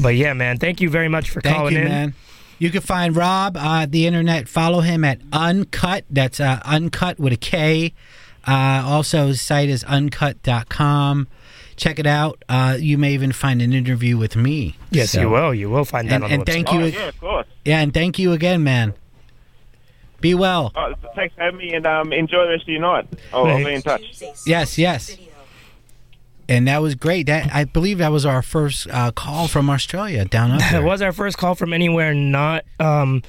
[0.00, 1.88] But yeah, man, thank you very much for Thank calling you, in.
[1.88, 2.14] man.
[2.58, 4.48] You can find Rob uh, the internet.
[4.48, 6.02] Follow him at Unkut.
[6.10, 7.92] That's uh, Unkut with a K.
[8.46, 11.28] Uh, also, his site is unkut.com.
[11.76, 12.42] Check it out.
[12.48, 14.76] Uh, you may even find an interview with me.
[14.90, 15.54] Yes, So- you will.
[15.54, 16.92] You will find that And, on the and thank website.
[16.92, 16.98] you.
[16.98, 17.46] Oh, yeah, of course.
[17.64, 18.94] Yeah, and thank you again, man.
[20.22, 20.72] Be well.
[20.74, 23.06] Oh, thanks for having me, and um, enjoy the rest of your night.
[23.32, 24.22] Oh, I'll be in touch.
[24.46, 25.16] Yes, yes.
[26.48, 27.26] And that was great.
[27.26, 31.00] That I believe that was our first uh, call from Australia down up It was
[31.02, 33.22] our first call from anywhere not um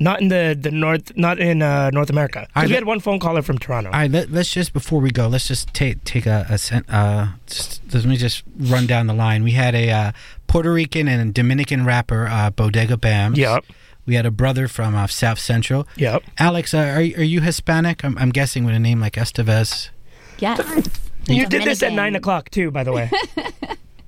[0.00, 2.40] not in the the north not in uh, North America.
[2.54, 3.90] 'Cause I- we had one phone caller from Toronto.
[3.90, 6.84] All right, let, let's just before we go, let's just take take a, a sen-
[6.88, 9.42] uh, just, let me just run down the line.
[9.44, 10.12] We had a uh,
[10.46, 13.34] Puerto Rican and Dominican rapper, uh, Bodega Bam.
[13.34, 13.64] Yep.
[14.06, 15.86] We had a brother from uh, South Central.
[15.96, 16.22] Yep.
[16.38, 18.04] Alex, uh, are are you Hispanic?
[18.04, 19.90] I'm, I'm guessing with a name like Estevez.
[20.38, 20.60] Yes.
[21.28, 23.10] you did this at nine o'clock too, by the way.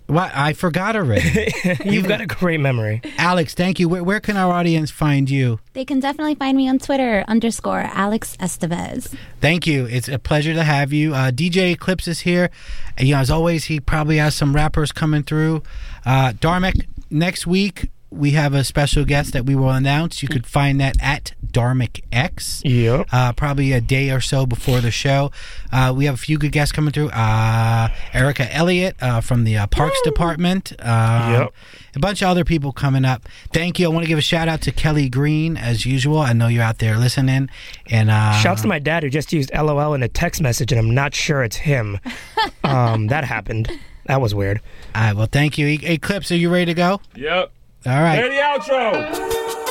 [0.08, 1.52] What I forgot already.
[1.84, 3.02] You've got a great memory.
[3.18, 3.90] Alex, thank you.
[3.90, 5.60] Where, where can our audience find you?
[5.74, 9.14] They can definitely find me on Twitter underscore Alex Estevez.
[9.42, 9.84] Thank you.
[9.84, 11.12] It's a pleasure to have you.
[11.14, 12.48] Uh, DJ Eclipse is here.
[12.96, 15.62] And, you know, as always, he probably has some rappers coming through.
[16.06, 20.22] Uh, Dharmic, next week, we have a special guest that we will announce.
[20.22, 22.62] You could find that at Dharmic X.
[22.64, 23.08] Yep.
[23.12, 25.30] Uh, probably a day or so before the show.
[25.70, 27.10] Uh, we have a few good guests coming through.
[27.10, 30.72] Uh, Erica Elliott uh, from the uh, Parks Department.
[30.80, 31.54] Um, Yep.
[31.96, 33.22] A bunch of other people coming up.
[33.52, 33.86] Thank you.
[33.86, 36.18] I want to give a shout out to Kelly Green as usual.
[36.20, 37.48] I know you're out there listening.
[37.90, 40.78] And uh, Shouts to my dad who just used LOL in a text message, and
[40.78, 41.98] I'm not sure it's him.
[42.64, 43.70] um, that happened.
[44.06, 44.60] That was weird.
[44.94, 45.16] All right.
[45.16, 45.66] Well, thank you.
[45.82, 47.00] Eclipse, are you ready to go?
[47.16, 47.52] Yep.
[47.88, 48.20] All right.
[48.20, 49.67] Play the outro.